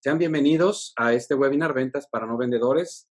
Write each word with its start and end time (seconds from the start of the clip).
Sean 0.00 0.18
bienvenidos 0.18 0.92
a 0.96 1.12
este 1.12 1.34
webinar 1.34 1.74
Ventas 1.74 2.08
para 2.08 2.26
no 2.26 2.36
vendedores. 2.36 3.08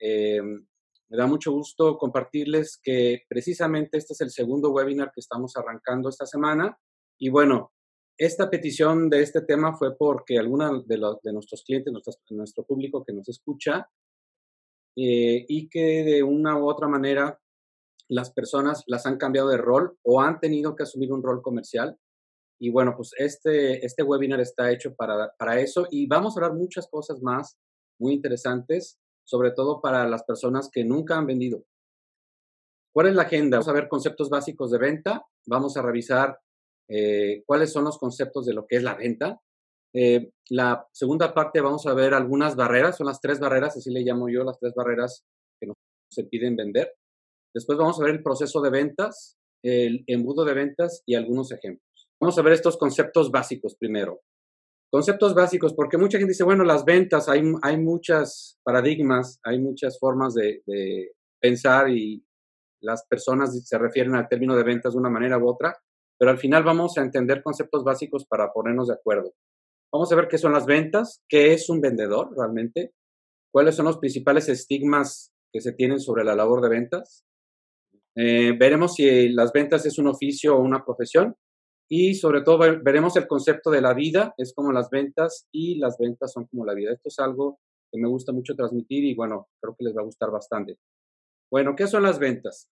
Eh, 0.00 0.42
me 0.42 1.16
da 1.16 1.26
mucho 1.26 1.52
gusto 1.52 1.98
compartirles 1.98 2.80
que 2.82 3.22
precisamente 3.28 3.98
este 3.98 4.14
es 4.14 4.20
el 4.22 4.30
segundo 4.30 4.70
webinar 4.70 5.12
que 5.14 5.20
estamos 5.20 5.56
arrancando 5.56 6.08
esta 6.08 6.26
semana. 6.26 6.78
Y 7.18 7.28
bueno, 7.28 7.72
esta 8.18 8.50
petición 8.50 9.08
de 9.08 9.22
este 9.22 9.42
tema 9.42 9.76
fue 9.76 9.96
porque 9.96 10.38
algunos 10.38 10.86
de, 10.86 11.00
de 11.22 11.32
nuestros 11.32 11.62
clientes, 11.64 11.92
nuestro 12.30 12.64
público 12.64 13.04
que 13.04 13.12
nos 13.12 13.28
escucha, 13.28 13.88
eh, 14.96 15.44
y 15.48 15.68
que 15.68 16.04
de 16.04 16.22
una 16.22 16.58
u 16.58 16.68
otra 16.68 16.86
manera 16.86 17.40
las 18.08 18.30
personas 18.32 18.84
las 18.86 19.06
han 19.06 19.16
cambiado 19.16 19.48
de 19.48 19.56
rol 19.56 19.96
o 20.02 20.20
han 20.20 20.38
tenido 20.38 20.76
que 20.76 20.82
asumir 20.82 21.12
un 21.12 21.22
rol 21.22 21.40
comercial 21.40 21.98
y 22.62 22.70
bueno, 22.70 22.94
pues 22.96 23.10
este, 23.18 23.84
este 23.84 24.04
webinar 24.04 24.40
está 24.40 24.70
hecho 24.70 24.94
para, 24.94 25.34
para 25.36 25.58
eso 25.58 25.88
y 25.90 26.06
vamos 26.06 26.36
a 26.36 26.40
hablar 26.40 26.56
muchas 26.56 26.86
cosas 26.86 27.20
más 27.20 27.58
muy 27.98 28.12
interesantes, 28.12 29.00
sobre 29.24 29.50
todo 29.50 29.80
para 29.80 30.06
las 30.06 30.22
personas 30.22 30.70
que 30.72 30.84
nunca 30.84 31.16
han 31.16 31.26
vendido. 31.26 31.64
¿Cuál 32.94 33.08
es 33.08 33.14
la 33.16 33.22
agenda? 33.22 33.56
Vamos 33.56 33.66
a 33.66 33.72
ver 33.72 33.88
conceptos 33.88 34.30
básicos 34.30 34.70
de 34.70 34.78
venta, 34.78 35.26
vamos 35.44 35.76
a 35.76 35.82
revisar 35.82 36.38
eh, 36.88 37.42
cuáles 37.46 37.72
son 37.72 37.82
los 37.82 37.98
conceptos 37.98 38.46
de 38.46 38.54
lo 38.54 38.64
que 38.68 38.76
es 38.76 38.84
la 38.84 38.94
venta. 38.94 39.40
Eh, 39.92 40.30
la 40.50 40.86
segunda 40.92 41.34
parte 41.34 41.60
vamos 41.60 41.84
a 41.88 41.94
ver 41.94 42.14
algunas 42.14 42.54
barreras, 42.54 42.96
son 42.96 43.08
las 43.08 43.20
tres 43.20 43.40
barreras, 43.40 43.76
así 43.76 43.90
le 43.90 44.02
llamo 44.02 44.28
yo, 44.28 44.44
las 44.44 44.60
tres 44.60 44.72
barreras 44.76 45.24
que 45.58 45.66
nos 45.66 45.76
se 46.12 46.22
piden 46.22 46.54
vender. 46.54 46.94
Después 47.52 47.76
vamos 47.76 48.00
a 48.00 48.04
ver 48.04 48.14
el 48.14 48.22
proceso 48.22 48.60
de 48.60 48.70
ventas, 48.70 49.36
el 49.64 50.04
embudo 50.06 50.44
de 50.44 50.54
ventas 50.54 51.02
y 51.06 51.16
algunos 51.16 51.50
ejemplos. 51.50 51.91
Vamos 52.22 52.38
a 52.38 52.42
ver 52.42 52.52
estos 52.52 52.76
conceptos 52.76 53.32
básicos 53.32 53.74
primero. 53.74 54.20
Conceptos 54.92 55.34
básicos, 55.34 55.74
porque 55.74 55.98
mucha 55.98 56.18
gente 56.18 56.30
dice, 56.30 56.44
bueno, 56.44 56.62
las 56.62 56.84
ventas, 56.84 57.28
hay, 57.28 57.42
hay 57.62 57.76
muchas 57.78 58.60
paradigmas, 58.62 59.40
hay 59.42 59.58
muchas 59.58 59.98
formas 59.98 60.32
de, 60.34 60.62
pensar 61.40 61.90
y 61.90 62.24
las 62.80 63.04
personas 63.08 63.66
se 63.66 63.76
refieren 63.76 64.14
al 64.14 64.28
término 64.28 64.54
de 64.54 64.62
ventas 64.62 64.92
de 64.92 65.00
una 65.00 65.10
manera 65.10 65.36
u 65.36 65.48
otra, 65.48 65.76
pero 66.16 66.30
al 66.30 66.38
final 66.38 66.62
vamos 66.62 66.96
a 66.96 67.02
entender 67.02 67.42
conceptos 67.42 67.82
básicos 67.82 68.24
para 68.24 68.52
ponernos 68.52 68.86
de 68.86 68.94
acuerdo. 68.94 69.34
Vamos 69.92 70.12
a 70.12 70.14
ver 70.14 70.28
qué 70.28 70.38
son 70.38 70.52
las 70.52 70.64
ventas, 70.64 71.24
qué 71.28 71.52
es 71.52 71.68
un 71.68 71.80
vendedor 71.80 72.36
realmente, 72.36 72.92
cuáles 73.52 73.74
son 73.74 73.86
los 73.86 73.98
principales 73.98 74.48
estigmas 74.48 75.32
que 75.52 75.60
se 75.60 75.72
tienen 75.72 75.98
sobre 75.98 76.22
la 76.22 76.36
labor 76.36 76.62
de 76.62 76.68
ventas. 76.68 77.24
Eh, 78.14 78.52
veremos 78.56 78.94
si 78.94 79.30
las 79.30 79.52
ventas 79.52 79.84
es 79.86 79.98
un 79.98 80.06
oficio 80.06 80.56
o 80.56 80.60
una 80.60 80.84
profesión 80.84 81.34
y 81.88 82.14
sobre 82.14 82.42
todo 82.42 82.58
veremos 82.58 83.16
el 83.16 83.26
concepto 83.26 83.70
de 83.70 83.82
la 83.82 83.92
vida, 83.92 84.34
es 84.38 84.54
como 84.54 84.72
las 84.72 84.88
ventas 84.90 85.46
y 85.52 85.78
las 85.78 85.98
ventas 85.98 86.32
son 86.32 86.46
como 86.46 86.64
la 86.64 86.74
vida. 86.74 86.92
Esto 86.92 87.08
es 87.08 87.18
algo 87.18 87.58
que 87.90 88.00
me 88.00 88.08
gusta 88.08 88.32
mucho 88.32 88.54
transmitir 88.54 89.04
y 89.04 89.14
bueno, 89.14 89.48
creo 89.60 89.76
que 89.76 89.84
les 89.84 89.94
va 89.94 90.00
a 90.00 90.06
gustar 90.06 90.30
bastante. 90.30 90.78
Bueno, 91.50 91.76
¿qué 91.76 91.86
son 91.86 92.02
las 92.02 92.18
ventas? 92.18 92.70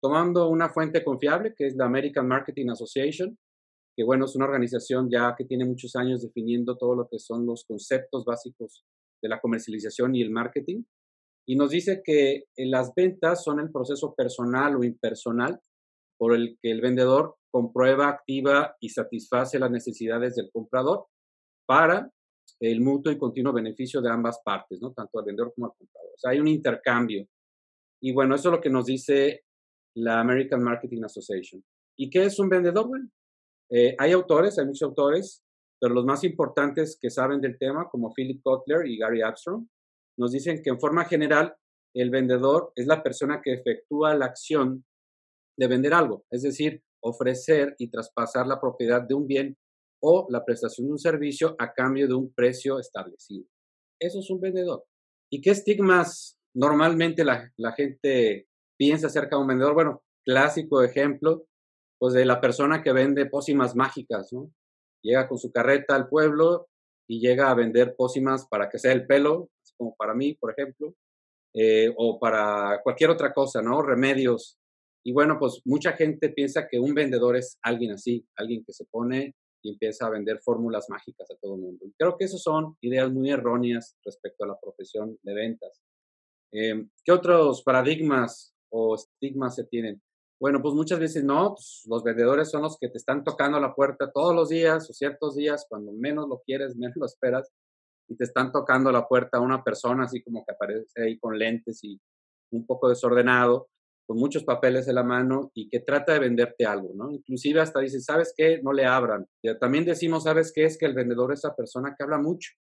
Tomando 0.00 0.48
una 0.48 0.70
fuente 0.70 1.04
confiable 1.04 1.54
que 1.54 1.66
es 1.66 1.76
la 1.76 1.84
American 1.84 2.26
Marketing 2.26 2.70
Association, 2.70 3.36
que 3.94 4.04
bueno, 4.04 4.24
es 4.24 4.34
una 4.36 4.46
organización 4.46 5.10
ya 5.10 5.34
que 5.36 5.44
tiene 5.44 5.64
muchos 5.66 5.94
años 5.96 6.22
definiendo 6.22 6.76
todo 6.76 6.94
lo 6.94 7.08
que 7.08 7.18
son 7.18 7.44
los 7.44 7.64
conceptos 7.64 8.24
básicos 8.24 8.84
de 9.22 9.28
la 9.28 9.40
comercialización 9.40 10.14
y 10.14 10.22
el 10.22 10.30
marketing. 10.30 10.82
Y 11.46 11.56
nos 11.56 11.70
dice 11.70 12.02
que 12.04 12.44
las 12.56 12.94
ventas 12.94 13.44
son 13.44 13.60
el 13.60 13.70
proceso 13.70 14.14
personal 14.14 14.76
o 14.76 14.84
impersonal 14.84 15.60
por 16.18 16.34
el 16.34 16.58
que 16.60 16.70
el 16.70 16.80
vendedor 16.80 17.36
comprueba, 17.50 18.08
activa 18.08 18.76
y 18.80 18.90
satisface 18.90 19.58
las 19.58 19.70
necesidades 19.70 20.34
del 20.34 20.50
comprador 20.52 21.06
para 21.66 22.10
el 22.60 22.80
mutuo 22.80 23.12
y 23.12 23.18
continuo 23.18 23.52
beneficio 23.52 24.00
de 24.00 24.10
ambas 24.10 24.40
partes, 24.44 24.80
¿no? 24.80 24.92
Tanto 24.92 25.18
al 25.18 25.24
vendedor 25.24 25.52
como 25.54 25.66
al 25.66 25.72
comprador. 25.76 26.10
O 26.14 26.18
sea, 26.18 26.30
hay 26.30 26.40
un 26.40 26.48
intercambio. 26.48 27.26
Y 28.00 28.12
bueno, 28.12 28.34
eso 28.34 28.48
es 28.48 28.52
lo 28.56 28.60
que 28.60 28.70
nos 28.70 28.86
dice 28.86 29.44
la 29.96 30.20
American 30.20 30.62
Marketing 30.62 31.02
Association. 31.04 31.62
¿Y 31.98 32.10
qué 32.10 32.24
es 32.24 32.38
un 32.38 32.48
vendedor? 32.48 32.88
Bueno, 32.88 33.08
eh, 33.70 33.96
hay 33.98 34.12
autores, 34.12 34.58
hay 34.58 34.66
muchos 34.66 34.88
autores, 34.88 35.42
pero 35.80 35.94
los 35.94 36.04
más 36.04 36.24
importantes 36.24 36.98
que 37.00 37.10
saben 37.10 37.40
del 37.40 37.58
tema, 37.58 37.88
como 37.90 38.12
Philip 38.12 38.42
Kotler 38.42 38.86
y 38.86 38.98
Gary 38.98 39.22
Armstrong, 39.22 39.66
nos 40.18 40.32
dicen 40.32 40.62
que 40.62 40.70
en 40.70 40.80
forma 40.80 41.04
general 41.04 41.54
el 41.94 42.10
vendedor 42.10 42.72
es 42.74 42.86
la 42.86 43.02
persona 43.02 43.40
que 43.42 43.54
efectúa 43.54 44.14
la 44.14 44.26
acción 44.26 44.84
de 45.58 45.66
vender 45.66 45.94
algo, 45.94 46.24
es 46.30 46.42
decir, 46.42 46.82
ofrecer 47.02 47.74
y 47.78 47.90
traspasar 47.90 48.46
la 48.46 48.60
propiedad 48.60 49.02
de 49.02 49.14
un 49.14 49.26
bien 49.26 49.56
o 50.02 50.26
la 50.30 50.44
prestación 50.44 50.86
de 50.86 50.92
un 50.92 50.98
servicio 50.98 51.56
a 51.58 51.72
cambio 51.72 52.06
de 52.06 52.14
un 52.14 52.32
precio 52.32 52.78
establecido. 52.78 53.46
Eso 54.00 54.20
es 54.20 54.30
un 54.30 54.40
vendedor. 54.40 54.84
¿Y 55.30 55.40
qué 55.40 55.50
estigmas 55.50 56.38
normalmente 56.54 57.24
la, 57.24 57.50
gente 57.76 58.46
piensa 58.78 59.06
acerca 59.06 59.36
de 59.36 59.42
un 59.42 59.48
vendedor? 59.48 59.74
Bueno, 59.74 60.02
clásico 60.24 60.82
ejemplo, 60.82 61.46
pues 61.98 62.14
de 62.14 62.24
la 62.24 62.40
persona 62.40 62.82
que 62.82 62.92
vende 62.92 63.26
pócimas 63.26 63.74
mágicas, 63.74 64.32
¿no? 64.32 64.50
Llega 65.02 65.28
con 65.28 65.38
su 65.38 65.50
carreta 65.50 65.94
al 65.94 66.08
pueblo 66.08 66.68
y 67.08 67.20
llega 67.20 67.50
a 67.50 67.54
vender 67.54 67.94
pócimas 67.96 68.46
para 68.48 68.68
que 68.68 68.78
sea 68.78 68.92
el 68.92 69.06
pelo, 69.06 69.50
como 69.76 69.94
para 69.96 70.14
mí, 70.14 70.34
por 70.34 70.52
ejemplo, 70.52 70.94
eh, 71.54 71.92
o 71.96 72.18
para 72.18 72.80
cualquier 72.82 73.10
otra 73.10 73.32
cosa, 73.32 73.62
¿no? 73.62 73.82
Remedios 73.82 74.58
y 75.06 75.12
bueno, 75.12 75.38
pues 75.38 75.62
mucha 75.64 75.92
gente 75.92 76.30
piensa 76.30 76.66
que 76.66 76.80
un 76.80 76.92
vendedor 76.92 77.36
es 77.36 77.60
alguien 77.62 77.92
así, 77.92 78.26
alguien 78.34 78.64
que 78.64 78.72
se 78.72 78.86
pone 78.86 79.36
y 79.62 79.70
empieza 79.70 80.04
a 80.04 80.10
vender 80.10 80.40
fórmulas 80.40 80.90
mágicas 80.90 81.30
a 81.30 81.36
todo 81.36 81.54
el 81.54 81.60
mundo. 81.60 81.86
creo 81.96 82.16
que 82.16 82.24
esas 82.24 82.42
son 82.42 82.76
ideas 82.80 83.12
muy 83.12 83.30
erróneas 83.30 83.96
respecto 84.04 84.42
a 84.42 84.48
la 84.48 84.58
profesión 84.58 85.16
de 85.22 85.32
ventas. 85.32 85.80
Em, 86.50 86.90
¿Qué 87.04 87.12
otros 87.12 87.62
paradigmas 87.62 88.52
o 88.68 88.96
estigmas 88.96 89.54
se 89.54 89.62
tienen? 89.66 90.02
Bueno, 90.40 90.60
pues 90.60 90.74
muchas 90.74 90.98
veces 90.98 91.22
no, 91.22 91.54
pues 91.54 91.84
los 91.86 92.02
vendedores 92.02 92.50
son 92.50 92.62
los 92.62 92.76
que 92.76 92.88
te 92.88 92.98
están 92.98 93.22
tocando 93.22 93.60
la 93.60 93.76
puerta 93.76 94.10
todos 94.10 94.34
los 94.34 94.48
días 94.48 94.90
o 94.90 94.92
ciertos 94.92 95.36
días, 95.36 95.66
cuando 95.68 95.92
menos 95.92 96.28
lo 96.28 96.42
quieres, 96.44 96.74
menos 96.76 96.96
lo 96.96 97.06
esperas, 97.06 97.48
y 98.08 98.16
te 98.16 98.24
están 98.24 98.50
tocando 98.50 98.90
la 98.90 99.06
puerta 99.06 99.38
a 99.38 99.40
una 99.40 99.62
persona 99.62 100.02
así 100.02 100.20
como 100.20 100.44
que 100.44 100.52
aparece 100.52 101.00
ahí 101.00 101.16
con 101.16 101.38
lentes 101.38 101.84
y 101.84 102.00
un 102.50 102.66
poco 102.66 102.88
desordenado 102.88 103.68
con 104.06 104.18
muchos 104.18 104.44
papeles 104.44 104.86
en 104.86 104.94
la 104.94 105.02
mano 105.02 105.50
y 105.54 105.68
que 105.68 105.80
trata 105.80 106.12
de 106.12 106.20
venderte 106.20 106.64
algo, 106.64 106.92
¿no? 106.94 107.10
Inclusive 107.10 107.60
hasta 107.60 107.80
dice, 107.80 108.00
¿sabes 108.00 108.32
qué? 108.36 108.60
No 108.62 108.72
le 108.72 108.84
abran. 108.84 109.26
También 109.60 109.84
decimos, 109.84 110.24
¿sabes 110.24 110.52
qué? 110.54 110.64
Es 110.64 110.78
que 110.78 110.86
el 110.86 110.94
vendedor 110.94 111.32
es 111.32 111.40
esa 111.40 111.54
persona 111.54 111.94
que 111.96 112.04
habla 112.04 112.18
mucho. 112.18 112.52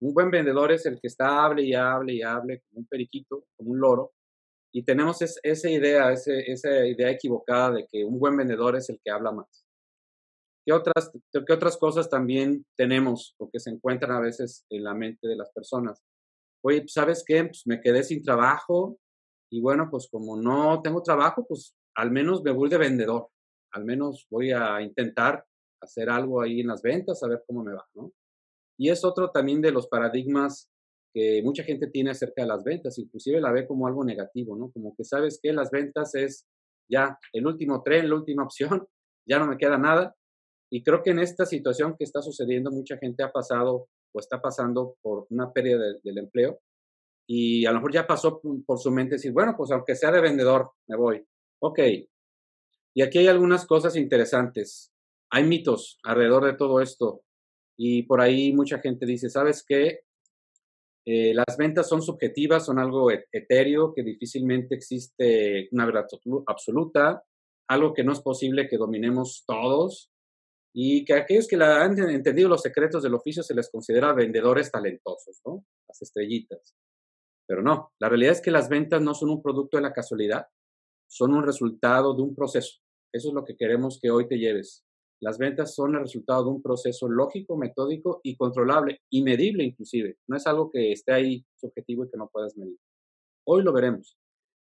Un 0.00 0.12
buen 0.14 0.30
vendedor 0.30 0.72
es 0.72 0.86
el 0.86 1.00
que 1.00 1.06
está 1.06 1.44
hable 1.44 1.62
y 1.62 1.74
hable 1.74 2.14
y 2.14 2.22
hable 2.22 2.62
como 2.62 2.80
un 2.80 2.86
periquito, 2.86 3.46
como 3.56 3.70
un 3.70 3.80
loro. 3.80 4.12
Y 4.72 4.82
tenemos 4.82 5.20
esa 5.20 5.70
idea, 5.70 6.12
esa 6.12 6.86
idea 6.86 7.10
equivocada 7.10 7.72
de 7.72 7.86
que 7.90 8.04
un 8.04 8.18
buen 8.18 8.36
vendedor 8.36 8.76
es 8.76 8.88
el 8.88 9.00
que 9.04 9.10
habla 9.10 9.30
más. 9.30 9.64
¿Qué 10.64 10.72
otras, 10.72 11.10
¿Qué 11.32 11.52
otras 11.52 11.76
cosas 11.76 12.08
también 12.08 12.64
tenemos 12.76 13.34
o 13.38 13.50
que 13.50 13.60
se 13.60 13.70
encuentran 13.70 14.12
a 14.12 14.20
veces 14.20 14.64
en 14.70 14.84
la 14.84 14.94
mente 14.94 15.26
de 15.26 15.36
las 15.36 15.50
personas? 15.52 16.02
Oye, 16.62 16.84
¿sabes 16.86 17.24
qué? 17.26 17.44
Pues 17.44 17.62
me 17.66 17.80
quedé 17.80 18.02
sin 18.02 18.22
trabajo, 18.22 18.98
y 19.50 19.60
bueno, 19.60 19.88
pues 19.90 20.08
como 20.10 20.40
no 20.40 20.80
tengo 20.80 21.02
trabajo, 21.02 21.44
pues 21.46 21.74
al 21.96 22.10
menos 22.10 22.42
me 22.42 22.52
voy 22.52 22.70
de 22.70 22.78
vendedor. 22.78 23.28
Al 23.72 23.84
menos 23.84 24.26
voy 24.30 24.52
a 24.52 24.80
intentar 24.80 25.44
hacer 25.82 26.08
algo 26.08 26.40
ahí 26.40 26.60
en 26.60 26.68
las 26.68 26.82
ventas, 26.82 27.22
a 27.22 27.28
ver 27.28 27.42
cómo 27.46 27.64
me 27.64 27.74
va, 27.74 27.84
¿no? 27.94 28.12
Y 28.78 28.90
es 28.90 29.04
otro 29.04 29.30
también 29.30 29.60
de 29.60 29.72
los 29.72 29.88
paradigmas 29.88 30.70
que 31.12 31.42
mucha 31.42 31.64
gente 31.64 31.88
tiene 31.88 32.10
acerca 32.10 32.42
de 32.42 32.48
las 32.48 32.62
ventas, 32.62 32.98
inclusive 32.98 33.40
la 33.40 33.50
ve 33.50 33.66
como 33.66 33.86
algo 33.86 34.04
negativo, 34.04 34.56
¿no? 34.56 34.70
Como 34.70 34.94
que 34.96 35.04
sabes 35.04 35.40
que 35.42 35.52
las 35.52 35.70
ventas 35.70 36.14
es 36.14 36.46
ya 36.88 37.18
el 37.32 37.46
último 37.46 37.82
tren, 37.82 38.08
la 38.08 38.14
última 38.14 38.44
opción, 38.44 38.86
ya 39.28 39.38
no 39.38 39.46
me 39.46 39.58
queda 39.58 39.78
nada. 39.78 40.14
Y 40.72 40.84
creo 40.84 41.02
que 41.02 41.10
en 41.10 41.18
esta 41.18 41.44
situación 41.44 41.96
que 41.98 42.04
está 42.04 42.22
sucediendo, 42.22 42.70
mucha 42.70 42.96
gente 42.98 43.24
ha 43.24 43.32
pasado 43.32 43.88
o 44.14 44.20
está 44.20 44.40
pasando 44.40 44.96
por 45.02 45.26
una 45.30 45.52
pérdida 45.52 45.78
del 46.04 46.18
empleo 46.18 46.60
y 47.32 47.64
a 47.64 47.70
lo 47.70 47.76
mejor 47.76 47.92
ya 47.92 48.08
pasó 48.08 48.42
por 48.66 48.80
su 48.80 48.90
mente 48.90 49.14
decir, 49.14 49.30
bueno, 49.30 49.54
pues 49.56 49.70
aunque 49.70 49.94
sea 49.94 50.10
de 50.10 50.20
vendedor, 50.20 50.72
me 50.88 50.96
voy. 50.96 51.24
Ok. 51.60 51.78
Y 52.92 53.02
aquí 53.02 53.18
hay 53.18 53.28
algunas 53.28 53.66
cosas 53.66 53.94
interesantes. 53.94 54.92
Hay 55.30 55.44
mitos 55.44 56.00
alrededor 56.02 56.44
de 56.44 56.54
todo 56.54 56.80
esto. 56.80 57.22
Y 57.76 58.02
por 58.02 58.20
ahí 58.20 58.52
mucha 58.52 58.80
gente 58.80 59.06
dice, 59.06 59.30
¿sabes 59.30 59.64
qué? 59.64 60.00
Eh, 61.06 61.32
las 61.32 61.56
ventas 61.56 61.88
son 61.88 62.02
subjetivas, 62.02 62.66
son 62.66 62.80
algo 62.80 63.12
etéreo, 63.12 63.94
que 63.94 64.02
difícilmente 64.02 64.74
existe 64.74 65.68
una 65.70 65.86
verdad 65.86 66.06
absoluta, 66.48 67.22
algo 67.68 67.94
que 67.94 68.02
no 68.02 68.12
es 68.12 68.20
posible 68.22 68.68
que 68.68 68.76
dominemos 68.76 69.44
todos, 69.46 70.10
y 70.74 71.04
que 71.04 71.14
aquellos 71.14 71.46
que 71.46 71.56
la 71.56 71.84
han 71.84 71.96
entendido 72.10 72.48
los 72.48 72.62
secretos 72.62 73.04
del 73.04 73.14
oficio 73.14 73.44
se 73.44 73.54
les 73.54 73.70
considera 73.70 74.12
vendedores 74.14 74.68
talentosos, 74.72 75.40
¿no? 75.46 75.64
Las 75.86 76.02
estrellitas. 76.02 76.74
Pero 77.50 77.64
no, 77.64 77.90
la 77.98 78.08
realidad 78.08 78.34
es 78.34 78.40
que 78.40 78.52
las 78.52 78.68
ventas 78.68 79.02
no 79.02 79.12
son 79.12 79.28
un 79.28 79.42
producto 79.42 79.76
de 79.76 79.82
la 79.82 79.92
casualidad, 79.92 80.46
son 81.08 81.34
un 81.34 81.42
resultado 81.42 82.14
de 82.14 82.22
un 82.22 82.36
proceso. 82.36 82.78
Eso 83.12 83.30
es 83.30 83.34
lo 83.34 83.44
que 83.44 83.56
queremos 83.56 83.98
que 84.00 84.08
hoy 84.08 84.28
te 84.28 84.38
lleves. 84.38 84.84
Las 85.20 85.36
ventas 85.36 85.74
son 85.74 85.96
el 85.96 86.02
resultado 86.02 86.44
de 86.44 86.50
un 86.50 86.62
proceso 86.62 87.08
lógico, 87.08 87.56
metódico 87.56 88.20
y 88.22 88.36
controlable 88.36 89.00
y 89.10 89.24
medible 89.24 89.64
inclusive. 89.64 90.18
No 90.28 90.36
es 90.36 90.46
algo 90.46 90.70
que 90.70 90.92
esté 90.92 91.12
ahí 91.12 91.44
subjetivo 91.56 92.04
y 92.04 92.10
que 92.10 92.18
no 92.18 92.30
puedas 92.32 92.56
medir. 92.56 92.78
Hoy 93.44 93.64
lo 93.64 93.72
veremos. 93.72 94.16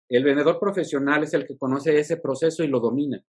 El 0.08 0.25
vendedor 0.25 0.58
profesional 0.58 1.25
es 1.25 1.35
el 1.35 1.46
que 1.46 1.58
conoce 1.58 1.99
ese 1.99 2.17
proceso 2.17 2.64
y 2.64 2.69
lo 2.69 2.81
domina 2.81 3.23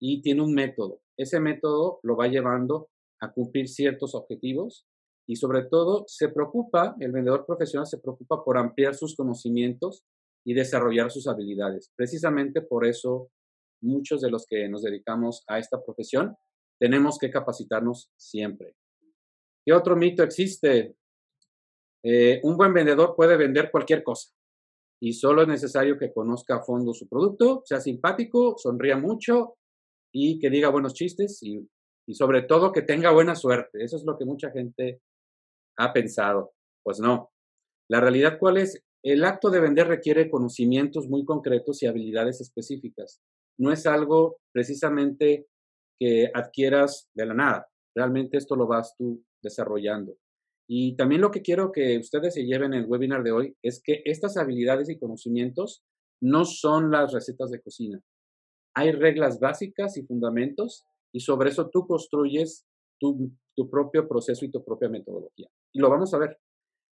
y 0.00 0.22
tiene 0.22 0.40
un 0.40 0.54
método. 0.54 1.02
Ese 1.18 1.38
método 1.38 2.00
lo 2.02 2.16
va 2.16 2.28
llevando 2.28 2.88
a 3.20 3.30
cumplir 3.30 3.68
ciertos 3.68 4.14
objetivos 4.14 4.86
y 5.26 5.36
sobre 5.36 5.64
todo 5.64 6.04
se 6.06 6.28
preocupa, 6.28 6.96
el 6.98 7.12
vendedor 7.12 7.46
profesional 7.46 7.86
se 7.86 7.98
preocupa 7.98 8.42
por 8.44 8.58
ampliar 8.58 8.94
sus 8.94 9.14
conocimientos 9.14 10.04
y 10.44 10.54
desarrollar 10.54 11.10
sus 11.10 11.28
habilidades. 11.28 11.92
Precisamente 11.96 12.62
por 12.62 12.86
eso 12.86 13.30
muchos 13.80 14.20
de 14.20 14.30
los 14.30 14.46
que 14.46 14.68
nos 14.68 14.82
dedicamos 14.82 15.44
a 15.48 15.58
esta 15.58 15.82
profesión 15.82 16.36
tenemos 16.78 17.18
que 17.18 17.30
capacitarnos 17.30 18.10
siempre. 18.16 18.74
¿Qué 19.64 19.72
otro 19.72 19.96
mito 19.96 20.22
existe? 20.22 20.96
Eh, 22.04 22.40
un 22.42 22.56
buen 22.56 22.74
vendedor 22.74 23.14
puede 23.14 23.36
vender 23.36 23.70
cualquier 23.70 24.02
cosa 24.02 24.32
y 25.00 25.12
solo 25.12 25.42
es 25.42 25.48
necesario 25.48 25.98
que 25.98 26.12
conozca 26.12 26.56
a 26.56 26.62
fondo 26.62 26.92
su 26.94 27.08
producto, 27.08 27.62
sea 27.64 27.80
simpático, 27.80 28.56
sonría 28.56 28.96
mucho 28.96 29.56
y 30.12 30.38
que 30.40 30.50
diga 30.50 30.68
buenos 30.68 30.94
chistes 30.94 31.40
y, 31.42 31.68
y 32.06 32.14
sobre 32.14 32.42
todo 32.42 32.72
que 32.72 32.82
tenga 32.82 33.12
buena 33.12 33.36
suerte. 33.36 33.84
Eso 33.84 33.96
es 33.96 34.04
lo 34.04 34.18
que 34.18 34.24
mucha 34.24 34.50
gente 34.50 35.00
ha 35.78 35.92
pensado. 35.92 36.52
Pues 36.82 37.00
no. 37.00 37.30
La 37.88 38.00
realidad 38.00 38.38
cuál 38.38 38.58
es? 38.58 38.82
El 39.04 39.24
acto 39.24 39.50
de 39.50 39.60
vender 39.60 39.88
requiere 39.88 40.30
conocimientos 40.30 41.08
muy 41.08 41.24
concretos 41.24 41.82
y 41.82 41.86
habilidades 41.86 42.40
específicas. 42.40 43.20
No 43.58 43.72
es 43.72 43.86
algo 43.86 44.38
precisamente 44.52 45.46
que 45.98 46.30
adquieras 46.32 47.08
de 47.14 47.26
la 47.26 47.34
nada. 47.34 47.66
Realmente 47.94 48.38
esto 48.38 48.56
lo 48.56 48.66
vas 48.66 48.94
tú 48.96 49.24
desarrollando. 49.42 50.16
Y 50.68 50.96
también 50.96 51.20
lo 51.20 51.30
que 51.30 51.42
quiero 51.42 51.72
que 51.72 51.98
ustedes 51.98 52.34
se 52.34 52.46
lleven 52.46 52.72
en 52.72 52.84
el 52.84 52.86
webinar 52.86 53.22
de 53.22 53.32
hoy 53.32 53.56
es 53.62 53.82
que 53.82 54.02
estas 54.04 54.36
habilidades 54.36 54.88
y 54.88 54.98
conocimientos 54.98 55.82
no 56.22 56.44
son 56.44 56.90
las 56.90 57.12
recetas 57.12 57.50
de 57.50 57.60
cocina. 57.60 58.00
Hay 58.74 58.92
reglas 58.92 59.38
básicas 59.38 59.96
y 59.96 60.04
fundamentos 60.04 60.84
y 61.12 61.20
sobre 61.20 61.50
eso 61.50 61.68
tú 61.68 61.86
construyes 61.86 62.64
tu, 62.98 63.32
tu 63.54 63.68
propio 63.70 64.08
proceso 64.08 64.44
y 64.44 64.50
tu 64.50 64.64
propia 64.64 64.88
metodología. 64.88 65.48
Y 65.72 65.80
lo 65.80 65.90
vamos 65.90 66.12
a 66.14 66.18
ver. 66.18 66.38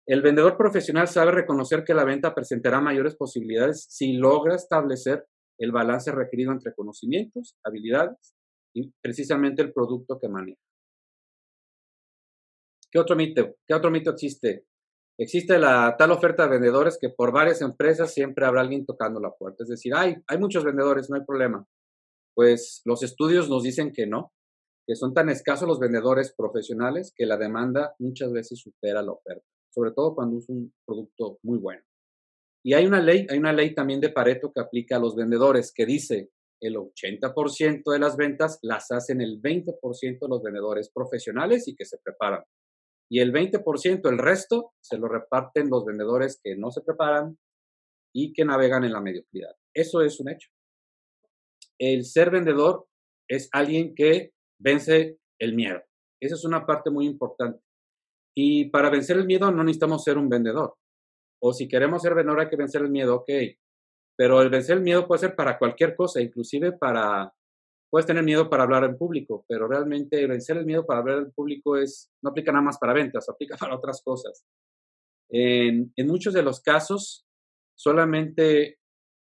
El 0.08 0.22
vendedor 0.22 0.58
profesional 0.58 1.08
sabe 1.08 1.32
reconocer 1.32 1.84
que 1.84 1.94
la 1.94 2.06
venta 2.06 2.34
presentará 2.34 2.80
mayores 2.80 3.16
posibilidades 3.16 3.86
si 3.90 4.14
logra 4.14 4.56
establecer 4.56 5.26
el 5.60 5.72
balance 5.72 6.12
requerido 6.12 6.52
entre 6.52 6.74
conocimientos, 6.74 7.58
habilidades 7.64 8.36
y 8.74 8.92
precisamente 9.02 9.62
el 9.62 9.74
producto 9.74 10.18
que 10.20 10.30
maneja. 10.30 10.62
¿Qué 12.90 13.00
otro 13.00 13.16
mito? 13.16 13.56
¿Qué 13.68 13.74
otro 13.74 13.92
mito 13.92 14.12
existe? 14.12 14.66
Existe 15.20 15.58
la 15.58 15.96
tal 15.98 16.12
oferta 16.12 16.44
de 16.44 16.52
vendedores 16.52 16.98
que 17.02 17.10
por 17.10 17.34
varias 17.34 17.62
empresas 17.62 18.14
siempre 18.14 18.46
habrá 18.46 18.62
alguien 18.62 18.86
tocando 18.86 19.20
la 19.20 19.32
puerta. 19.32 19.64
Es 19.64 19.70
decir, 19.70 19.94
hay, 19.96 20.16
hay 20.28 20.38
muchos 20.38 20.64
vendedores, 20.64 21.10
no 21.10 21.18
hay 21.18 21.26
problema. 21.26 21.66
Pues 22.36 22.82
los 22.86 23.02
estudios 23.02 23.50
nos 23.50 23.64
dicen 23.64 23.92
que 23.92 24.06
no, 24.06 24.32
que 24.88 24.96
son 24.96 25.14
tan 25.14 25.30
escasos 25.30 25.68
los 25.68 25.80
vendedores 25.80 26.34
profesionales 26.34 27.14
que 27.16 27.26
la 27.26 27.38
demanda 27.38 27.94
muchas 28.00 28.32
veces 28.32 28.60
supera 28.60 29.02
la 29.04 29.12
oferta, 29.12 29.46
sobre 29.70 29.92
todo 29.92 30.16
cuando 30.16 30.40
es 30.40 30.48
un 30.48 30.74
producto 30.86 31.40
muy 31.44 31.60
bueno. 31.60 31.84
Y 32.64 32.74
hay 32.74 32.88
una 32.88 33.02
ley, 33.02 33.28
hay 33.30 33.38
una 33.38 33.54
ley 33.54 33.76
también 33.76 34.00
de 34.00 34.10
Pareto 34.10 34.52
que 34.54 34.62
aplica 34.62 34.96
a 34.96 35.00
los 35.00 35.16
vendedores 35.16 35.72
que 35.74 35.86
dice 35.86 36.30
el 36.60 36.76
80% 36.76 37.92
de 37.92 38.00
las 38.00 38.18
ventas 38.18 38.58
las 38.64 38.90
hacen 38.92 39.22
el 39.22 39.42
20% 39.42 40.20
de 40.20 40.28
los 40.28 40.42
vendedores 40.42 40.90
profesionales 40.90 41.68
y 41.68 41.76
que 41.76 41.86
se 41.86 42.00
preparan 42.00 42.44
y 43.10 43.20
el 43.20 43.32
20%, 43.32 44.10
el 44.10 44.18
resto, 44.18 44.74
se 44.82 44.98
lo 44.98 45.08
reparten 45.08 45.70
los 45.70 45.86
vendedores 45.86 46.40
que 46.44 46.56
no 46.56 46.72
se 46.72 46.82
preparan 46.82 47.38
y 48.14 48.34
que 48.34 48.44
navegan 48.44 48.84
en 48.84 48.92
la 48.92 49.02
mediocridad. 49.02 49.56
Eso 49.74 50.02
es 50.02 50.20
un 50.20 50.30
hecho. 50.30 50.50
El 51.80 52.06
ser 52.06 52.32
vendedor 52.32 52.88
es 53.30 53.50
alguien 53.52 53.94
que 53.96 54.34
vence 54.60 55.18
el 55.40 55.56
miedo. 55.56 55.82
Esa 56.20 56.36
es 56.36 56.46
una 56.46 56.66
parte 56.66 56.90
muy 56.90 57.06
importante. 57.06 57.60
Y 58.36 58.70
para 58.70 58.90
vencer 58.90 59.18
el 59.18 59.26
miedo 59.26 59.52
no 59.52 59.64
necesitamos 59.64 60.04
ser 60.04 60.18
un 60.18 60.30
vendedor. 60.30 60.76
O 61.42 61.54
si 61.54 61.68
queremos 61.68 62.02
ser 62.02 62.16
vendedor 62.16 62.42
hay 62.42 62.50
que 62.50 62.56
vencer 62.56 62.82
el 62.82 62.90
miedo, 62.90 63.16
ok. 63.16 63.30
Pero 64.16 64.42
el 64.42 64.50
vencer 64.50 64.78
el 64.78 64.84
miedo 64.84 65.08
puede 65.08 65.20
ser 65.20 65.36
para 65.36 65.58
cualquier 65.58 65.96
cosa, 65.96 66.22
inclusive 66.22 66.72
para 66.72 67.34
puedes 67.90 68.06
tener 68.06 68.24
miedo 68.24 68.50
para 68.50 68.64
hablar 68.64 68.84
en 68.84 68.98
público, 68.98 69.46
pero 69.48 69.68
realmente 69.68 70.26
vencer 70.28 70.58
el 70.58 70.66
miedo 70.66 70.86
para 70.86 71.00
hablar 71.00 71.20
en 71.20 71.32
público 71.32 71.78
es, 71.78 72.12
no 72.22 72.32
aplica 72.32 72.52
nada 72.52 72.64
más 72.64 72.78
para 72.78 72.94
ventas, 72.94 73.30
aplica 73.30 73.58
para 73.58 73.76
otras 73.76 74.02
cosas. 74.04 74.46
En, 75.30 75.92
en 75.96 76.08
muchos 76.08 76.34
de 76.34 76.44
los 76.44 76.62
casos, 76.62 77.26
solamente 77.76 78.77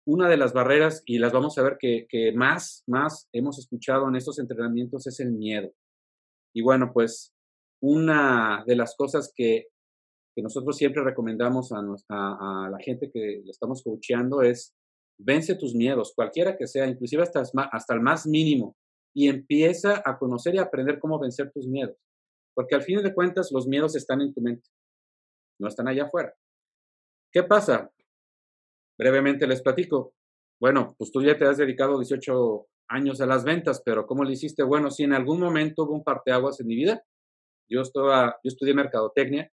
una 0.04 0.28
de 0.28 0.36
las 0.36 0.52
barreras, 0.52 1.02
y 1.06 1.18
las 1.18 1.32
vamos 1.32 1.56
a 1.58 1.62
ver 1.62 1.76
que, 1.78 2.32
más, 2.34 2.82
más 2.86 3.28
hemos 3.32 3.58
escuchado 3.58 4.08
en 4.08 4.16
estos 4.16 4.38
entrenamientos, 4.38 5.06
es 5.06 5.20
el 5.20 5.32
miedo. 5.32 5.72
Y 6.54 6.62
bueno, 6.62 6.92
pues 6.92 7.32
una 7.80 8.64
de 8.66 8.76
las 8.76 8.94
cosas 8.96 9.32
que, 9.34 9.68
que 10.34 10.42
nosotros 10.42 10.76
siempre 10.76 11.02
recomendamos 11.02 11.72
a, 11.72 11.78
a, 12.08 12.66
a 12.66 12.70
la 12.70 12.78
gente 12.78 13.10
que 13.12 13.42
le 13.44 13.50
estamos 13.50 13.82
coacheando 13.82 14.42
es 14.42 14.74
Vence 15.24 15.54
tus 15.54 15.74
miedos, 15.74 16.12
cualquiera 16.14 16.56
que 16.56 16.66
sea, 16.66 16.86
inclusive 16.86 17.22
hasta, 17.22 17.42
hasta 17.70 17.94
el 17.94 18.00
más 18.00 18.26
mínimo, 18.26 18.76
y 19.14 19.28
empieza 19.28 20.02
a 20.04 20.18
conocer 20.18 20.54
y 20.54 20.58
aprender 20.58 20.98
cómo 20.98 21.18
vencer 21.18 21.52
tus 21.52 21.66
miedos. 21.66 21.96
Porque 22.54 22.74
al 22.74 22.82
fin 22.82 23.02
de 23.02 23.14
cuentas 23.14 23.50
los 23.52 23.66
miedos 23.66 23.94
están 23.94 24.20
en 24.20 24.34
tu 24.34 24.40
mente, 24.40 24.68
no 25.60 25.68
están 25.68 25.88
allá 25.88 26.04
afuera. 26.04 26.34
¿Qué 27.32 27.42
pasa? 27.42 27.90
Brevemente 29.02 29.48
les 29.48 29.60
platico. 29.62 30.14
Bueno, 30.60 30.94
pues 30.96 31.10
tú 31.10 31.22
ya 31.22 31.36
te 31.36 31.44
has 31.44 31.56
dedicado 31.56 31.98
18 31.98 32.66
años 32.88 33.20
a 33.20 33.26
las 33.26 33.42
ventas, 33.42 33.82
pero 33.84 34.06
¿cómo 34.06 34.22
le 34.22 34.34
hiciste? 34.34 34.62
Bueno, 34.62 34.92
si 34.92 35.02
en 35.02 35.12
algún 35.12 35.40
momento 35.40 35.82
hubo 35.82 35.94
un 35.94 36.04
parteaguas 36.04 36.60
en 36.60 36.68
mi 36.68 36.76
vida, 36.76 37.02
yo, 37.68 37.80
estaba, 37.80 38.36
yo 38.44 38.48
estudié 38.48 38.74
mercadotecnia, 38.74 39.50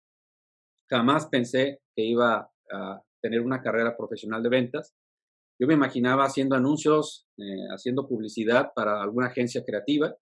jamás 0.91 1.29
pensé 1.29 1.81
que 1.97 2.03
iba 2.05 2.51
a 2.71 3.03
tener 3.23 3.41
una 3.41 3.63
carrera 3.63 3.97
profesional 3.97 4.43
de 4.43 4.51
ventas, 4.51 4.95
yo 5.59 5.67
me 5.67 5.73
imaginaba 5.73 6.27
haciendo 6.27 6.55
anuncios, 6.55 7.27
eh, 7.39 7.69
haciendo 7.75 8.07
publicidad 8.07 8.73
para 8.75 9.03
alguna 9.03 9.29
agencia 9.29 9.65
creativa. 9.65 10.15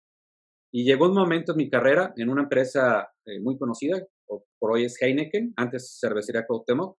Y 0.71 0.85
llegó 0.85 1.07
un 1.07 1.15
momento 1.15 1.51
en 1.51 1.57
mi 1.57 1.69
carrera 1.69 2.13
en 2.15 2.29
una 2.29 2.43
empresa 2.43 3.11
eh, 3.25 3.41
muy 3.41 3.57
conocida, 3.57 4.01
por 4.25 4.71
hoy 4.71 4.85
es 4.85 5.01
Heineken, 5.01 5.53
antes 5.57 5.97
Cervecería 5.99 6.45
Cuauhtémoc, 6.47 6.97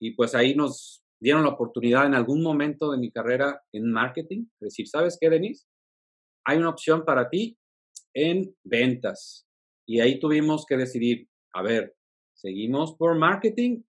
y 0.00 0.12
pues 0.12 0.36
ahí 0.36 0.54
nos 0.54 1.02
dieron 1.20 1.42
la 1.42 1.50
oportunidad 1.50 2.06
en 2.06 2.14
algún 2.14 2.42
momento 2.42 2.90
de 2.90 2.98
mi 2.98 3.10
carrera 3.10 3.62
en 3.72 3.90
marketing, 3.90 4.46
decir, 4.60 4.88
¿sabes 4.88 5.18
qué, 5.20 5.30
Denise? 5.30 5.66
Hay 6.46 6.58
una 6.58 6.70
opción 6.70 7.04
para 7.04 7.28
ti 7.28 7.58
en 8.14 8.54
ventas. 8.64 9.46
Y 9.86 10.00
ahí 10.00 10.18
tuvimos 10.18 10.66
que 10.66 10.76
decidir, 10.76 11.28
a 11.54 11.62
ver, 11.62 11.96
¿seguimos 12.34 12.94
por 12.94 13.16
marketing 13.16 13.82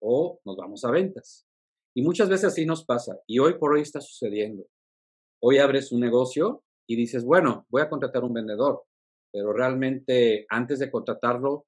o 0.00 0.40
nos 0.44 0.56
vamos 0.56 0.84
a 0.84 0.90
ventas? 0.90 1.46
Y 1.96 2.02
muchas 2.02 2.28
veces 2.28 2.52
así 2.52 2.66
nos 2.66 2.84
pasa. 2.84 3.18
Y 3.26 3.38
hoy 3.38 3.58
por 3.58 3.72
hoy 3.72 3.80
está 3.80 4.00
sucediendo. 4.00 4.66
Hoy 5.42 5.58
abres 5.58 5.92
un 5.92 6.00
negocio 6.00 6.64
y 6.88 6.96
dices, 6.96 7.24
bueno, 7.24 7.66
voy 7.70 7.82
a 7.82 7.88
contratar 7.88 8.24
un 8.24 8.32
vendedor, 8.32 8.84
pero 9.32 9.52
realmente 9.52 10.46
antes 10.48 10.78
de 10.78 10.90
contratarlo, 10.90 11.66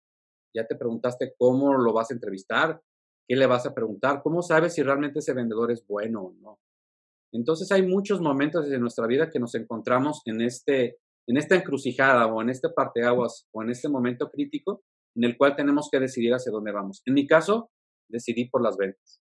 ya 0.55 0.67
te 0.67 0.77
preguntaste 0.77 1.35
cómo 1.39 1.75
lo 1.75 1.93
vas 1.93 2.11
a 2.11 2.15
entrevistar, 2.15 2.81
qué 3.31 3.37
le 3.37 3.47
vas 3.47 3.65
a 3.65 3.75
preguntar, 3.75 4.23
cómo 4.25 4.43
sabes 4.43 4.75
si 4.75 4.83
realmente 4.83 5.21
ese 5.21 5.35
vendedor 5.35 5.71
es 5.71 5.87
bueno 5.87 6.23
o 6.23 6.33
no. 6.41 6.59
Entonces 7.33 7.71
hay 7.71 7.87
muchos 7.87 8.21
momentos 8.21 8.69
de 8.69 8.79
nuestra 8.81 9.07
vida 9.07 9.31
que 9.31 9.39
nos 9.39 9.55
encontramos 9.55 10.23
en, 10.25 10.41
este, 10.41 10.99
en 11.29 11.37
esta 11.37 11.55
encrucijada 11.55 12.27
o 12.27 12.43
en 12.43 12.51
este 12.51 12.71
parteaguas 12.71 13.47
o 13.53 13.63
en 13.63 13.71
este 13.71 13.89
momento 13.89 14.31
crítico 14.31 14.83
en 15.15 15.25
el 15.25 15.37
cual 15.37 15.55
tenemos 15.55 15.89
que 15.93 16.01
decidir 16.01 16.33
hacia 16.33 16.51
dónde 16.51 16.73
vamos. 16.73 17.03
En 17.07 17.15
mi 17.15 17.29
caso, 17.29 17.71
decidí 18.09 18.49
por 18.49 18.63
las 18.63 18.77
ventas 18.77 19.21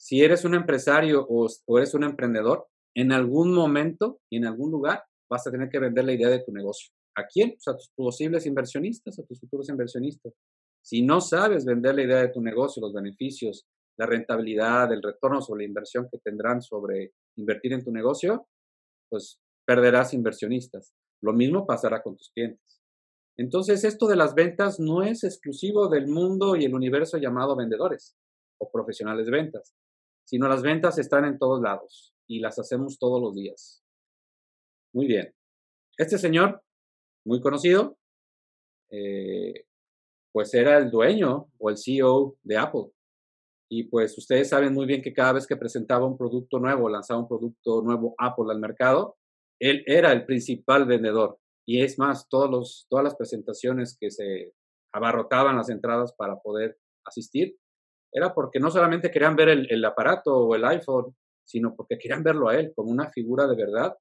si 0.00 0.22
eres 0.22 0.46
un 0.46 0.54
empresario 0.54 1.26
o, 1.28 1.78
eres 1.78 1.92
un 1.92 2.04
emprendedor, 2.04 2.66
en 2.96 3.12
algún 3.12 3.52
momento 3.52 4.18
y 4.30 4.38
en 4.38 4.46
algún 4.46 4.70
lugar 4.70 5.04
vas 5.28 5.46
a 5.46 5.50
tener 5.50 5.68
que 5.68 5.78
vender 5.78 6.06
la 6.06 6.14
idea 6.14 6.30
de 6.30 6.42
tu 6.42 6.52
negocio. 6.52 6.90
¿A 7.14 7.26
quién? 7.26 7.50
Pues 7.50 7.68
a 7.68 7.76
tus 7.76 7.90
posibles 7.94 8.46
inversionistas, 8.46 9.18
a 9.18 9.24
tus 9.24 9.38
futuros 9.38 9.68
inversionistas. 9.68 10.32
Si 10.82 11.02
no 11.02 11.20
sabes 11.20 11.64
vender 11.64 11.94
la 11.94 12.02
idea 12.02 12.18
de 12.18 12.28
tu 12.28 12.40
negocio, 12.40 12.80
los 12.80 12.92
beneficios, 12.92 13.66
la 13.98 14.06
rentabilidad, 14.06 14.92
el 14.92 15.02
retorno 15.02 15.40
sobre 15.40 15.64
la 15.64 15.68
inversión 15.68 16.08
que 16.10 16.18
tendrán 16.18 16.62
sobre 16.62 17.12
invertir 17.36 17.72
en 17.72 17.84
tu 17.84 17.92
negocio, 17.92 18.48
pues 19.08 19.40
perderás 19.66 20.14
inversionistas. 20.14 20.94
Lo 21.22 21.32
mismo 21.32 21.66
pasará 21.66 22.02
con 22.02 22.16
tus 22.16 22.30
clientes. 22.30 22.80
Entonces, 23.36 23.84
esto 23.84 24.06
de 24.06 24.16
las 24.16 24.34
ventas 24.34 24.80
no 24.80 25.02
es 25.02 25.24
exclusivo 25.24 25.88
del 25.88 26.06
mundo 26.06 26.56
y 26.56 26.64
el 26.64 26.74
universo 26.74 27.18
llamado 27.18 27.56
vendedores 27.56 28.16
o 28.58 28.70
profesionales 28.70 29.26
de 29.26 29.32
ventas 29.32 29.74
sino 30.30 30.46
las 30.46 30.62
ventas 30.62 30.96
están 30.96 31.24
en 31.24 31.40
todos 31.40 31.60
lados 31.60 32.14
y 32.28 32.38
las 32.38 32.56
hacemos 32.60 33.00
todos 33.00 33.20
los 33.20 33.34
días. 33.34 33.82
Muy 34.94 35.08
bien. 35.08 35.34
Este 35.98 36.18
señor 36.18 36.62
muy 37.24 37.40
conocido, 37.40 37.98
eh, 38.90 39.66
pues 40.32 40.54
era 40.54 40.78
el 40.78 40.90
dueño 40.90 41.48
o 41.58 41.70
el 41.70 41.76
CEO 41.76 42.36
de 42.42 42.56
Apple. 42.56 42.86
Y 43.70 43.84
pues 43.84 44.16
ustedes 44.18 44.48
saben 44.48 44.74
muy 44.74 44.86
bien 44.86 45.02
que 45.02 45.12
cada 45.12 45.34
vez 45.34 45.46
que 45.46 45.56
presentaba 45.56 46.06
un 46.06 46.18
producto 46.18 46.58
nuevo, 46.58 46.88
lanzaba 46.88 47.20
un 47.20 47.28
producto 47.28 47.82
nuevo 47.82 48.14
Apple 48.18 48.46
al 48.50 48.58
mercado, 48.58 49.16
él 49.60 49.84
era 49.86 50.12
el 50.12 50.24
principal 50.26 50.86
vendedor. 50.86 51.38
Y 51.66 51.82
es 51.82 51.98
más, 51.98 52.28
todas 52.28 52.86
las 52.90 53.14
presentaciones 53.14 53.96
que 53.98 54.10
se 54.10 54.52
abarrotaban 54.92 55.56
las 55.56 55.70
entradas 55.70 56.12
para 56.14 56.40
poder 56.40 56.78
asistir, 57.04 57.56
era 58.12 58.34
porque 58.34 58.58
no 58.58 58.70
solamente 58.70 59.10
querían 59.10 59.36
ver 59.36 59.50
el, 59.50 59.70
el 59.70 59.84
aparato 59.84 60.36
o 60.36 60.54
el 60.56 60.64
iPhone, 60.64 61.14
sino 61.44 61.76
porque 61.76 61.98
querían 61.98 62.24
verlo 62.24 62.48
a 62.48 62.56
él 62.56 62.72
como 62.74 62.90
una 62.90 63.10
figura 63.10 63.46
de 63.46 63.56
verdad 63.56 63.96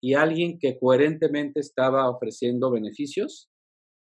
y 0.00 0.14
alguien 0.14 0.58
que 0.58 0.78
coherentemente 0.78 1.60
estaba 1.60 2.08
ofreciendo 2.08 2.70
beneficios 2.70 3.50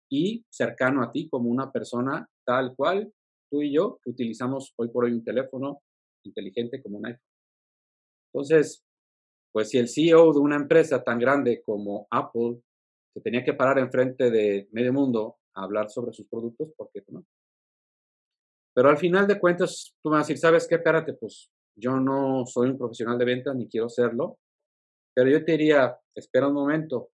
y 0.10 0.46
cercano 0.50 1.04
a 1.04 1.12
ti 1.12 1.30
como 1.30 1.50
una 1.50 1.72
persona 1.72 2.28
tal 2.46 2.75
cual 2.75 3.12
tú 3.50 3.62
y 3.62 3.74
yo 3.74 4.00
que 4.04 4.12
utilizamos 4.12 4.74
hoy 4.75 4.89
por 4.89 5.06
hoy 5.06 5.13
un 5.13 5.24
teléfono 5.24 5.82
inteligente 6.24 6.82
como 6.82 6.98
un 6.98 7.06
iPhone. 7.08 7.22
Entonces, 8.34 8.84
pues 9.51 9.70
si 9.70 9.78
el 9.78 9.88
CEO 9.88 10.34
de 10.34 10.39
una 10.39 10.56
empresa 10.56 11.04
tan 11.04 11.20
grande 11.20 11.62
como 11.63 12.08
Apple 12.12 12.62
se 13.13 13.22
tenía 13.22 13.44
que 13.44 13.54
parar 13.54 13.80
enfrente 13.80 14.30
de 14.30 14.68
medio 14.72 14.94
mundo 14.94 15.38
a 15.56 15.63
hablar 15.63 15.89
sobre 15.89 16.13
sus 16.13 16.28
productos, 16.28 16.72
¿por 16.75 16.92
qué 16.94 17.04
no? 17.08 17.25
Pero 18.75 18.89
al 18.89 18.98
final 18.98 19.28
de 19.28 19.39
cuentas, 19.39 19.96
tú 20.01 20.10
me 20.10 20.18
vas 20.18 20.25
a 20.25 20.28
decir, 20.28 20.38
¿sabes 20.38 20.68
qué? 20.68 20.75
Espérate, 20.75 21.13
pues 21.13 21.50
yo 21.75 21.98
no 22.00 22.46
soy 22.46 22.70
un 22.70 22.78
profesional 22.78 23.18
de 23.18 23.25
ventas 23.25 23.56
ni 23.56 23.68
quiero 23.68 23.89
serlo, 23.89 24.38
pero 25.13 25.30
yo 25.30 25.44
te 25.44 25.54
diría, 25.54 25.98
espera 26.16 26.48
un 26.48 26.54
momento, 26.54 27.10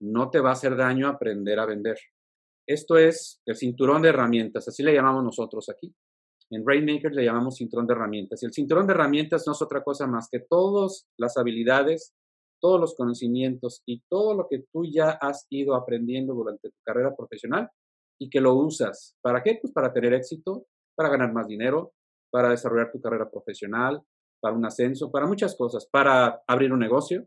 no 0.00 0.28
te 0.30 0.40
va 0.40 0.50
a 0.50 0.52
hacer 0.52 0.76
daño 0.76 1.08
aprender 1.08 1.58
a 1.60 1.66
vender. 1.66 1.98
Esto 2.68 2.98
es 2.98 3.40
el 3.46 3.56
cinturón 3.56 4.02
de 4.02 4.10
herramientas, 4.10 4.68
así 4.68 4.82
le 4.82 4.92
llamamos 4.92 5.24
nosotros 5.24 5.70
aquí. 5.70 5.90
En 6.50 6.66
Rainmaker 6.66 7.14
le 7.14 7.24
llamamos 7.24 7.56
cinturón 7.56 7.86
de 7.86 7.94
herramientas. 7.94 8.42
Y 8.42 8.46
el 8.46 8.52
cinturón 8.52 8.86
de 8.86 8.92
herramientas 8.92 9.44
no 9.46 9.54
es 9.54 9.62
otra 9.62 9.82
cosa 9.82 10.06
más 10.06 10.28
que 10.30 10.40
todas 10.40 11.08
las 11.16 11.38
habilidades, 11.38 12.12
todos 12.60 12.78
los 12.78 12.94
conocimientos 12.94 13.82
y 13.86 14.02
todo 14.10 14.34
lo 14.34 14.48
que 14.48 14.64
tú 14.70 14.84
ya 14.84 15.12
has 15.12 15.46
ido 15.48 15.74
aprendiendo 15.74 16.34
durante 16.34 16.68
tu 16.68 16.76
carrera 16.84 17.16
profesional 17.16 17.70
y 18.20 18.28
que 18.28 18.42
lo 18.42 18.54
usas. 18.54 19.16
¿Para 19.22 19.42
qué? 19.42 19.58
Pues 19.62 19.72
para 19.72 19.90
tener 19.94 20.12
éxito, 20.12 20.66
para 20.94 21.08
ganar 21.08 21.32
más 21.32 21.46
dinero, 21.46 21.94
para 22.30 22.50
desarrollar 22.50 22.92
tu 22.92 23.00
carrera 23.00 23.30
profesional, 23.30 24.02
para 24.40 24.54
un 24.54 24.66
ascenso, 24.66 25.10
para 25.10 25.26
muchas 25.26 25.56
cosas, 25.56 25.88
para 25.90 26.42
abrir 26.46 26.72
un 26.74 26.80
negocio. 26.80 27.26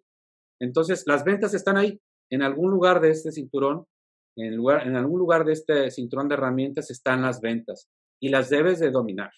Entonces, 0.59 1.03
las 1.07 1.23
ventas 1.23 1.55
están 1.55 1.77
ahí, 1.77 1.99
en 2.29 2.43
algún 2.43 2.69
lugar 2.69 3.01
de 3.01 3.09
este 3.09 3.31
cinturón 3.31 3.87
en, 4.35 4.95
algún 4.95 5.19
lugar 5.19 5.45
de 5.45 5.53
este 5.53 5.91
cinturón 5.91 6.27
de 6.27 6.35
herramientas 6.35 6.89
están 6.89 7.21
las 7.21 7.41
ventas 7.41 7.89
y 8.19 8.29
las 8.29 8.49
debes 8.49 8.79
de 8.79 8.91
dominar. 8.91 9.31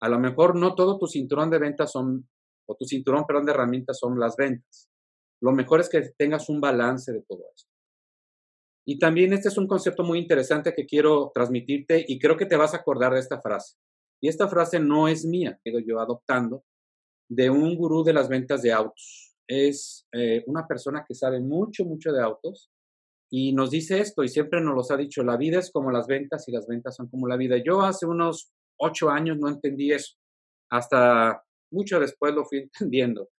A 0.00 0.08
lo 0.08 0.18
mejor 0.18 0.56
no 0.56 0.74
todo 0.74 0.98
tu 0.98 1.06
cinturón 1.06 1.50
de 1.50 1.58
ventas 1.58 1.92
son, 1.92 2.28
o 2.66 2.74
tu 2.74 2.84
cinturón, 2.84 3.24
de 3.44 3.52
herramientas 3.52 3.98
son 3.98 4.18
las 4.18 4.36
ventas. 4.36 4.88
Lo 5.40 5.52
mejor 5.52 5.80
es 5.80 5.88
que 5.88 6.10
tengas 6.16 6.48
un 6.48 6.60
balance 6.60 7.12
de 7.12 7.22
todo 7.22 7.44
esto. 7.54 7.70
Y 8.84 8.98
también 8.98 9.32
este 9.32 9.48
es 9.48 9.56
un 9.56 9.68
concepto 9.68 10.02
muy 10.02 10.18
interesante 10.18 10.74
que 10.74 10.86
quiero 10.86 11.30
transmitirte 11.32 12.04
y 12.06 12.18
creo 12.18 12.36
que 12.36 12.46
te 12.46 12.56
vas 12.56 12.74
a 12.74 12.78
acordar 12.78 13.12
de 13.14 13.20
esta 13.20 13.40
frase. 13.40 13.76
Y 14.20 14.28
esta 14.28 14.48
frase 14.48 14.80
no 14.80 15.06
es 15.06 15.24
mía, 15.24 15.58
ido 15.64 15.78
yo 15.78 16.00
adoptando 16.00 16.64
de 17.28 17.48
un 17.48 17.76
gurú 17.76 18.02
de 18.02 18.12
las 18.12 18.28
ventas 18.28 18.62
de 18.62 18.72
autos. 18.72 19.36
Es 19.46 20.06
eh, 20.12 20.42
una 20.46 20.66
persona 20.66 21.04
que 21.06 21.14
sabe 21.14 21.40
mucho, 21.40 21.84
mucho 21.84 22.12
de 22.12 22.22
autos 22.22 22.71
y 23.34 23.54
nos 23.54 23.70
dice 23.70 23.98
esto 23.98 24.22
y 24.22 24.28
siempre 24.28 24.60
nos 24.60 24.74
los 24.74 24.90
ha 24.90 24.96
dicho, 24.98 25.24
la 25.24 25.38
vida 25.38 25.58
es 25.58 25.72
como 25.72 25.90
las 25.90 26.06
ventas 26.06 26.46
y 26.48 26.52
las 26.52 26.66
ventas 26.66 26.94
son 26.94 27.08
como 27.08 27.26
la 27.26 27.38
vida. 27.38 27.56
Yo 27.64 27.80
hace 27.80 28.04
unos 28.04 28.52
ocho 28.78 29.08
años 29.08 29.38
no 29.38 29.48
entendí 29.48 29.90
eso, 29.90 30.16
hasta 30.70 31.42
mucho 31.72 31.98
después 31.98 32.34
lo 32.34 32.44
fui 32.44 32.58
entendiendo, 32.80 33.30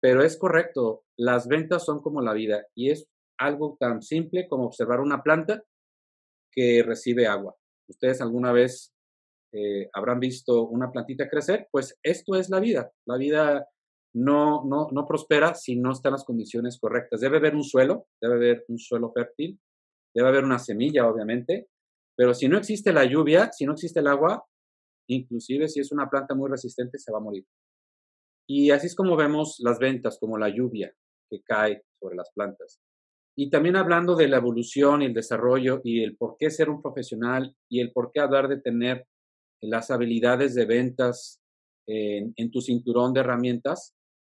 pero 0.00 0.24
es 0.24 0.38
correcto, 0.38 1.04
las 1.18 1.48
ventas 1.48 1.84
son 1.84 2.00
como 2.00 2.22
la 2.22 2.32
vida 2.32 2.64
y 2.74 2.90
es 2.90 3.06
algo 3.38 3.76
tan 3.78 4.00
simple 4.00 4.48
como 4.48 4.64
observar 4.64 5.00
una 5.00 5.22
planta 5.22 5.62
que 6.50 6.82
recibe 6.82 7.26
agua. 7.26 7.54
Ustedes 7.90 8.22
alguna 8.22 8.52
vez 8.52 8.94
eh, 9.52 9.90
habrán 9.92 10.18
visto 10.18 10.66
una 10.66 10.90
plantita 10.90 11.28
crecer, 11.28 11.68
pues 11.70 11.98
esto 12.02 12.36
es 12.36 12.48
la 12.48 12.58
vida. 12.58 12.90
La 13.06 13.18
vida 13.18 13.68
no, 14.16 14.64
no, 14.64 14.88
no 14.92 15.06
prospera 15.06 15.54
si 15.54 15.76
no 15.76 15.92
están 15.92 16.12
las 16.12 16.24
condiciones 16.24 16.78
correctas. 16.80 17.20
Debe 17.20 17.36
haber 17.36 17.54
un 17.54 17.62
suelo, 17.62 18.06
debe 18.18 18.34
haber 18.36 18.64
un 18.68 18.78
suelo 18.78 19.12
fértil, 19.12 19.60
debe 20.14 20.28
haber 20.28 20.44
una 20.44 20.58
semilla, 20.58 21.06
obviamente, 21.06 21.68
pero 22.16 22.32
si 22.32 22.48
no 22.48 22.56
existe 22.56 22.94
la 22.94 23.04
lluvia, 23.04 23.52
si 23.52 23.66
no 23.66 23.72
existe 23.72 24.00
el 24.00 24.06
agua, 24.06 24.42
inclusive 25.08 25.68
si 25.68 25.80
es 25.80 25.92
una 25.92 26.08
planta 26.08 26.34
muy 26.34 26.50
resistente, 26.50 26.98
se 26.98 27.12
va 27.12 27.18
a 27.18 27.20
morir. 27.20 27.44
Y 28.48 28.70
así 28.70 28.86
es 28.86 28.94
como 28.94 29.16
vemos 29.16 29.58
las 29.58 29.78
ventas, 29.78 30.18
como 30.18 30.38
la 30.38 30.48
lluvia 30.48 30.94
que 31.28 31.42
cae 31.42 31.82
sobre 32.00 32.16
las 32.16 32.30
plantas. 32.32 32.80
Y 33.36 33.50
también 33.50 33.76
hablando 33.76 34.16
de 34.16 34.28
la 34.28 34.38
evolución 34.38 35.02
y 35.02 35.06
el 35.06 35.14
desarrollo 35.14 35.82
y 35.84 36.02
el 36.02 36.16
por 36.16 36.36
qué 36.38 36.50
ser 36.50 36.70
un 36.70 36.80
profesional 36.80 37.54
y 37.68 37.80
el 37.80 37.92
por 37.92 38.12
qué 38.12 38.20
hablar 38.20 38.48
de 38.48 38.62
tener 38.62 39.06
las 39.60 39.90
habilidades 39.90 40.54
de 40.54 40.64
ventas 40.64 41.42
en, 41.86 42.32
en 42.36 42.50
tu 42.50 42.62
cinturón 42.62 43.12
de 43.12 43.20
herramientas, 43.20 43.95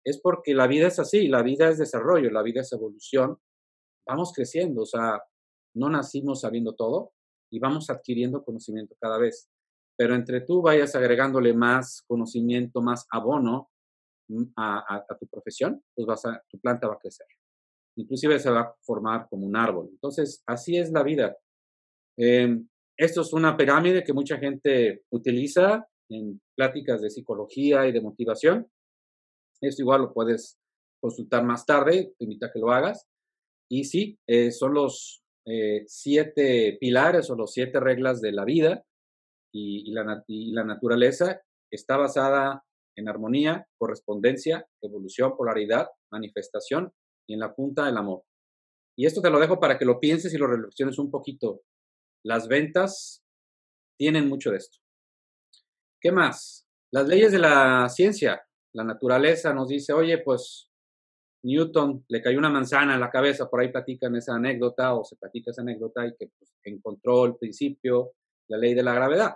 es 0.08 0.20
porque 0.20 0.54
la 0.54 0.66
vida 0.66 0.88
es 0.88 0.98
así, 0.98 1.28
la 1.28 1.42
vida 1.42 1.68
es 1.68 1.78
desarrollo, 1.78 2.30
la 2.30 2.42
vida 2.42 2.60
es 2.62 2.72
evolución, 2.72 3.38
vamos 4.06 4.32
creciendo, 4.32 4.82
o 4.82 4.86
sea, 4.86 5.22
no 5.74 5.90
nacimos 5.90 6.40
sabiendo 6.40 6.74
todo 6.74 7.12
y 7.50 7.58
vamos 7.58 7.90
adquiriendo 7.90 8.44
conocimiento 8.44 8.96
cada 9.00 9.18
vez. 9.18 9.48
Pero 9.96 10.14
entre 10.14 10.40
tú 10.42 10.62
vayas 10.62 10.94
agregándole 10.94 11.52
más 11.52 12.02
conocimiento, 12.06 12.80
más 12.80 13.06
abono 13.10 13.70
mm, 14.28 14.44
a, 14.56 15.04
tu 15.18 15.26
profesión, 15.26 15.82
pues 15.94 16.06
tu 16.48 16.58
planta 16.60 16.88
va 16.88 16.94
a 16.94 16.98
crecer. 16.98 17.26
Inclusive 17.96 18.38
se 18.38 18.50
va 18.50 18.60
a 18.60 18.74
formar 18.82 19.28
como 19.28 19.46
un 19.46 19.56
árbol. 19.56 19.88
Entonces, 19.90 20.42
así 20.46 20.76
es 20.76 20.92
la 20.92 21.02
vida. 21.02 21.36
Em, 22.16 22.68
esto 22.96 23.22
es 23.22 23.32
una 23.32 23.56
pirámide 23.56 24.04
que 24.04 24.12
mucha 24.12 24.38
gente 24.38 25.02
utiliza 25.10 25.86
en 26.08 26.40
pláticas 26.56 27.00
de 27.00 27.10
psicología 27.10 27.86
y 27.86 27.92
de 27.92 28.00
motivación. 28.00 28.68
Esto 29.60 29.82
igual 29.82 30.02
lo 30.02 30.12
puedes 30.12 30.58
consultar 31.00 31.44
más 31.44 31.64
tarde, 31.66 32.14
te 32.18 32.46
a 32.46 32.50
que 32.52 32.58
lo 32.58 32.70
hagas. 32.70 33.06
Y 33.70 33.84
sí, 33.84 34.18
eh, 34.26 34.50
son 34.50 34.74
los 34.74 35.22
eh, 35.46 35.84
siete 35.86 36.76
pilares 36.80 37.30
o 37.30 37.36
los 37.36 37.52
siete 37.52 37.80
reglas 37.80 38.20
de 38.20 38.32
la 38.32 38.44
vida 38.44 38.84
y, 39.52 39.90
la, 39.92 40.24
y 40.26 40.52
la 40.52 40.64
naturaleza. 40.64 41.40
Está 41.70 41.96
basada 41.96 42.64
en 42.96 43.08
armonía, 43.08 43.66
correspondencia, 43.78 44.66
evolución, 44.82 45.36
polaridad, 45.36 45.88
manifestación 46.10 46.92
y 47.28 47.34
en 47.34 47.40
la 47.40 47.54
punta 47.54 47.84
del 47.86 47.96
amor. 47.96 48.22
Y 48.96 49.06
esto 49.06 49.22
te 49.22 49.30
lo 49.30 49.38
dejo 49.38 49.60
para 49.60 49.78
que 49.78 49.84
lo 49.84 50.00
pienses 50.00 50.34
y 50.34 50.38
lo 50.38 50.46
reflexiones 50.46 50.98
un 50.98 51.10
poquito. 51.10 51.62
Las 52.24 52.48
ventas 52.48 53.22
tienen 53.96 54.28
mucho 54.28 54.50
de 54.50 54.56
esto. 54.56 54.78
¿Qué 56.00 56.10
más? 56.10 56.66
Las 56.92 57.06
leyes 57.06 57.32
de 57.32 57.38
la 57.38 57.88
ciencia 57.88 58.47
la 58.78 58.84
naturaleza 58.84 59.52
nos 59.52 59.68
dice, 59.68 59.92
oye, 59.92 60.18
pues 60.18 60.70
Newton 61.42 62.04
le 62.08 62.22
cayó 62.22 62.38
una 62.38 62.48
manzana 62.48 62.94
en 62.94 63.00
la 63.00 63.10
cabeza, 63.10 63.50
por 63.50 63.60
ahí 63.60 63.72
platican 63.72 64.14
esa 64.14 64.36
anécdota 64.36 64.94
o 64.94 65.04
se 65.04 65.16
platica 65.16 65.50
esa 65.50 65.62
anécdota 65.62 66.06
y 66.06 66.14
que 66.16 66.30
pues, 66.38 66.54
encontró 66.62 67.26
el 67.26 67.34
principio, 67.34 68.12
la 68.48 68.56
ley 68.56 68.74
de 68.74 68.84
la 68.84 68.94
gravedad. 68.94 69.34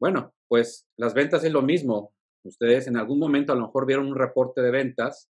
Bueno, 0.00 0.32
pues 0.48 0.88
las 0.96 1.12
ventas 1.12 1.44
es 1.44 1.52
lo 1.52 1.60
mismo. 1.60 2.14
Ustedes 2.42 2.86
en 2.86 2.96
algún 2.96 3.18
momento 3.18 3.52
a 3.52 3.56
lo 3.56 3.66
mejor 3.66 3.84
vieron 3.84 4.06
un 4.06 4.16
reporte 4.16 4.62
de 4.62 4.70
ventas 4.70 5.28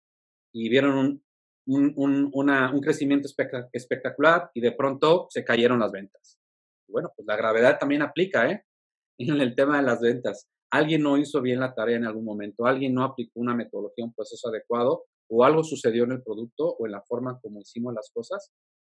y 0.54 0.70
vieron 0.70 1.22
un, 1.66 2.32
un 2.34 2.82
crecimiento 2.82 3.28
espectacular 3.74 4.52
y 4.54 4.62
de 4.62 4.72
pronto 4.72 5.28
se 5.30 5.44
cayeron 5.44 5.80
las 5.80 5.92
ventas. 5.92 6.40
Bueno, 6.88 7.12
pues 7.14 7.26
la 7.28 7.36
gravedad 7.36 7.78
también 7.78 8.04
aplica, 8.04 8.50
¿eh? 8.50 8.64
En 9.18 9.42
el 9.42 9.54
tema 9.54 9.78
de 9.78 9.84
las 9.84 10.00
ventas 10.00 10.48
alguien 10.72 11.04
no 11.04 11.18
hizo 11.18 11.42
bien 11.42 11.60
la 11.60 11.74
tarea 11.74 11.98
en 11.98 12.06
algún 12.06 12.26
momento, 12.26 12.66
alguien 12.66 12.94
no 12.94 13.04
aplicó 13.04 13.40
una 13.40 13.54
metodología, 13.54 14.06
un 14.06 14.14
proceso 14.14 14.50
adecuado, 14.50 15.06
o 15.30 15.44
algo 15.44 15.64
sucedió 15.64 16.04
en 16.06 16.14
el 16.14 16.24
producto 16.24 16.76
o 16.78 16.86
en 16.86 16.94
la 16.94 17.02
forma 17.02 17.40
como 17.42 17.62
hicimos 17.62 17.94
las 17.94 18.10
cosas 18.14 18.52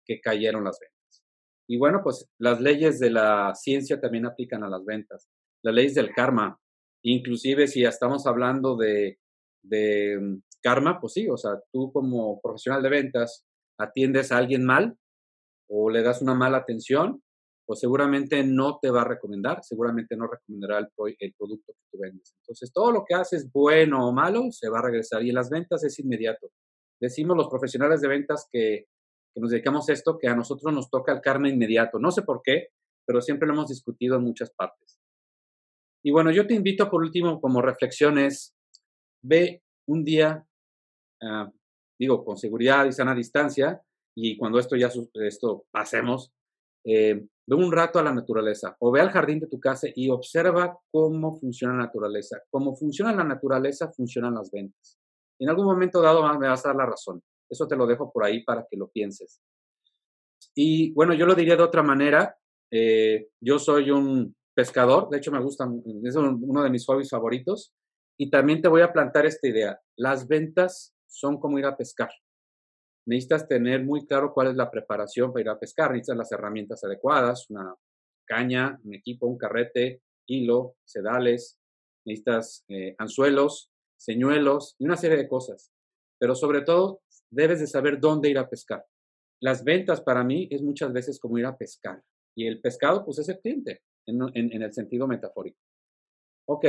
que 0.06 0.20
cayeron 0.20 0.64
las 0.64 0.78
ventas. 0.80 1.22
Y 1.68 1.78
bueno, 1.78 2.00
pues 2.02 2.28
las 2.38 2.60
leyes 2.60 2.98
de 2.98 3.10
la 3.10 3.54
ciencia 3.54 4.00
también 4.00 4.26
aplican 4.26 4.64
a 4.64 4.68
las 4.68 4.84
ventas. 4.84 5.28
Las 5.62 5.74
leyes 5.74 5.94
del 5.94 6.12
karma, 6.12 6.58
inclusive 7.02 7.66
si 7.68 7.84
estamos 7.84 8.26
hablando 8.26 8.76
de, 8.76 9.18
de 9.62 10.18
mm, 10.20 10.42
karma, 10.62 11.00
pues 11.00 11.14
sí, 11.14 11.28
o 11.28 11.36
sea, 11.36 11.52
tú 11.72 11.92
como 11.92 12.40
profesional 12.40 12.82
de 12.82 12.90
ventas 12.90 13.46
atiendes 13.78 14.32
a 14.32 14.38
alguien 14.38 14.64
mal 14.64 14.96
o 15.68 15.90
le 15.90 16.02
das 16.02 16.20
una 16.22 16.34
mala 16.34 16.58
atención, 16.58 17.22
pues 17.72 17.80
seguramente 17.80 18.44
no 18.44 18.78
te 18.80 18.90
va 18.90 19.00
a 19.00 19.08
recomendar, 19.08 19.62
seguramente 19.62 20.16
no 20.16 20.26
recomendará 20.26 20.78
el, 20.78 20.88
producto 20.92 21.72
que 21.72 21.84
tú 21.90 21.98
vendes. 21.98 22.34
Entonces, 22.42 22.70
todo 22.72 22.92
lo 22.92 23.04
que 23.06 23.14
haces, 23.14 23.50
bueno 23.50 24.06
o 24.06 24.12
malo, 24.12 24.50
se 24.50 24.68
va 24.68 24.80
a 24.80 24.82
regresar. 24.82 25.22
Y 25.22 25.30
en 25.30 25.36
las 25.36 25.48
ventas 25.48 25.82
es 25.84 25.98
inmediato. 25.98 26.50
Decimos 27.00 27.36
los 27.36 27.48
profesionales 27.48 28.00
de 28.00 28.08
ventas 28.08 28.46
que 28.50 28.86
que 29.34 29.40
nos 29.40 29.50
dedicamos 29.50 29.88
a 29.88 29.92
esto, 29.92 30.18
que 30.18 30.28
a 30.28 30.36
nosotros 30.36 30.72
nos 30.74 30.90
toca 30.90 31.12
el 31.12 31.20
karma 31.20 31.48
inmediato. 31.48 31.98
No 31.98 32.10
sé 32.10 32.22
por 32.22 32.42
qué, 32.42 32.68
pero 33.06 33.20
siempre 33.20 33.46
lo 33.46 33.54
hemos 33.54 33.68
discutido 33.68 34.16
en 34.16 34.24
muchas 34.24 34.50
partes. 34.52 34.98
Y 36.04 36.10
bueno, 36.10 36.30
yo 36.30 36.46
te 36.46 36.54
invito 36.54 36.90
por 36.90 37.02
último 37.02 37.40
como 37.40 37.62
reflexiones, 37.62 38.54
ve 39.22 39.62
un 39.86 40.04
día, 40.04 40.44
ah, 41.22 41.50
digo, 41.98 42.24
con 42.24 42.36
seguridad 42.36 42.86
y 42.86 42.92
sana 42.92 43.14
distancia, 43.14 43.80
y 44.14 44.36
cuando 44.36 44.58
esto 44.58 44.76
ya 44.76 44.90
esto 45.14 45.64
pasemos, 45.70 46.32
eh, 46.84 47.24
ve 47.46 47.56
un 47.56 47.72
rato 47.72 47.98
a 47.98 48.02
la 48.02 48.14
naturaleza 48.14 48.76
o 48.78 48.90
ve 48.90 49.00
al 49.00 49.10
jardín 49.10 49.40
de 49.40 49.46
tu 49.46 49.58
casa 49.58 49.88
y 49.94 50.10
observa 50.10 50.78
cómo 50.90 51.36
funciona 51.38 51.74
la 51.74 51.84
naturaleza. 51.84 52.40
Cómo 52.50 52.76
funciona 52.76 53.12
la 53.12 53.24
naturaleza, 53.24 53.92
funcionan 53.92 54.34
las 54.34 54.50
ventas. 54.50 54.98
En 55.38 55.48
algún 55.48 55.66
momento 55.66 56.00
dado 56.00 56.22
me 56.38 56.48
vas 56.48 56.64
a 56.64 56.68
dar 56.68 56.76
la 56.76 56.86
razón. 56.86 57.22
Eso 57.48 57.66
te 57.66 57.76
lo 57.76 57.86
dejo 57.86 58.12
por 58.12 58.24
ahí 58.24 58.42
para 58.44 58.66
que 58.70 58.76
lo 58.76 58.88
pienses. 58.88 59.40
Y 60.54 60.92
bueno, 60.92 61.14
yo 61.14 61.26
lo 61.26 61.34
diría 61.34 61.56
de 61.56 61.62
otra 61.62 61.82
manera. 61.82 62.36
Eh, 62.70 63.28
yo 63.40 63.58
soy 63.58 63.90
un 63.90 64.34
pescador, 64.54 65.08
de 65.10 65.18
hecho 65.18 65.32
me 65.32 65.40
gusta, 65.40 65.68
es 66.04 66.16
uno 66.16 66.62
de 66.62 66.70
mis 66.70 66.86
hobbies 66.86 67.10
favoritos. 67.10 67.74
Y 68.18 68.30
también 68.30 68.62
te 68.62 68.68
voy 68.68 68.82
a 68.82 68.92
plantar 68.92 69.26
esta 69.26 69.48
idea. 69.48 69.80
Las 69.96 70.28
ventas 70.28 70.94
son 71.08 71.38
como 71.38 71.58
ir 71.58 71.66
a 71.66 71.76
pescar. 71.76 72.10
Necesitas 73.06 73.48
tener 73.48 73.84
muy 73.84 74.06
claro 74.06 74.32
cuál 74.32 74.48
es 74.48 74.56
la 74.56 74.70
preparación 74.70 75.32
para 75.32 75.42
ir 75.42 75.48
a 75.48 75.58
pescar. 75.58 75.90
Necesitas 75.90 76.16
las 76.16 76.32
herramientas 76.32 76.84
adecuadas, 76.84 77.50
una 77.50 77.74
caña, 78.24 78.78
un 78.84 78.94
equipo, 78.94 79.26
un 79.26 79.38
carrete, 79.38 80.02
hilo, 80.26 80.76
sedales. 80.84 81.58
Necesitas 82.04 82.64
eh, 82.68 82.94
anzuelos, 82.98 83.70
señuelos 83.96 84.76
y 84.78 84.84
una 84.84 84.96
serie 84.96 85.16
de 85.16 85.28
cosas. 85.28 85.72
Pero 86.18 86.34
sobre 86.34 86.62
todo, 86.62 87.02
debes 87.30 87.60
de 87.60 87.66
saber 87.66 87.98
dónde 87.98 88.30
ir 88.30 88.38
a 88.38 88.48
pescar. 88.48 88.84
Las 89.40 89.64
ventas 89.64 90.00
para 90.00 90.22
mí 90.22 90.48
es 90.50 90.62
muchas 90.62 90.92
veces 90.92 91.18
como 91.18 91.38
ir 91.38 91.46
a 91.46 91.56
pescar. 91.56 92.00
Y 92.36 92.46
el 92.46 92.60
pescado, 92.60 93.04
pues 93.04 93.18
es 93.18 93.28
el 93.28 93.40
cliente, 93.40 93.82
en, 94.06 94.62
el 94.62 94.72
sentido 94.72 95.06
metafórico. 95.06 95.58
Ok, 96.48 96.64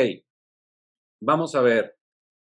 vamos 1.21 1.55
a 1.55 1.61
ver. 1.61 1.95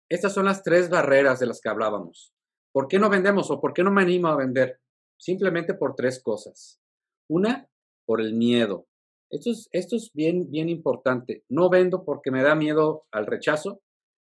Estas 0.10 0.34
son 0.34 0.46
las 0.46 0.64
tres 0.64 0.90
barreras 0.90 1.40
de 1.40 1.48
las 1.48 1.62
que 1.62 1.70
hablábamos. 1.70 2.34
¿Por 2.78 2.88
qué 2.88 3.00
no 3.00 3.10
vendemos 3.10 3.50
o 3.50 3.60
por 3.60 3.74
qué 3.74 3.84
no 3.84 3.90
me 3.90 4.04
animo 4.04 4.28
a 4.28 4.36
vender? 4.36 4.80
Simplemente 5.20 5.74
por 5.74 5.96
tres 5.96 6.22
cosas. 6.22 6.80
Una, 7.28 7.68
por 8.06 8.22
el 8.22 8.36
miedo. 8.36 8.86
Esto 9.32 9.50
es, 9.50 10.12
bien, 10.14 10.52
bien 10.52 10.70
importante. 10.70 11.44
No 11.50 11.72
vendo 11.72 12.06
porque 12.06 12.30
me 12.30 12.44
da 12.44 12.54
miedo 12.54 13.08
al 13.12 13.26
rechazo, 13.26 13.82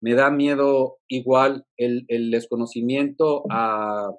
me 0.03 0.15
da 0.15 0.29
miedo 0.33 0.99
igual 1.09 1.67
el, 1.77 2.05
desconocimiento 2.33 3.45
a 3.49 4.13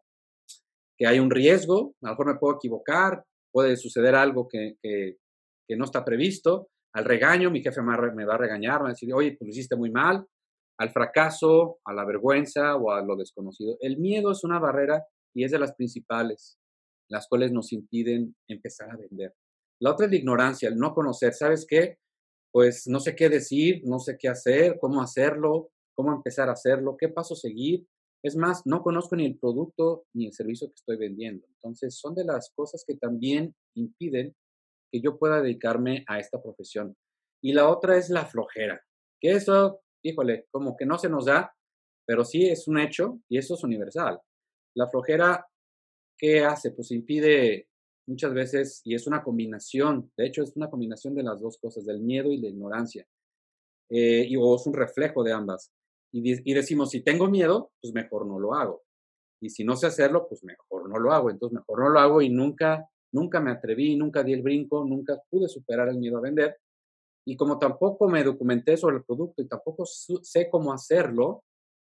que 0.97 1.05
hay 1.05 1.19
un 1.19 1.29
riesgo, 1.29 1.93
a 2.01 2.07
lo 2.07 2.11
mejor 2.13 2.27
me 2.27 2.39
puedo 2.39 2.55
equivocar, 2.55 3.25
puede 3.51 3.75
suceder 3.75 4.15
algo 4.15 4.47
que, 4.47 4.77
no 5.67 5.83
está 5.83 6.05
previsto, 6.05 6.69
al 6.93 7.03
regaño, 7.03 7.51
mi 7.51 7.61
jefe 7.61 7.81
me 7.81 8.25
va 8.25 8.35
a 8.35 8.37
regañar, 8.37 8.77
me 8.77 8.83
va 8.83 8.87
a 8.87 8.93
decir, 8.93 9.13
oye, 9.13 9.35
pues 9.37 9.47
lo 9.47 9.51
hiciste 9.51 9.75
muy 9.75 9.91
mal, 9.91 10.25
al 10.79 10.91
fracaso, 10.91 11.79
a 11.85 11.93
la 11.93 12.05
vergüenza 12.05 12.75
o 12.75 12.91
a 12.91 13.01
lo 13.01 13.15
desconocido. 13.15 13.77
El 13.79 13.97
miedo 13.97 14.31
es 14.31 14.43
una 14.43 14.59
barrera 14.59 15.05
y 15.33 15.43
es 15.43 15.51
de 15.51 15.59
las 15.59 15.73
principales, 15.73 16.57
las 17.09 17.27
cuales 17.27 17.51
nos 17.51 17.71
impiden 17.73 18.35
empezar 18.47 18.91
a 18.91 18.97
vender. 18.97 19.33
La 19.79 19.91
otra 19.91 20.05
es 20.05 20.11
la 20.11 20.17
ignorancia, 20.17 20.69
el 20.69 20.77
no 20.77 20.93
conocer. 20.93 21.33
¿Sabes 21.33 21.65
qué? 21.67 21.97
Pues 22.51 22.87
no 22.87 22.99
sé 22.99 23.15
qué 23.15 23.29
decir, 23.29 23.81
no 23.85 23.99
sé 23.99 24.17
qué 24.19 24.29
hacer, 24.29 24.77
cómo 24.79 25.01
hacerlo, 25.01 25.71
cómo 25.95 26.13
empezar 26.13 26.49
a 26.49 26.53
hacerlo, 26.53 26.95
qué 26.97 27.09
paso 27.09 27.35
seguir. 27.35 27.85
Es 28.23 28.37
más, 28.37 28.61
no 28.65 28.81
conozco 28.81 29.15
ni 29.15 29.25
el 29.25 29.37
producto 29.37 30.05
ni 30.13 30.27
el 30.27 30.33
servicio 30.33 30.67
que 30.67 30.75
estoy 30.75 30.97
vendiendo. 30.97 31.45
Entonces, 31.55 31.97
son 31.99 32.15
de 32.15 32.23
las 32.23 32.51
cosas 32.55 32.85
que 32.87 32.95
también 32.95 33.53
impiden 33.75 34.35
que 34.91 35.01
yo 35.01 35.17
pueda 35.17 35.41
dedicarme 35.41 36.05
a 36.07 36.19
esta 36.19 36.41
profesión. 36.41 36.95
Y 37.43 37.53
la 37.53 37.67
otra 37.67 37.97
es 37.97 38.09
la 38.09 38.25
flojera, 38.25 38.81
que 39.19 39.31
eso, 39.31 39.81
híjole, 40.03 40.47
como 40.51 40.75
que 40.75 40.85
no 40.85 40.97
se 40.97 41.09
nos 41.09 41.25
da, 41.25 41.53
pero 42.05 42.23
sí 42.23 42.47
es 42.47 42.67
un 42.67 42.79
hecho 42.79 43.19
y 43.29 43.37
eso 43.37 43.55
es 43.55 43.63
universal. 43.63 44.19
La 44.75 44.87
flojera, 44.87 45.45
¿qué 46.17 46.43
hace? 46.43 46.71
Pues 46.71 46.91
impide 46.91 47.67
muchas 48.05 48.33
veces, 48.33 48.81
y 48.83 48.95
es 48.95 49.07
una 49.07 49.23
combinación, 49.23 50.11
de 50.17 50.25
hecho 50.27 50.43
es 50.43 50.55
una 50.57 50.69
combinación 50.69 51.15
de 51.15 51.23
las 51.23 51.39
dos 51.39 51.57
cosas, 51.57 51.85
del 51.85 52.01
miedo 52.01 52.31
y 52.31 52.37
la 52.37 52.49
ignorancia, 52.49 53.07
eh, 53.89 54.25
y, 54.27 54.35
o 54.35 54.55
es 54.55 54.67
un 54.67 54.73
reflejo 54.73 55.23
de 55.23 55.31
ambas 55.31 55.71
y, 56.13 56.53
decimos, 56.53 56.91
si 56.91 57.01
tengo 57.01 57.27
miedo, 57.27 57.71
pues 57.81 57.91
mejor 57.91 58.27
no 58.27 58.39
lo 58.39 58.53
hago. 58.53 58.83
Y 59.41 59.49
si 59.49 59.63
no 59.63 59.75
sé 59.75 59.87
hacerlo, 59.87 60.27
pues 60.29 60.43
mejor 60.43 60.87
no 60.87 60.99
lo 60.99 61.11
hago. 61.11 61.31
Entonces 61.31 61.55
mejor 61.55 61.79
no 61.79 61.89
lo 61.89 61.99
hago 61.99 62.21
y 62.21 62.29
nunca, 62.29 62.87
nunca 63.11 63.39
me 63.39 63.49
atreví, 63.49 63.95
nunca 63.95 64.23
di 64.23 64.33
el 64.33 64.43
brinco, 64.43 64.85
nunca 64.85 65.19
pude 65.29 65.49
superar 65.49 65.89
el 65.89 65.97
miedo 65.97 66.19
a 66.19 66.21
vender. 66.21 66.57
Y 67.25 67.37
como 67.37 67.57
tampoco 67.57 68.07
me 68.09 68.23
documenté 68.23 68.75
sobre 68.77 68.97
el 68.97 69.03
producto 69.03 69.41
y 69.41 69.47
tampoco 69.47 69.85
sé 69.85 70.49
cómo 70.49 70.73
hacerlo, 70.73 71.43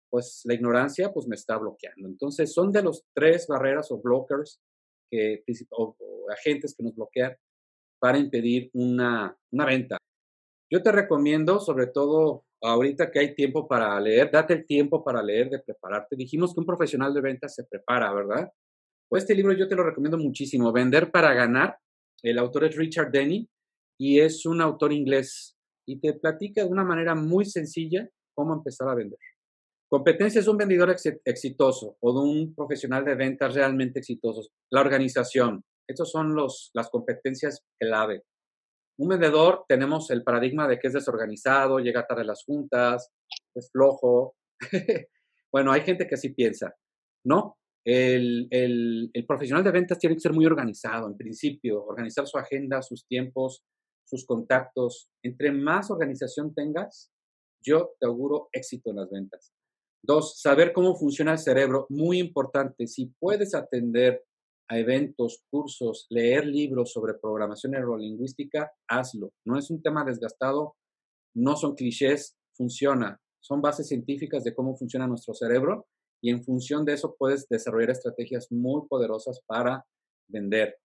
pues 0.09 0.41
la 0.45 0.53
ignorancia 0.53 1.11
pues 1.13 1.27
me 1.27 1.35
está 1.35 1.57
bloqueando. 1.57 2.07
Entonces 2.07 2.53
son 2.53 2.71
de 2.71 2.81
los 2.81 3.05
tres 3.13 3.45
barreras 3.47 3.91
o 3.91 4.01
blockers 4.01 4.61
que, 5.11 5.43
o, 5.71 5.95
o 5.97 6.31
agentes 6.31 6.75
que 6.75 6.83
nos 6.83 6.95
bloquean 6.95 7.35
para 7.99 8.17
impedir 8.17 8.69
una, 8.73 9.35
una 9.51 9.65
venta. 9.65 9.97
Yo 10.71 10.83
te 10.83 10.91
recomiendo, 10.91 11.59
sobre 11.59 11.87
todo 11.87 12.45
ahorita 12.61 13.11
que 13.11 13.19
hay 13.19 13.35
tiempo 13.35 13.67
para 13.67 13.99
leer, 13.99 14.31
date 14.31 14.53
el 14.53 14.65
tiempo 14.65 15.03
para 15.03 15.21
leer, 15.21 15.49
de 15.49 15.59
prepararte. 15.59 16.15
Dijimos 16.15 16.53
que 16.53 16.59
un 16.59 16.65
profesional 16.65 17.13
de 17.13 17.21
ventas 17.21 17.55
se 17.55 17.63
prepara, 17.63 18.13
¿verdad? 18.13 18.51
Pues 19.09 19.23
este 19.23 19.35
libro 19.35 19.53
yo 19.53 19.67
te 19.67 19.75
lo 19.75 19.83
recomiendo 19.83 20.17
muchísimo, 20.17 20.71
Vender 20.71 21.11
para 21.11 21.33
ganar. 21.33 21.77
El 22.21 22.39
autor 22.39 22.65
es 22.65 22.75
Richard 22.75 23.11
Denny 23.11 23.47
y 23.99 24.19
es 24.19 24.45
un 24.45 24.61
autor 24.61 24.93
inglés 24.93 25.57
y 25.87 25.99
te 25.99 26.13
platica 26.13 26.63
de 26.63 26.69
una 26.69 26.83
manera 26.83 27.15
muy 27.15 27.45
sencilla 27.45 28.07
cómo 28.35 28.53
empezar 28.53 28.89
a 28.89 28.95
vender. 28.95 29.19
Competencia 29.89 30.41
es 30.41 30.47
un 30.47 30.57
vendedor 30.57 30.93
exitoso 31.23 31.97
o 32.01 32.13
de 32.13 32.19
un 32.19 32.55
profesional 32.55 33.05
de 33.05 33.15
ventas 33.15 33.53
realmente 33.53 33.99
exitoso. 33.99 34.49
La 34.69 34.81
organización. 34.81 35.63
Estas 35.87 36.11
son 36.11 36.35
los, 36.35 36.71
las 36.73 36.89
competencias 36.89 37.63
clave. 37.79 38.23
Un 38.99 39.09
vendedor 39.09 39.63
tenemos 39.67 40.11
el 40.11 40.23
paradigma 40.23 40.67
de 40.67 40.77
que 40.77 40.87
es 40.87 40.93
desorganizado, 40.93 41.79
llega 41.79 42.05
tarde 42.05 42.23
a 42.23 42.25
las 42.25 42.43
juntas, 42.43 43.09
es 43.55 43.69
flojo. 43.71 44.35
bueno, 45.53 45.71
hay 45.71 45.81
gente 45.81 46.05
que 46.05 46.15
así 46.15 46.33
piensa. 46.33 46.75
No, 47.25 47.57
el, 47.85 48.47
el, 48.51 49.25
profesional 49.25 49.63
de 49.63 49.71
ventas 49.71 49.97
tiene 49.97 50.15
que 50.15 50.21
ser 50.21 50.33
muy 50.33 50.45
organizado, 50.45 51.07
en 51.07 51.15
principio, 51.15 51.85
organizar 51.85 52.27
su 52.27 52.37
agenda, 52.37 52.81
sus 52.81 53.05
tiempos, 53.07 53.63
sus 54.07 54.25
contactos. 54.25 55.09
Entre 55.23 55.51
más 55.51 55.91
organización 55.91 56.53
tengas, 56.53 57.11
yo 57.61 57.91
te 57.99 58.07
auguro 58.07 58.49
éxito 58.51 58.89
en 58.89 58.97
las 58.97 59.09
ventas. 59.09 59.53
Dos, 60.01 60.39
saber 60.39 60.71
cómo 60.73 60.95
funciona 60.95 61.33
el 61.33 61.39
cerebro, 61.39 61.85
muy 61.89 62.19
importante. 62.19 62.87
Si 62.87 63.07
puedes 63.19 63.53
atender 63.53 64.23
a 64.69 64.77
eventos, 64.77 65.43
cursos, 65.49 66.05
leer 66.09 66.45
libros 66.45 66.91
sobre 66.91 67.13
programación 67.13 67.73
neurolingüística, 67.73 68.71
hazlo. 68.87 69.31
No 69.45 69.57
es 69.57 69.69
un 69.69 69.81
tema 69.81 70.03
desgastado, 70.05 70.75
no 71.35 71.55
son 71.55 71.75
clichés, 71.75 72.37
funciona. 72.53 73.19
Son 73.39 73.61
bases 73.61 73.87
científicas 73.87 74.43
de 74.43 74.53
cómo 74.53 74.75
funciona 74.75 75.07
nuestro 75.07 75.33
cerebro 75.33 75.87
y 76.21 76.31
en 76.31 76.43
función 76.43 76.83
de 76.85 76.93
eso 76.93 77.15
puedes 77.17 77.47
desarrollar 77.47 77.91
estrategias 77.91 78.51
muy 78.51 78.87
poderosas 78.87 79.41
para 79.45 79.85
vender. 80.27 80.77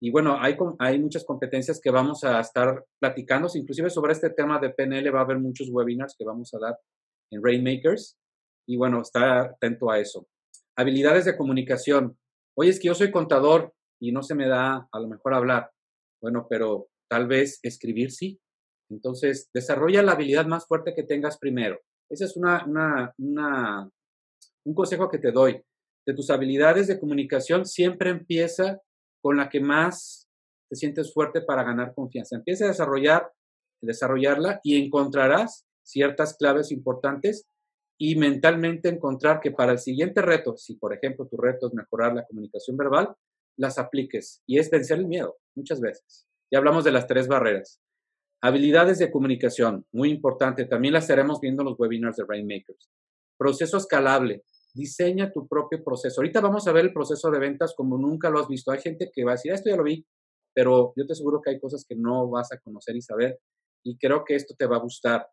Y 0.00 0.10
bueno, 0.10 0.36
hay, 0.40 0.56
hay 0.78 0.98
muchas 0.98 1.24
competencias 1.24 1.80
que 1.80 1.90
vamos 1.90 2.22
a 2.24 2.40
estar 2.40 2.84
platicando, 3.00 3.48
inclusive 3.54 3.90
sobre 3.90 4.12
este 4.12 4.30
tema 4.30 4.58
de 4.58 4.70
PNL 4.70 5.14
va 5.14 5.20
a 5.20 5.24
haber 5.24 5.38
muchos 5.38 5.68
webinars 5.70 6.14
que 6.18 6.24
vamos 6.24 6.52
a 6.54 6.58
dar 6.58 6.78
en 7.30 7.42
Rainmakers. 7.42 8.18
Y 8.68 8.76
bueno, 8.76 9.00
estar 9.00 9.54
atento 9.54 9.90
a 9.90 9.98
eso. 9.98 10.26
Habilidades 10.76 11.24
de 11.24 11.36
comunicación 11.36 12.16
oye, 12.56 12.70
es 12.70 12.80
que 12.80 12.88
yo 12.88 12.94
soy 12.94 13.10
contador 13.10 13.72
y 14.00 14.12
no 14.12 14.22
se 14.22 14.34
me 14.34 14.48
da 14.48 14.88
a 14.90 15.00
lo 15.00 15.08
mejor 15.08 15.34
hablar. 15.34 15.70
Bueno, 16.20 16.46
pero 16.48 16.88
tal 17.08 17.26
vez 17.26 17.60
escribir 17.62 18.10
sí. 18.10 18.40
Entonces, 18.90 19.50
desarrolla 19.52 20.02
la 20.02 20.12
habilidad 20.12 20.46
más 20.46 20.66
fuerte 20.66 20.94
que 20.94 21.02
tengas 21.02 21.38
primero. 21.38 21.78
Ese 22.10 22.24
es 22.24 22.36
una, 22.36 22.64
una, 23.18 23.90
un 24.64 24.74
consejo 24.74 25.08
que 25.08 25.18
te 25.18 25.32
doy. 25.32 25.62
De 26.06 26.14
tus 26.14 26.30
habilidades 26.30 26.86
de 26.86 27.00
comunicación, 27.00 27.66
siempre 27.66 28.10
empieza 28.10 28.80
con 29.26 29.38
la 29.38 29.48
que 29.48 29.58
más 29.58 30.28
te 30.70 30.76
sientes 30.76 31.12
fuerte 31.12 31.40
para 31.40 31.64
ganar 31.64 31.92
confianza. 31.96 32.36
Empieza 32.36 32.64
a 32.64 32.68
desarrollar, 32.68 33.32
desarrollarla 33.82 34.60
y 34.62 34.80
encontrarás 34.80 35.66
ciertas 35.82 36.36
claves 36.36 36.70
importantes 36.70 37.48
y 37.98 38.14
mentalmente 38.14 38.88
encontrar 38.88 39.40
que 39.40 39.50
para 39.50 39.72
el 39.72 39.80
siguiente 39.80 40.22
reto, 40.22 40.56
si 40.56 40.76
por 40.76 40.94
ejemplo 40.94 41.26
tu 41.26 41.38
reto 41.38 41.66
es 41.66 41.74
mejorar 41.74 42.14
la 42.14 42.24
comunicación 42.24 42.76
verbal, 42.76 43.16
las 43.56 43.78
apliques 43.78 44.44
y 44.46 44.60
es 44.60 44.70
vencer 44.70 45.00
el 45.00 45.08
miedo 45.08 45.36
muchas 45.56 45.80
veces. 45.80 46.28
Ya 46.48 46.58
hablamos 46.58 46.84
de 46.84 46.92
las 46.92 47.08
tres 47.08 47.26
barreras. 47.26 47.80
Habilidades 48.40 49.00
de 49.00 49.10
comunicación, 49.10 49.86
muy 49.90 50.08
importante, 50.08 50.66
también 50.66 50.94
las 50.94 51.02
estaremos 51.02 51.40
viendo 51.40 51.62
en 51.62 51.70
los 51.70 51.80
webinars 51.80 52.14
de 52.14 52.26
Rainmakers. 52.28 52.92
Proceso 53.36 53.76
escalable, 53.76 54.44
diseña 54.76 55.32
tu 55.32 55.48
propio 55.48 55.82
proceso. 55.82 56.20
Ahorita 56.20 56.40
vamos 56.40 56.68
a 56.68 56.72
ver 56.72 56.84
el 56.84 56.92
proceso 56.92 57.30
de 57.30 57.38
ventas 57.38 57.74
como 57.74 57.96
nunca 57.98 58.30
lo 58.30 58.38
has 58.38 58.48
visto. 58.48 58.70
Hay 58.70 58.80
gente 58.80 59.10
que 59.12 59.24
va 59.24 59.32
a 59.32 59.34
decir, 59.34 59.52
esto 59.52 59.70
ya 59.70 59.76
lo 59.76 59.82
vi, 59.82 60.06
pero 60.54 60.92
yo 60.96 61.06
te 61.06 61.14
aseguro 61.14 61.40
que 61.42 61.50
hay 61.50 61.58
cosas 61.58 61.84
que 61.88 61.96
no 61.96 62.28
vas 62.28 62.52
a 62.52 62.58
conocer 62.58 62.94
y 62.94 63.02
saber 63.02 63.40
y 63.84 63.96
creo 63.98 64.24
que 64.24 64.34
esto 64.34 64.54
te 64.56 64.66
va 64.66 64.76
a 64.76 64.80
gustar. 64.80 65.26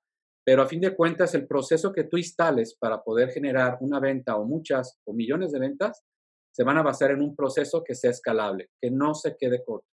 Pero 0.45 0.61
a 0.61 0.67
fin 0.67 0.81
de 0.81 0.95
cuentas, 0.95 1.33
el 1.35 1.47
proceso 1.47 1.91
que 1.91 2.03
tú 2.03 2.17
instales 2.17 2.75
para 2.75 3.01
poder 3.01 3.29
generar 3.29 3.77
una 3.81 3.99
venta 3.99 4.35
o 4.37 4.45
muchas 4.45 4.99
o 5.05 5.13
millones 5.13 5.51
de 5.51 5.59
ventas 5.59 6.03
se 6.51 6.63
van 6.63 6.77
a 6.77 6.83
basar 6.83 7.11
en 7.11 7.21
un 7.21 7.35
proceso 7.35 7.83
que 7.83 7.95
sea 7.95 8.11
escalable, 8.11 8.69
que 8.79 8.91
no 8.91 9.15
se 9.15 9.35
quede 9.37 9.63
corto. 9.63 9.87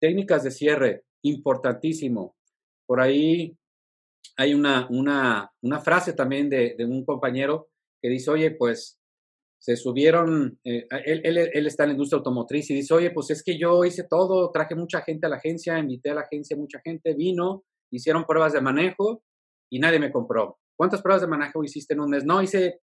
Técnicas 0.00 0.44
de 0.44 0.50
cierre, 0.50 1.04
importantísimo. 1.22 2.36
Por 2.86 3.00
ahí 3.00 3.56
hay 4.36 4.54
una, 4.54 4.86
una, 4.90 5.52
una 5.62 5.80
frase 5.80 6.12
también 6.12 6.48
de, 6.48 6.74
de, 6.78 6.84
un 6.84 7.04
compañero 7.04 7.68
que 8.00 8.08
dice, 8.08 8.30
oye, 8.30 8.50
pues 8.52 8.98
se 9.60 9.76
subieron, 9.76 10.58
eh, 10.64 10.86
él, 11.04 11.22
él, 11.24 11.66
está 11.66 11.82
en 11.82 11.90
la 11.90 11.92
industria 11.94 12.18
automotriz 12.18 12.70
y 12.70 12.74
dice, 12.74 12.94
oye, 12.94 13.10
pues 13.10 13.30
es 13.30 13.42
que 13.42 13.58
yo 13.58 13.84
hice 13.84 14.04
todo, 14.04 14.50
traje 14.52 14.76
mucha 14.76 15.02
gente 15.02 15.26
a 15.26 15.30
la 15.30 15.36
agencia, 15.36 15.78
invité 15.78 16.10
a 16.10 16.14
la 16.14 16.20
agencia, 16.22 16.56
mucha 16.56 16.80
gente 16.80 17.14
vino, 17.14 17.64
hicieron 17.90 18.24
pruebas 18.24 18.52
de 18.52 18.60
manejo 18.60 19.24
y 19.70 19.80
nadie 19.80 19.98
me 19.98 20.12
compró. 20.12 20.58
¿Cuántas 20.76 21.02
pruebas 21.02 21.22
de 21.22 21.28
manejo 21.28 21.64
hiciste 21.64 21.94
en 21.94 22.00
un 22.00 22.10
mes? 22.10 22.24
No, 22.24 22.40
hice 22.40 22.80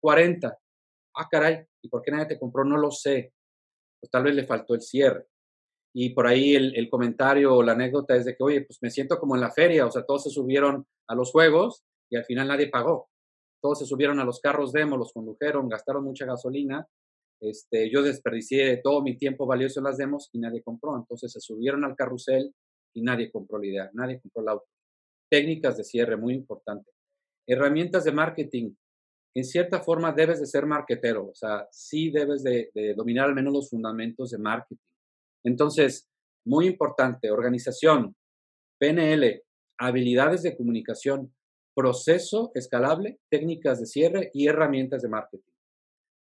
40. 0.00 0.56
Ah, 1.16 1.28
caray, 1.28 1.64
¿y 1.82 1.88
por 1.88 2.02
qué 2.02 2.12
nadie 2.12 2.26
te 2.26 2.38
compró? 2.38 2.64
No 2.64 2.76
lo 2.76 2.90
sé. 2.92 3.32
Pues 4.00 4.10
tal 4.10 4.22
vez 4.22 4.34
le 4.34 4.44
faltó 4.44 4.74
el 4.74 4.80
cierre. 4.80 5.26
Y 5.94 6.10
por 6.10 6.26
ahí 6.26 6.54
el, 6.54 6.74
el, 6.76 6.88
comentario 6.88 7.54
o 7.54 7.62
la 7.62 7.72
anécdota 7.72 8.16
es 8.16 8.24
de 8.24 8.34
que, 8.34 8.42
oye, 8.42 8.62
pues 8.62 8.78
me 8.80 8.90
siento 8.90 9.18
como 9.18 9.34
en 9.34 9.42
la 9.42 9.50
feria, 9.50 9.84
o 9.84 9.90
sea, 9.90 10.04
todos 10.04 10.22
se 10.22 10.30
subieron 10.30 10.86
a 11.08 11.14
los 11.14 11.30
juegos 11.32 11.82
y 12.10 12.16
al 12.16 12.24
final 12.24 12.48
nadie 12.48 12.70
pagó. 12.70 13.10
Todos 13.62 13.78
se 13.78 13.86
subieron 13.86 14.18
a 14.20 14.24
los 14.24 14.40
carros 14.40 14.72
demo, 14.72 14.96
los 14.96 15.12
condujeron, 15.12 15.68
gastaron 15.68 16.04
mucha 16.04 16.26
gasolina. 16.26 16.86
Este, 17.40 17.90
yo 17.90 18.02
desperdicié 18.02 18.78
todo 18.78 19.02
mi 19.02 19.16
tiempo 19.16 19.46
valioso 19.46 19.80
en 19.80 19.84
las 19.84 19.96
demos 19.96 20.28
y 20.32 20.38
nadie 20.38 20.62
compró. 20.62 20.96
Entonces 20.96 21.32
se 21.32 21.40
subieron 21.40 21.84
al 21.84 21.96
carrusel 21.96 22.52
y 22.92 23.02
nadie 23.02 23.30
compró 23.30 23.58
la 23.58 23.66
idea, 23.66 23.90
nadie 23.94 24.20
compró 24.20 24.42
el 24.42 24.48
auto. 24.48 24.66
Técnicas 25.30 25.76
de 25.76 25.84
cierre, 25.84 26.16
muy 26.16 26.34
importante. 26.34 26.90
Herramientas 27.46 28.04
de 28.04 28.12
marketing. 28.12 28.74
En 29.34 29.44
cierta 29.44 29.80
forma 29.80 30.12
debes 30.12 30.40
de 30.40 30.46
ser 30.46 30.66
marketero, 30.66 31.28
o 31.28 31.34
sea, 31.34 31.66
sí 31.70 32.10
debes 32.10 32.42
de, 32.42 32.70
de 32.74 32.92
dominar 32.92 33.28
al 33.28 33.34
menos 33.34 33.54
los 33.54 33.70
fundamentos 33.70 34.30
de 34.30 34.36
marketing 34.36 34.76
entonces, 35.44 36.08
muy 36.44 36.66
importante, 36.66 37.30
organización, 37.30 38.16
PNL, 38.78 39.42
habilidades 39.78 40.42
de 40.42 40.56
comunicación, 40.56 41.34
proceso 41.74 42.50
escalable, 42.54 43.18
técnicas 43.30 43.80
de 43.80 43.86
cierre 43.86 44.30
y 44.34 44.48
herramientas 44.48 45.02
de 45.02 45.08
marketing. 45.08 45.52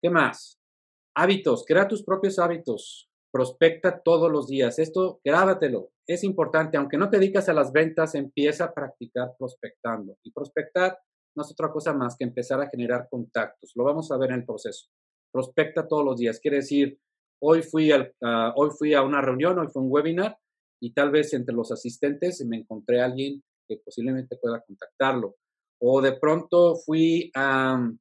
¿Qué 0.03 0.11
más? 0.11 0.59
Hábitos, 1.17 1.65
crea 1.67 1.89
tus 1.89 2.05
propios 2.05 2.39
hábitos, 2.39 3.09
prospecta 3.33 4.01
todos 4.01 4.31
los 4.31 4.47
días. 4.47 4.79
Esto, 4.79 5.21
grábatelo, 5.25 5.91
es 6.07 6.25
importante. 6.25 6.77
Aunque 6.77 6.97
no 6.97 7.11
te 7.11 7.19
dedicas 7.19 7.49
a 7.49 7.55
las 7.55 7.73
ventas, 7.73 8.15
empieza 8.15 8.65
a 8.65 8.73
practicar 8.73 9.35
prospectando. 9.39 10.17
Y 10.23 10.31
prospectar 10.31 10.99
no 11.37 11.43
es 11.43 11.51
otra 11.51 11.71
cosa 11.71 11.93
más 11.93 12.17
que 12.17 12.25
empezar 12.25 12.61
a 12.61 12.69
generar 12.69 13.09
contactos. 13.11 13.73
Lo 13.75 13.85
vamos 13.85 14.11
a 14.11 14.17
ver 14.17 14.31
en 14.31 14.41
el 14.41 14.47
proceso. 14.47 14.89
Prospecta 15.33 15.87
todos 15.87 16.05
los 16.05 16.17
días. 16.17 16.41
Quiere 16.41 16.59
decir, 16.59 16.99
Hoy 17.41 17.63
fui, 17.63 17.93
al, 17.93 18.13
hoy 18.57 18.71
fui 18.77 18.95
a 18.95 19.03
una 19.03 19.21
reunión, 19.21 19.59
hoy 19.59 19.69
fue 19.69 19.83
un 19.83 19.89
webinar 19.91 20.37
y 20.81 20.93
tal 20.93 21.11
vez 21.11 21.33
entre 21.35 21.55
los 21.55 21.71
asistentes 21.71 22.45
me 22.45 22.59
encontré 22.59 23.01
a 23.01 23.05
alguien 23.05 23.43
que 23.69 23.77
posiblemente 23.85 24.37
pueda 24.37 24.63
contactarlo. 24.67 25.37
O 25.81 26.01
de 26.01 26.13
pronto 26.13 26.77
fui 26.77 27.31
a 27.35 27.77
um, 27.79 27.99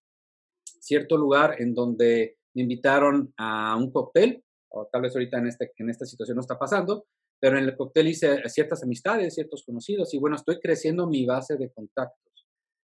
cierto 0.80 1.18
lugar 1.18 1.62
en 1.62 1.74
donde 1.74 2.38
me 2.56 2.64
invitaron 2.64 3.34
a 3.38 3.76
un 3.76 3.92
cóctel, 3.92 4.44
o 4.70 4.88
tal 4.92 5.02
vez 5.02 5.16
ahorita 5.16 5.38
en, 5.38 5.48
este, 5.48 5.72
en 5.78 5.90
esta 5.90 6.06
situación 6.06 6.36
no 6.36 6.42
está 6.42 6.58
pasando, 6.58 7.06
pero 7.40 7.58
en 7.58 7.66
el 7.66 7.76
cóctel 7.76 8.08
hice 8.08 8.42
ciertas 8.50 8.82
amistades, 8.84 9.36
ciertos 9.36 9.64
conocidos 9.64 10.14
y 10.14 10.18
bueno, 10.18 10.36
estoy 10.38 10.60
creciendo 10.60 11.08
mi 11.08 11.26
base 11.26 11.56
de 11.56 11.72
contactos. 11.72 12.48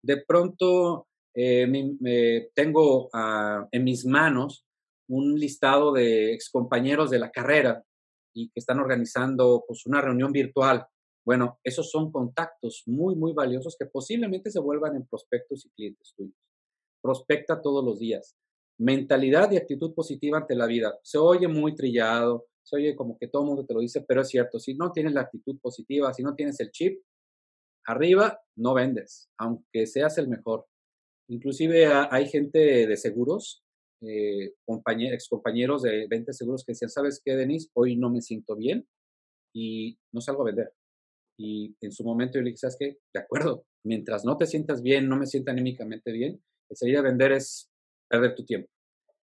De 0.03 0.23
pronto 0.25 1.07
eh, 1.36 1.67
me, 1.67 1.95
me 1.99 2.49
tengo 2.55 3.05
uh, 3.05 3.67
en 3.71 3.84
mis 3.84 4.05
manos 4.05 4.65
un 5.10 5.38
listado 5.38 5.91
de 5.91 6.34
excompañeros 6.34 7.10
de 7.10 7.19
la 7.19 7.29
carrera 7.29 7.84
y 8.34 8.47
que 8.47 8.60
están 8.60 8.79
organizando 8.79 9.63
pues, 9.67 9.86
una 9.86 10.01
reunión 10.01 10.31
virtual. 10.31 10.86
Bueno, 11.25 11.60
esos 11.63 11.91
son 11.91 12.12
contactos 12.12 12.84
muy, 12.88 13.15
muy 13.15 13.34
valiosos 13.34 13.75
que 13.77 13.86
posiblemente 13.86 14.49
se 14.49 14.60
vuelvan 14.60 14.95
en 14.95 15.05
prospectos 15.05 15.65
y 15.65 15.69
clientes 15.69 16.13
tuyos. 16.15 16.36
Prospecta 17.01 17.62
todos 17.62 17.84
los 17.84 17.99
días. 17.99 18.36
Mentalidad 18.79 19.51
y 19.51 19.57
actitud 19.57 19.93
positiva 19.93 20.39
ante 20.39 20.55
la 20.55 20.65
vida. 20.65 20.97
Se 21.03 21.17
oye 21.17 21.47
muy 21.47 21.75
trillado, 21.75 22.47
se 22.63 22.75
oye 22.77 22.95
como 22.95 23.17
que 23.17 23.27
todo 23.27 23.43
el 23.43 23.47
mundo 23.49 23.65
te 23.65 23.73
lo 23.73 23.81
dice, 23.81 24.03
pero 24.07 24.21
es 24.21 24.29
cierto, 24.29 24.60
si 24.60 24.73
no 24.73 24.91
tienes 24.91 25.13
la 25.13 25.21
actitud 25.21 25.60
positiva, 25.60 26.13
si 26.13 26.23
no 26.23 26.34
tienes 26.34 26.60
el 26.60 26.71
chip, 26.71 27.01
arriba 27.86 28.39
no 28.55 28.73
vendes, 28.73 29.29
aunque 29.38 29.86
seas 29.86 30.17
el 30.17 30.27
mejor. 30.27 30.65
Inclusive 31.29 31.86
hay 31.86 32.27
gente 32.27 32.88
de 32.88 32.97
seguros 32.97 33.63
eh, 34.01 34.53
ex 34.65 35.29
compañeros 35.29 35.84
de 35.84 36.07
ventas 36.10 36.38
seguros 36.38 36.63
que 36.65 36.71
decían, 36.71 36.89
¿sabes 36.89 37.21
qué, 37.23 37.36
Denise? 37.36 37.69
Hoy 37.73 37.95
no 37.95 38.10
me 38.10 38.21
siento 38.21 38.55
bien 38.55 38.88
y 39.53 39.97
no 40.12 40.21
salgo 40.21 40.41
a 40.41 40.45
vender. 40.45 40.73
Y 41.43 41.75
en 41.82 41.91
su 41.91 42.04
momento 42.04 42.38
yo 42.38 42.43
le 42.43 42.51
dije, 42.51 42.58
¿sabes 42.58 42.77
qué? 42.80 42.97
De 43.12 43.19
acuerdo, 43.19 43.65
mientras 43.84 44.23
no 44.23 44.38
te 44.38 44.45
sientas 44.45 44.84
bien, 44.84 45.10
no 45.10 45.17
me 45.17 45.25
sienta 45.25 45.51
anímicamente 45.51 46.12
bien, 46.12 46.39
el 46.69 46.77
salir 46.77 46.97
a 46.97 47.01
vender 47.01 47.32
es 47.32 47.67
perder 48.08 48.36
tu 48.36 48.45
tiempo 48.45 48.69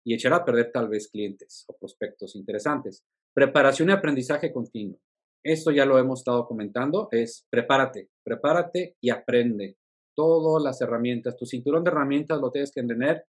y 0.04 0.14
echar 0.14 0.32
a 0.32 0.44
perder 0.44 0.72
tal 0.72 0.88
vez 0.88 1.08
clientes 1.08 1.64
o 1.68 1.76
prospectos 1.78 2.34
interesantes. 2.34 3.04
Preparación 3.32 3.90
y 3.90 3.92
aprendizaje 3.92 4.52
continuo. 4.52 4.98
Esto 5.44 5.70
ya 5.70 5.86
lo 5.86 5.98
hemos 5.98 6.20
estado 6.20 6.48
comentando, 6.48 7.06
es 7.12 7.46
prepárate, 7.48 8.08
prepárate 8.24 8.96
y 9.00 9.10
aprende 9.10 9.76
todas 10.16 10.64
las 10.64 10.80
herramientas. 10.80 11.36
Tu 11.36 11.46
cinturón 11.46 11.84
de 11.84 11.90
herramientas 11.90 12.40
lo 12.40 12.50
tienes 12.50 12.72
que 12.72 12.82
tener 12.82 13.24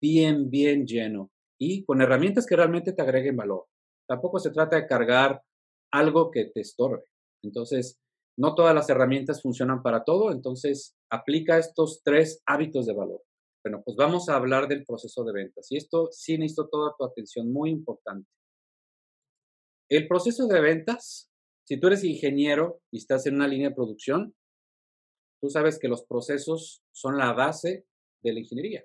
bien, 0.00 0.48
bien 0.48 0.86
lleno 0.86 1.30
y 1.60 1.84
con 1.84 2.00
herramientas 2.00 2.46
que 2.46 2.56
realmente 2.56 2.94
te 2.94 3.02
agreguen 3.02 3.36
valor. 3.36 3.66
Tampoco 4.08 4.38
se 4.38 4.50
trata 4.50 4.76
de 4.76 4.86
cargar 4.86 5.42
algo 5.92 6.30
que 6.30 6.46
te 6.46 6.62
estorbe. 6.62 7.04
Entonces, 7.42 7.98
no 8.36 8.54
todas 8.54 8.74
las 8.74 8.88
herramientas 8.88 9.42
funcionan 9.42 9.82
para 9.82 10.04
todo, 10.04 10.32
entonces 10.32 10.96
aplica 11.10 11.58
estos 11.58 12.02
tres 12.02 12.42
hábitos 12.46 12.86
de 12.86 12.94
valor. 12.94 13.22
Bueno, 13.64 13.82
pues 13.84 13.96
vamos 13.96 14.28
a 14.28 14.36
hablar 14.36 14.66
del 14.66 14.84
proceso 14.84 15.22
de 15.24 15.32
ventas 15.32 15.70
y 15.70 15.76
esto 15.76 16.08
sí 16.10 16.36
necesito 16.36 16.68
toda 16.68 16.94
tu 16.98 17.04
atención, 17.04 17.52
muy 17.52 17.70
importante. 17.70 18.28
El 19.88 20.08
proceso 20.08 20.46
de 20.46 20.60
ventas, 20.60 21.30
si 21.64 21.78
tú 21.78 21.86
eres 21.86 22.02
ingeniero 22.02 22.80
y 22.90 22.98
estás 22.98 23.26
en 23.26 23.36
una 23.36 23.46
línea 23.46 23.68
de 23.68 23.74
producción, 23.74 24.34
tú 25.40 25.50
sabes 25.50 25.78
que 25.78 25.88
los 25.88 26.04
procesos 26.04 26.82
son 26.92 27.18
la 27.18 27.32
base 27.32 27.84
de 28.22 28.32
la 28.32 28.40
ingeniería. 28.40 28.84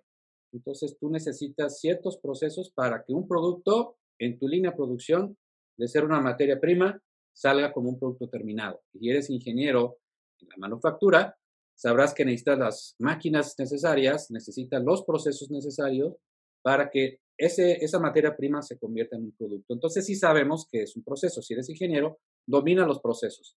Entonces 0.52 0.98
tú 1.00 1.10
necesitas 1.10 1.80
ciertos 1.80 2.18
procesos 2.18 2.72
para 2.72 3.04
que 3.04 3.14
un 3.14 3.28
producto 3.28 3.98
en 4.20 4.38
tu 4.38 4.48
línea 4.48 4.72
de 4.72 4.78
producción, 4.78 5.38
de 5.78 5.88
ser 5.88 6.04
una 6.04 6.20
materia 6.20 6.60
prima, 6.60 7.02
salga 7.38 7.72
como 7.72 7.90
un 7.90 8.00
producto 8.00 8.28
terminado. 8.28 8.82
Y 8.94 9.12
eres 9.12 9.30
ingeniero 9.30 10.00
en 10.40 10.50
la 10.50 10.56
manufactura, 10.58 11.38
sabrás 11.76 12.14
que 12.14 12.26
necesitas 12.26 12.58
las 12.58 12.96
máquinas 12.98 13.54
necesarias, 13.60 14.32
necesitas 14.32 14.84
los 14.84 15.04
procesos 15.04 15.52
necesarios 15.52 16.16
para 16.64 16.90
que 16.90 17.20
ese, 17.38 17.74
esa 17.86 18.00
materia 18.00 18.36
prima 18.36 18.64
se 18.64 18.80
convierta 18.80 19.16
en 19.16 19.26
un 19.26 19.32
producto. 19.34 19.76
Entonces 19.76 20.06
sí 20.08 20.16
sabemos 20.16 20.68
que 20.72 20.82
es 20.82 20.96
un 20.96 21.04
proceso. 21.04 21.44
Si 21.44 21.54
eres 21.54 21.70
ingeniero, 21.70 22.18
domina 22.48 22.88
los 22.88 23.00
procesos. 23.00 23.56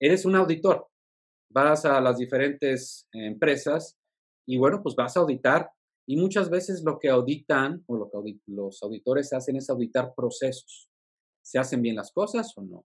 Eres 0.00 0.24
un 0.24 0.34
auditor. 0.34 0.88
Vas 1.52 1.84
a 1.84 2.00
las 2.00 2.18
diferentes 2.18 3.06
empresas 3.12 3.96
y 4.44 4.58
bueno, 4.58 4.82
pues 4.82 4.96
vas 4.96 5.16
a 5.16 5.20
auditar 5.20 5.70
y 6.04 6.16
muchas 6.16 6.50
veces 6.50 6.82
lo 6.84 6.98
que 6.98 7.08
auditan 7.08 7.84
o 7.86 7.96
lo 7.96 8.10
que 8.10 8.40
los 8.46 8.82
auditores 8.82 9.32
hacen 9.32 9.54
es 9.54 9.70
auditar 9.70 10.12
procesos. 10.16 10.90
¿Se 11.42 11.60
hacen 11.60 11.80
bien 11.80 11.94
las 11.94 12.10
cosas 12.10 12.52
o 12.56 12.62
no? 12.62 12.84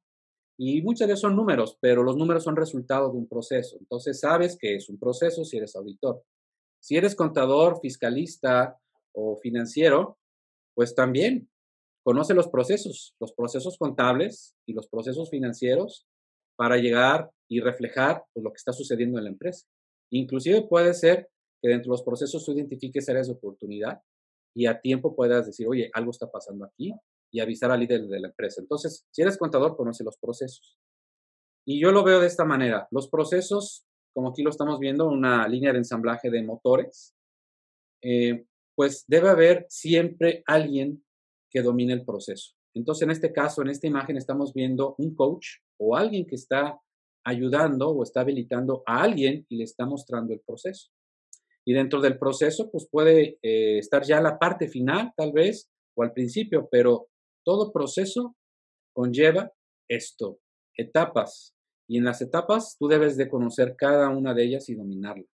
Y 0.58 0.82
muchas 0.82 1.08
veces 1.08 1.22
son 1.22 1.36
números, 1.36 1.78
pero 1.82 2.04
los 2.04 2.16
números 2.16 2.44
son 2.44 2.56
resultado 2.56 3.12
de 3.12 3.18
un 3.18 3.28
proceso. 3.28 3.78
Entonces 3.80 4.20
sabes 4.20 4.58
que 4.58 4.76
es 4.76 4.90
un 4.90 4.98
proceso 4.98 5.44
si 5.44 5.58
eres 5.58 5.76
auditor. 5.76 6.24
Si 6.80 6.96
eres 6.96 7.16
contador, 7.16 7.80
fiscalista 7.82 8.78
o 9.12 9.38
financiero, 9.38 10.18
pues 10.74 10.96
también 10.96 11.50
conoce 12.04 12.34
los 12.34 12.48
procesos, 12.48 13.16
los 13.20 13.34
procesos 13.34 13.78
contables 13.78 14.56
y 14.66 14.74
los 14.74 14.88
procesos 14.88 15.30
financieros 15.30 16.06
para 16.56 16.78
llegar 16.78 17.32
y 17.50 17.60
reflejar 17.60 18.24
pues, 18.34 18.44
lo 18.44 18.52
que 18.52 18.58
está 18.58 18.72
sucediendo 18.72 19.18
en 19.18 19.26
la 19.26 19.32
empresa. 19.32 19.66
Inclusive 20.12 20.62
puede 20.64 20.94
ser 20.94 21.30
que 21.62 21.70
dentro 21.70 21.92
de 21.92 21.98
los 21.98 22.04
procesos 22.04 22.46
tú 22.46 22.54
identifiques 22.54 23.10
áreas 23.10 23.28
de 23.28 23.34
oportunidad 23.34 24.02
y 24.56 24.68
a 24.68 24.80
tiempo 24.80 25.16
puedas 25.16 25.48
decir, 25.48 25.68
oye, 25.68 25.90
algo 25.94 26.12
está 26.12 26.32
pasando 26.32 26.66
aquí 26.66 26.94
y 27.32 27.40
avisar 27.40 27.72
al 27.72 27.80
líder 27.80 28.08
de 28.08 28.20
la 28.20 28.28
empresa. 28.30 28.62
Entonces, 28.62 29.06
si 29.12 29.22
eres 29.22 29.38
contador, 29.38 29.76
conoce 29.76 30.04
los 30.04 30.18
procesos. 30.18 30.78
Y 31.66 31.80
yo 31.80 31.92
lo 31.92 32.04
veo 32.04 32.20
de 32.20 32.28
esta 32.28 32.46
manera. 32.46 32.88
Los 32.92 33.10
procesos, 33.10 33.86
como 34.14 34.30
aquí 34.30 34.44
lo 34.44 34.52
estamos 34.52 34.80
viendo, 34.80 35.08
una 35.08 35.48
línea 35.48 35.72
de 35.72 35.80
ensamblaje 35.80 36.30
de 36.30 36.44
motores. 36.44 37.16
Eh, 38.02 38.46
pues 38.76 39.06
debe 39.08 39.30
haber 39.30 39.66
siempre 39.70 40.44
alguien 40.46 41.04
que 41.50 41.62
domine 41.62 41.94
el 41.94 42.06
proceso. 42.06 42.54
Entonces, 42.76 43.04
en 43.04 43.12
este 43.12 43.32
caso, 43.32 43.62
en 43.62 43.70
esta 43.70 43.88
imagen, 43.88 44.18
estamos 44.18 44.54
viendo 44.54 44.96
un 44.98 45.16
coach 45.16 45.48
o 45.78 45.96
alguien 45.96 46.26
que 46.28 46.36
está 46.36 46.80
ayudando 47.26 47.90
o 47.90 48.04
está 48.04 48.22
habilitando 48.22 48.84
a 48.86 49.02
alguien 49.02 49.46
y 49.50 49.58
le 49.58 49.64
está 49.64 49.86
mostrando 49.86 50.34
el 50.34 50.42
proceso. 50.42 50.92
Y 51.66 51.74
dentro 51.74 52.00
del 52.00 52.20
proceso, 52.20 52.70
pues 52.70 52.88
puede 52.90 53.40
eh, 53.42 53.80
estar 53.80 54.04
ya 54.04 54.22
la 54.22 54.38
parte 54.38 54.68
final, 54.68 55.12
tal 55.18 55.32
vez, 55.32 55.72
o 55.96 56.04
al 56.04 56.14
principio, 56.14 56.68
pero 56.70 57.08
todo 57.46 57.72
proceso 57.72 58.36
conlleva 58.94 59.52
esto, 59.90 60.40
etapas. 60.78 61.56
Y 61.88 61.98
en 62.00 62.06
las 62.06 62.22
etapas 62.22 62.76
tú 62.80 62.88
debes 62.88 63.16
de 63.18 63.30
conocer 63.30 63.76
cada 63.78 64.10
una 64.10 64.34
de 64.34 64.44
ellas 64.44 64.68
y 64.70 64.76
dominarla. 64.76 65.26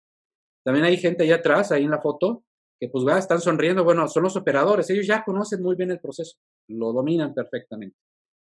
También 0.64 0.85
hay 0.85 0.96
gente 0.96 1.25
allá 1.25 1.37
atrás, 1.37 1.73
ahí 1.73 1.85
en 1.85 1.90
la 1.90 2.01
foto, 2.01 2.44
que 2.81 2.88
pues 2.88 3.05
están 3.16 3.40
sonriendo. 3.40 3.85
Bueno, 3.85 4.09
son 4.09 4.25
los 4.25 4.37
operadores. 4.37 4.90
Ellos 4.90 5.07
ya 5.07 5.23
conocen 5.25 5.62
muy 5.62 5.77
bien 5.77 5.90
el 5.90 6.01
proceso, 6.01 6.37
lo 6.68 6.92
dominan 6.92 7.35
perfectamente. 7.35 7.96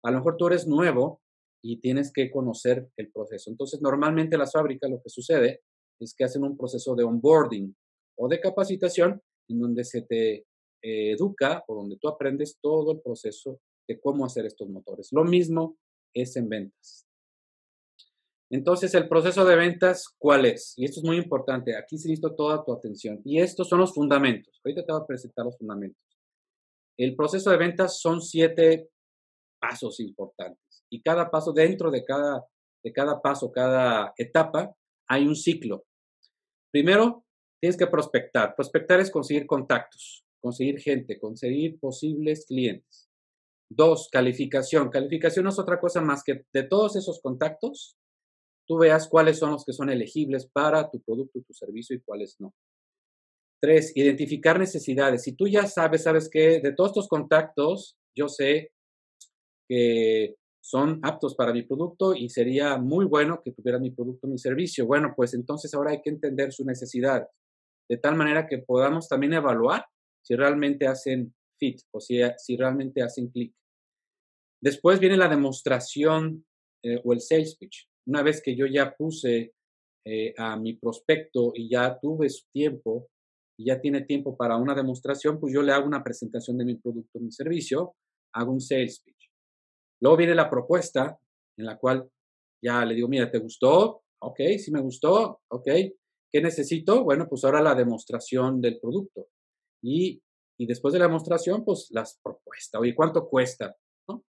A 0.04 0.10
lo 0.10 0.18
mejor 0.18 0.36
tú 0.36 0.48
eres 0.48 0.66
nuevo 0.66 1.20
y 1.62 1.80
tienes 1.80 2.12
que 2.12 2.30
conocer 2.30 2.88
el 2.96 3.10
proceso. 3.10 3.50
Entonces, 3.50 3.80
normalmente 3.80 4.36
las 4.36 4.52
fábricas 4.52 4.90
lo 4.90 5.00
que 5.00 5.08
sucede 5.08 5.62
es 5.98 6.14
que 6.14 6.24
hacen 6.24 6.44
un 6.44 6.56
proceso 6.56 6.94
de 6.94 7.04
onboarding 7.04 7.74
o 8.18 8.28
de 8.28 8.40
capacitación 8.40 9.22
en 9.48 9.60
donde 9.60 9.84
se 9.84 10.02
te 10.02 10.44
eh, 10.84 11.12
educa 11.12 11.64
o 11.66 11.74
donde 11.76 11.96
tú 11.96 12.08
aprendes 12.08 12.58
todo 12.60 12.92
el 12.92 13.00
proceso 13.00 13.58
de 13.88 13.98
cómo 13.98 14.26
hacer 14.26 14.44
estos 14.44 14.68
motores. 14.68 15.08
Lo 15.12 15.24
mismo 15.24 15.78
es 16.12 16.36
en 16.36 16.46
ventas. 16.50 17.06
Entonces, 18.50 18.92
el 18.94 19.08
proceso 19.08 19.46
de 19.46 19.56
ventas, 19.56 20.14
¿cuál 20.18 20.44
es? 20.44 20.74
Y 20.76 20.84
esto 20.84 21.00
es 21.00 21.04
muy 21.06 21.16
importante. 21.16 21.74
Aquí 21.74 21.96
se 21.96 22.10
listo 22.10 22.34
toda 22.34 22.62
tu 22.62 22.74
atención. 22.74 23.22
Y 23.24 23.40
estos 23.40 23.66
son 23.66 23.80
los 23.80 23.94
fundamentos. 23.94 24.60
Ahorita 24.62 24.84
te 24.84 24.92
voy 24.92 25.00
a 25.00 25.06
presentar 25.06 25.46
los 25.46 25.56
fundamentos. 25.56 26.02
El 26.98 27.16
proceso 27.16 27.50
de 27.50 27.56
ventas 27.56 27.98
son 27.98 28.20
siete 28.20 28.90
pasos 29.58 29.98
importantes. 30.00 30.84
Y 30.90 31.00
cada 31.00 31.30
paso, 31.30 31.52
dentro 31.52 31.90
de 31.90 32.04
cada, 32.04 32.44
de 32.84 32.92
cada 32.92 33.22
paso, 33.22 33.50
cada 33.50 34.12
etapa, 34.18 34.76
hay 35.08 35.26
un 35.26 35.34
ciclo. 35.34 35.86
Primero, 36.70 37.24
tienes 37.58 37.78
que 37.78 37.86
prospectar. 37.86 38.54
Prospectar 38.54 39.00
es 39.00 39.10
conseguir 39.10 39.46
contactos, 39.46 40.24
conseguir 40.44 40.78
gente, 40.78 41.18
conseguir 41.18 41.80
posibles 41.80 42.44
clientes. 42.44 43.08
Dos, 43.70 44.10
calificación. 44.12 44.90
Calificación 44.90 45.44
no 45.44 45.48
es 45.48 45.58
otra 45.58 45.80
cosa 45.80 46.02
más 46.02 46.22
que 46.22 46.44
de 46.52 46.64
todos 46.64 46.96
esos 46.96 47.22
contactos, 47.22 47.96
tú 48.68 48.76
veas 48.76 49.08
cuáles 49.08 49.38
son 49.38 49.52
los 49.52 49.64
que 49.64 49.72
son 49.72 49.88
elegibles 49.88 50.46
para 50.46 50.90
tu 50.90 51.00
producto, 51.00 51.40
tu 51.40 51.54
servicio 51.54 51.96
y 51.96 52.02
cuáles 52.02 52.36
no. 52.40 52.52
Tres, 53.58 53.96
identificar 53.96 54.58
necesidades. 54.58 55.22
Si 55.22 55.32
tú 55.32 55.48
ya 55.48 55.66
sabes, 55.66 56.02
sabes 56.02 56.28
que 56.28 56.60
de 56.60 56.74
todos 56.74 56.90
estos 56.90 57.08
contactos, 57.08 57.96
yo 58.14 58.28
sé 58.28 58.70
que 59.66 60.34
son 60.62 61.00
aptos 61.02 61.34
para 61.36 61.54
mi 61.54 61.62
producto 61.62 62.14
y 62.14 62.28
sería 62.28 62.76
muy 62.76 63.06
bueno 63.06 63.40
que 63.42 63.52
tuvieran 63.52 63.80
mi 63.80 63.92
producto, 63.92 64.28
mi 64.28 64.36
servicio. 64.36 64.86
Bueno, 64.86 65.14
pues 65.16 65.32
entonces 65.32 65.72
ahora 65.72 65.92
hay 65.92 66.02
que 66.02 66.10
entender 66.10 66.52
su 66.52 66.66
necesidad, 66.66 67.26
de 67.88 67.96
tal 67.96 68.14
manera 68.14 68.46
que 68.46 68.58
podamos 68.58 69.08
también 69.08 69.32
evaluar 69.32 69.86
si 70.24 70.34
realmente 70.34 70.86
hacen 70.86 71.34
fit 71.58 71.80
o 71.92 72.00
si, 72.00 72.20
si 72.38 72.56
realmente 72.56 73.02
hacen 73.02 73.28
clic. 73.28 73.54
Después 74.60 74.98
viene 74.98 75.16
la 75.16 75.28
demostración 75.28 76.44
eh, 76.82 77.00
o 77.04 77.12
el 77.12 77.20
sales 77.20 77.56
pitch 77.56 77.88
una 78.06 78.22
vez 78.22 78.42
que 78.42 78.54
yo 78.54 78.66
ya 78.66 78.94
puse 78.94 79.54
eh, 80.04 80.34
a 80.36 80.56
mi 80.56 80.74
prospecto 80.74 81.52
y 81.54 81.68
ya 81.68 81.98
tuve 82.00 82.28
su 82.28 82.46
tiempo 82.52 83.08
y 83.56 83.66
ya 83.66 83.80
tiene 83.80 84.02
tiempo 84.02 84.36
para 84.36 84.56
una 84.56 84.74
demostración, 84.74 85.38
pues 85.38 85.54
yo 85.54 85.62
le 85.62 85.72
hago 85.72 85.86
una 85.86 86.02
presentación 86.02 86.58
de 86.58 86.64
mi 86.64 86.74
producto, 86.74 87.20
mi 87.20 87.30
servicio, 87.30 87.94
hago 88.32 88.52
un 88.52 88.60
sales 88.60 89.00
pitch. 89.00 89.30
Luego 90.00 90.16
viene 90.16 90.34
la 90.34 90.50
propuesta 90.50 91.18
en 91.56 91.66
la 91.66 91.78
cual 91.78 92.08
ya 92.62 92.84
le 92.84 92.94
digo, 92.94 93.08
mira, 93.08 93.30
¿te 93.30 93.38
gustó? 93.38 94.02
Ok, 94.20 94.40
sí 94.58 94.70
me 94.72 94.80
gustó, 94.80 95.40
ok. 95.48 95.68
¿Qué 96.32 96.42
necesito? 96.42 97.04
Bueno, 97.04 97.28
pues 97.28 97.44
ahora 97.44 97.62
la 97.62 97.74
demostración 97.74 98.60
del 98.60 98.80
producto. 98.80 99.28
Y, 99.84 100.22
y 100.58 100.66
después 100.66 100.92
de 100.92 101.00
la 101.00 101.06
demostración, 101.06 101.64
pues 101.64 101.88
las 101.90 102.18
propuestas. 102.22 102.80
Oye, 102.80 102.94
¿cuánto 102.94 103.28
cuesta? 103.28 103.76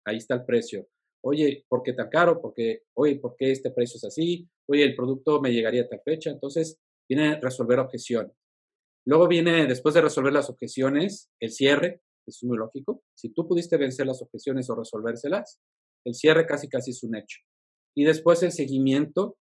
Ahí 0.04 0.18
está 0.18 0.34
el 0.34 0.44
precio 0.44 0.86
oye, 1.22 1.64
¿por 1.68 1.82
qué 1.82 1.92
tan 1.92 2.08
caro? 2.08 2.40
Porque, 2.40 2.82
oye, 2.94 3.16
¿por 3.16 3.36
qué 3.36 3.52
este 3.52 3.70
precio 3.70 3.96
es 3.96 4.04
así? 4.04 4.48
Oye, 4.68 4.84
el 4.84 4.94
producto 4.94 5.40
me 5.40 5.52
llegaría 5.52 5.82
a 5.82 5.88
tal 5.88 6.00
fecha. 6.04 6.30
Entonces, 6.30 6.78
viene 7.08 7.38
resolver 7.40 7.78
objeciones. 7.78 8.32
Luego 9.06 9.28
viene, 9.28 9.66
después 9.66 9.94
de 9.94 10.02
resolver 10.02 10.32
las 10.32 10.50
objeciones, 10.50 11.30
el 11.40 11.50
cierre, 11.50 12.02
es 12.26 12.42
muy 12.44 12.56
lógico. 12.56 13.02
Si 13.14 13.30
tú 13.30 13.48
pudiste 13.48 13.76
vencer 13.76 14.06
las 14.06 14.22
objeciones 14.22 14.68
o 14.70 14.76
resolvérselas, 14.76 15.60
el 16.04 16.14
cierre 16.14 16.46
casi 16.46 16.68
casi 16.68 16.92
es 16.92 17.02
un 17.02 17.16
hecho. 17.16 17.40
Y 17.96 18.04
después 18.04 18.42
el 18.42 18.52
seguimiento 18.52 19.36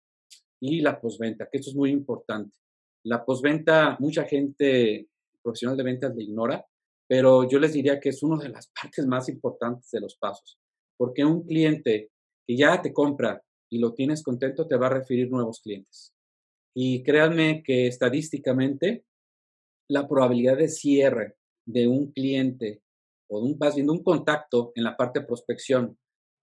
y 0.61 0.81
la 0.81 1.01
posventa, 1.01 1.49
que 1.51 1.59
esto 1.59 1.71
es 1.71 1.77
muy 1.77 1.91
importante. 1.91 2.53
La 3.05 3.25
posventa, 3.25 3.97
mucha 3.99 4.25
gente 4.25 5.09
profesional 5.47 5.77
de 5.77 5.85
ventas 5.85 6.15
le 6.17 6.25
ignora, 6.25 6.65
pero 7.09 7.49
yo 7.49 7.59
les 7.59 7.73
diría 7.73 8.01
que 8.01 8.09
es 8.11 8.23
una 8.23 8.43
de 8.43 8.51
las 8.51 8.67
partes 8.83 9.07
más 9.07 9.29
importantes 9.29 9.91
de 9.91 10.01
los 10.01 10.17
pasos 10.17 10.59
porque 10.97 11.25
un 11.25 11.43
cliente 11.45 12.11
que 12.47 12.57
ya 12.57 12.81
te 12.81 12.93
compra 12.93 13.43
y 13.71 13.79
lo 13.79 13.95
tienes 13.95 14.23
contento 14.23 14.67
te 14.67 14.77
va 14.77 14.87
a 14.87 14.95
referir 14.99 15.31
nuevos 15.31 15.61
clientes. 15.61 16.15
Y 16.75 17.03
créanme 17.03 17.63
que 17.63 17.87
estadísticamente 17.87 19.05
la 19.89 20.07
probabilidad 20.09 20.57
de 20.57 20.69
cierre 20.69 21.37
de 21.67 21.89
un 21.89 22.13
cliente 22.13 22.83
o 23.29 23.41
de 23.41 23.53
un, 23.53 23.59
más 23.59 23.77
un 23.77 24.03
contacto 24.03 24.73
en 24.75 24.85
la 24.85 24.97
parte 24.97 25.21
de 25.21 25.27
prospección, 25.27 25.99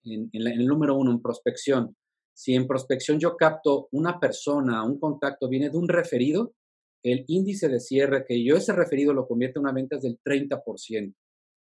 en 0.03 0.29
el 0.33 0.65
número 0.65 0.95
uno, 0.95 1.11
en 1.11 1.21
prospección, 1.21 1.95
si 2.33 2.55
en 2.55 2.65
prospección 2.65 3.19
yo 3.19 3.35
capto 3.35 3.87
una 3.91 4.19
persona, 4.19 4.83
un 4.83 4.99
contacto 4.99 5.47
viene 5.47 5.69
de 5.69 5.77
un 5.77 5.87
referido, 5.87 6.53
el 7.03 7.25
índice 7.27 7.67
de 7.67 7.79
cierre 7.79 8.25
que 8.27 8.43
yo 8.43 8.55
ese 8.55 8.73
referido 8.73 9.13
lo 9.13 9.27
convierte 9.27 9.59
en 9.59 9.63
una 9.63 9.73
venta 9.73 9.95
es 9.95 10.03
del 10.03 10.19
30%. 10.23 11.13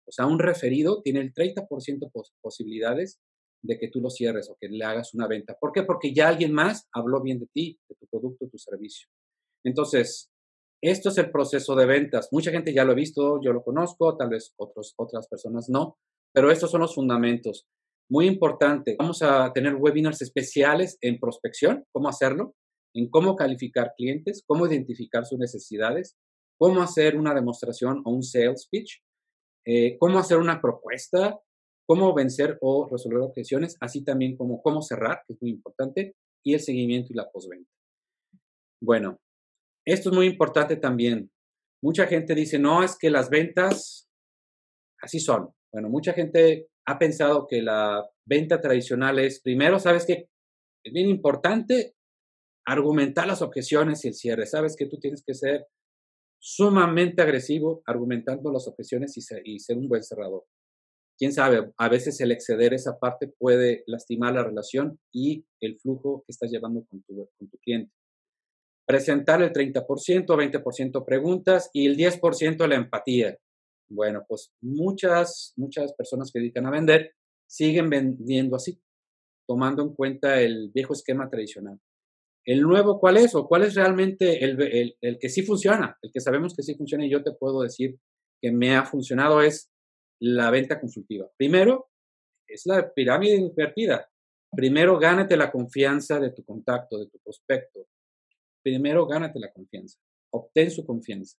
O 0.06 0.12
sea, 0.12 0.26
un 0.26 0.40
referido 0.40 1.02
tiene 1.02 1.22
el 1.22 1.34
30% 1.34 2.00
de 2.00 2.10
posibilidades 2.42 3.20
de 3.62 3.78
que 3.78 3.90
tú 3.90 4.02
lo 4.02 4.10
cierres 4.10 4.50
o 4.50 4.58
que 4.60 4.68
le 4.70 4.84
hagas 4.84 5.14
una 5.14 5.28
venta. 5.28 5.56
¿Por 5.60 5.72
qué? 5.72 5.84
Porque 5.84 6.14
ya 6.14 6.28
alguien 6.28 6.54
más 6.54 6.88
habló 6.94 7.22
bien 7.22 7.40
de 7.40 7.48
ti, 7.54 7.80
de 7.88 7.96
tu 7.96 8.08
producto, 8.08 8.48
tu 8.50 8.58
servicio. 8.58 9.08
Entonces, 9.64 10.30
esto 10.82 11.10
es 11.10 11.18
el 11.18 11.30
proceso 11.30 11.76
de 11.76 11.86
ventas. 11.86 12.30
Mucha 12.32 12.52
gente 12.52 12.74
ya 12.74 12.86
lo 12.86 12.94
ha 12.94 12.96
visto, 12.96 13.42
yo 13.44 13.52
lo 13.52 13.64
conozco, 13.64 14.16
tal 14.16 14.30
vez 14.30 14.54
otros, 14.58 14.94
otras 14.98 15.28
personas 15.28 15.70
no, 15.70 15.98
pero 16.34 16.52
estos 16.52 16.72
son 16.72 16.82
los 16.82 16.96
fundamentos. 16.96 17.68
Muy 18.10 18.28
importante, 18.28 18.96
vamos 18.98 19.22
a 19.22 19.52
tener 19.54 19.76
webinars 19.76 20.22
especiales 20.22 20.98
en 21.02 21.20
prospección, 21.20 21.86
cómo 21.92 22.08
hacerlo, 22.10 22.56
en 22.94 23.10
cómo 23.10 23.36
calificar 23.36 23.94
clientes, 23.96 24.44
cómo 24.46 24.68
identificar 24.68 25.26
sus 25.26 25.40
necesidades, 25.40 26.18
cómo 26.58 26.82
hacer 26.82 27.16
una 27.16 27.34
demostración 27.34 28.02
o 28.06 28.12
un 28.12 28.24
sales 28.24 28.68
pitch, 28.70 29.02
eh, 29.66 29.98
cómo 30.00 30.20
hacer 30.20 30.38
una 30.38 30.62
propuesta, 30.62 31.40
cómo 31.88 32.14
vencer 32.14 32.58
o 32.62 32.88
resolver 32.90 33.22
objeciones, 33.22 33.78
así 33.80 34.04
también 34.04 34.36
como 34.36 34.62
cómo 34.62 34.82
cerrar, 34.82 35.24
que 35.26 35.34
es 35.34 35.42
muy 35.42 35.52
importante, 35.52 36.16
y 36.44 36.54
el 36.54 36.60
seguimiento 36.60 37.12
y 37.12 37.16
la 37.16 37.30
postventa. 37.30 37.70
Bueno, 38.82 39.20
esto 39.86 40.10
es 40.10 40.16
muy 40.16 40.28
importante 40.28 40.78
también. 40.78 41.32
Mucha 41.82 42.08
gente 42.08 42.36
dice, 42.36 42.60
no, 42.60 42.84
es 42.84 42.98
que 42.98 43.10
las 43.10 43.30
ventas 43.30 44.08
así 45.02 45.20
son. 45.20 45.50
Bueno, 45.72 45.90
mucha 45.90 46.14
gente 46.14 46.68
ha 46.86 46.98
pensado 46.98 47.48
que 47.48 47.62
la 47.62 48.08
venta 48.26 48.60
tradicional 48.60 49.20
es, 49.20 49.42
primero, 49.42 49.80
sabes 49.80 50.06
que 50.06 50.30
es 50.84 50.94
bien 50.94 51.10
importante 51.10 51.96
argumentar 52.72 53.26
las 53.26 53.42
objeciones 53.42 54.06
y 54.06 54.10
el 54.10 54.14
cierre. 54.14 54.46
Sabes 54.46 54.76
que 54.76 54.86
tú 54.86 55.00
tienes 55.00 55.24
que 55.26 55.34
ser 55.34 55.66
sumamente 56.40 57.22
agresivo 57.22 57.82
argumentando 57.86 58.52
las 58.52 58.68
objeciones 58.68 59.18
y, 59.18 59.60
ser 59.60 59.78
un 59.78 59.88
buen 59.88 60.04
cerrador. 60.04 60.46
Quién 61.18 61.34
sabe, 61.34 61.72
a 61.78 61.90
veces 61.90 62.22
el 62.22 62.32
exceder 62.32 62.74
esa 62.74 62.98
parte 62.98 63.28
puede 63.28 63.84
lastimar 63.88 64.34
la 64.34 64.44
relación 64.44 65.00
y 65.12 65.46
el 65.60 65.78
flujo 65.80 66.24
que 66.26 66.32
estás 66.32 66.50
llevando 66.52 66.86
con 66.86 67.02
tu, 67.02 67.30
con 67.38 67.50
tu 67.50 67.58
cliente. 67.58 67.92
Presentar 68.86 69.42
el 69.42 69.52
30%, 69.52 69.84
20% 70.26 71.06
preguntas 71.06 71.70
y 71.74 71.88
el 71.88 71.98
10% 71.98 72.68
la 72.68 72.76
empatía. 72.76 73.38
Bueno, 73.90 74.24
pues 74.28 74.54
muchas, 74.62 75.54
muchas 75.58 75.94
personas 75.94 76.32
que 76.32 76.40
dedican 76.40 76.68
a 76.68 76.72
vender 76.72 77.14
siguen 77.48 77.90
vendiendo 77.90 78.56
así, 78.56 78.80
tomando 79.48 79.82
en 79.82 79.94
cuenta 79.94 80.40
el 80.40 80.72
viejo 80.72 80.94
esquema 80.94 81.30
tradicional. 81.30 81.80
¿El 82.50 82.62
nuevo 82.62 83.00
cuál 83.00 83.18
es? 83.18 83.36
¿O 83.36 83.48
cuál 83.48 83.62
es 83.62 83.76
realmente 83.76 84.44
el, 84.44 84.98
el, 85.02 85.20
que 85.20 85.30
sí 85.30 85.44
funciona? 85.44 85.96
El 86.02 86.12
que 86.12 86.20
sabemos 86.20 86.56
que 86.56 86.64
sí 86.64 86.74
funciona 86.74 87.06
y 87.06 87.12
yo 87.12 87.22
te 87.22 87.32
puedo 87.32 87.62
decir 87.62 88.00
que 88.42 88.52
me 88.52 88.76
ha 88.76 88.86
funcionado 88.86 89.44
es 89.44 89.70
la 90.20 90.50
venta 90.50 90.80
consultiva. 90.80 91.30
Primero, 91.38 91.92
es 92.48 92.66
la 92.66 92.92
pirámide 92.92 93.36
invertida. 93.36 94.10
Primero, 94.52 94.98
gánate 94.98 95.38
la 95.38 95.52
confianza 95.52 96.20
de 96.20 96.32
tu 96.32 96.44
contacto, 96.44 96.98
de 96.98 97.06
tu 97.06 97.20
prospecto. 97.20 97.86
Primero, 98.64 99.06
gánate 99.06 99.40
la 99.40 99.54
confianza. 99.54 100.00
Obtén 100.32 100.72
su 100.72 100.84
confianza. 100.88 101.38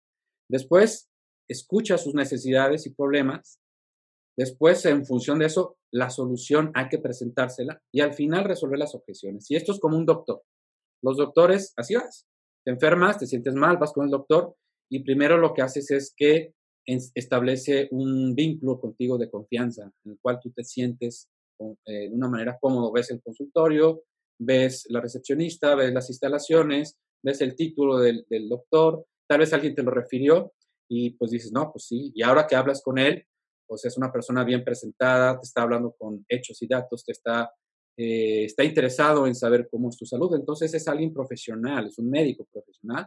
Después, 0.49 1.11
escucha 1.49 1.99
sus 1.99 2.14
necesidades 2.14 2.87
y 2.87 2.94
problemas. 2.94 3.59
Después, 4.37 4.87
en 4.87 5.05
función 5.05 5.40
de 5.40 5.46
eso, 5.46 5.77
la 5.90 6.09
solución 6.09 6.70
hay 6.73 6.88
que 6.88 7.01
presentársela 7.01 7.83
y 7.90 8.01
al 8.01 8.14
final 8.14 8.44
resolver 8.44 8.79
las 8.79 8.94
objeciones. 8.94 9.51
Y 9.51 9.57
esto 9.57 9.73
es 9.73 9.81
como 9.81 9.96
un 9.96 10.07
doctor. 10.07 10.44
Los 11.02 11.16
doctores, 11.16 11.72
así 11.76 11.94
vas. 11.94 12.26
Te 12.64 12.72
enfermas, 12.72 13.18
te 13.18 13.26
sientes 13.26 13.54
mal, 13.54 13.78
vas 13.78 13.92
con 13.92 14.04
el 14.04 14.10
doctor 14.10 14.54
y 14.90 15.02
primero 15.02 15.38
lo 15.38 15.54
que 15.54 15.62
haces 15.62 15.90
es 15.90 16.12
que 16.16 16.52
establece 16.86 17.88
un 17.92 18.34
vínculo 18.34 18.80
contigo 18.80 19.16
de 19.16 19.30
confianza 19.30 19.92
en 20.04 20.12
el 20.12 20.18
cual 20.20 20.40
tú 20.42 20.50
te 20.50 20.64
sientes 20.64 21.28
eh, 21.60 22.08
de 22.08 22.14
una 22.14 22.28
manera 22.28 22.58
cómodo. 22.60 22.92
Ves 22.92 23.10
el 23.10 23.22
consultorio, 23.22 24.02
ves 24.38 24.86
la 24.88 25.00
recepcionista, 25.00 25.74
ves 25.74 25.92
las 25.92 26.08
instalaciones, 26.10 26.98
ves 27.22 27.40
el 27.42 27.54
título 27.54 27.98
del, 27.98 28.24
doctor, 28.48 29.04
tal 29.28 29.40
vez 29.40 29.52
alguien 29.52 29.74
te 29.74 29.82
lo 29.82 29.90
refirió 29.90 30.52
y 30.88 31.10
pues 31.10 31.30
dices, 31.30 31.52
no, 31.52 31.70
pues 31.70 31.86
sí, 31.86 32.12
y 32.14 32.22
ahora 32.22 32.46
que 32.46 32.56
hablas 32.56 32.82
con 32.82 32.98
él, 32.98 33.24
pues 33.66 33.84
es 33.84 33.96
una 33.96 34.10
persona 34.10 34.42
bien 34.42 34.64
presentada, 34.64 35.38
te 35.38 35.46
está 35.46 35.62
hablando 35.62 35.94
con 35.96 36.24
hechos 36.28 36.60
y 36.62 36.66
datos, 36.66 37.04
te 37.04 37.12
está, 37.12 37.52
eh, 38.02 38.46
está 38.46 38.64
interesado 38.64 39.26
en 39.26 39.34
saber 39.34 39.68
cómo 39.70 39.90
es 39.90 39.96
tu 39.98 40.06
salud, 40.06 40.34
entonces 40.34 40.72
es 40.72 40.88
alguien 40.88 41.12
profesional, 41.12 41.88
es 41.88 41.98
un 41.98 42.08
médico 42.08 42.46
profesional 42.50 43.06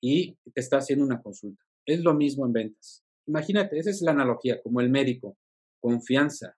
y 0.00 0.32
te 0.54 0.62
está 0.62 0.78
haciendo 0.78 1.04
una 1.04 1.20
consulta. 1.20 1.62
Es 1.84 2.00
lo 2.00 2.14
mismo 2.14 2.46
en 2.46 2.54
ventas. 2.54 3.04
Imagínate, 3.26 3.78
esa 3.78 3.90
es 3.90 4.00
la 4.00 4.12
analogía, 4.12 4.62
como 4.62 4.80
el 4.80 4.88
médico, 4.88 5.36
confianza. 5.78 6.56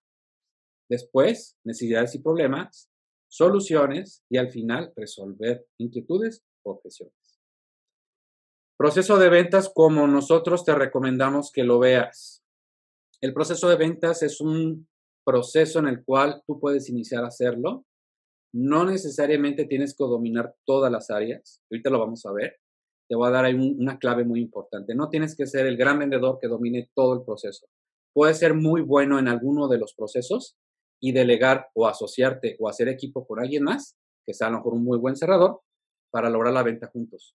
Después, 0.89 1.57
necesidades 1.65 2.15
y 2.15 2.21
problemas, 2.21 2.89
soluciones 3.27 4.23
y 4.31 4.37
al 4.37 4.53
final 4.53 4.93
resolver 4.95 5.67
inquietudes 5.79 6.45
o 6.63 6.75
objeciones. 6.75 7.41
Proceso 8.77 9.19
de 9.19 9.29
ventas 9.29 9.69
como 9.75 10.07
nosotros 10.07 10.65
te 10.65 10.77
recomendamos 10.77 11.51
que 11.51 11.65
lo 11.65 11.81
veas. 11.81 12.45
El 13.21 13.35
proceso 13.35 13.69
de 13.69 13.75
ventas 13.75 14.23
es 14.23 14.41
un 14.41 14.87
proceso 15.25 15.79
en 15.79 15.89
el 15.89 16.05
cual 16.05 16.43
tú 16.47 16.59
puedes 16.61 16.89
iniciar 16.89 17.25
a 17.25 17.29
hacerlo. 17.29 17.85
No 18.55 18.85
necesariamente 18.85 19.65
tienes 19.65 19.95
que 19.97 20.05
dominar 20.05 20.55
todas 20.67 20.93
las 20.93 21.11
áreas. 21.11 21.63
Ahorita 21.71 21.91
lo 21.91 21.99
vamos 21.99 22.25
a 22.27 22.33
ver 22.33 22.57
te 23.13 23.17
voy 23.17 23.29
a 23.29 23.31
dar 23.31 23.45
ahí 23.45 23.55
una 23.55 23.99
clave 23.99 24.25
muy 24.25 24.41
importante. 24.41 24.95
No 24.95 25.11
tienes 25.11 25.37
que 25.37 25.47
ser 25.47 25.67
el 25.67 25.77
gran 25.77 25.99
vendedor 25.99 26.39
que 26.41 26.49
domine 26.49 26.89
todo 26.95 27.13
el 27.13 27.23
proceso. 27.23 27.67
Puedes 28.15 28.39
ser 28.39 28.55
muy 28.55 28.81
bueno 28.81 29.19
en 29.19 29.29
alguno 29.29 29.69
de 29.69 29.77
los 29.77 29.93
procesos 29.93 30.57
y 30.99 31.13
delegar 31.13 31.69
o 31.75 31.87
asociarte 31.87 32.57
o 32.59 32.71
hacer 32.71 32.89
equipo 32.89 33.27
con 33.27 33.39
alguien 33.39 33.65
más, 33.65 33.99
que 34.25 34.33
sea 34.33 34.47
a 34.47 34.51
lo 34.51 34.57
mejor 34.57 34.73
un 34.73 34.85
muy 34.85 34.99
buen 34.99 35.15
cerrador, 35.15 35.61
para 36.11 36.31
lograr 36.31 36.55
la 36.55 36.63
venta 36.63 36.87
juntos. 36.87 37.35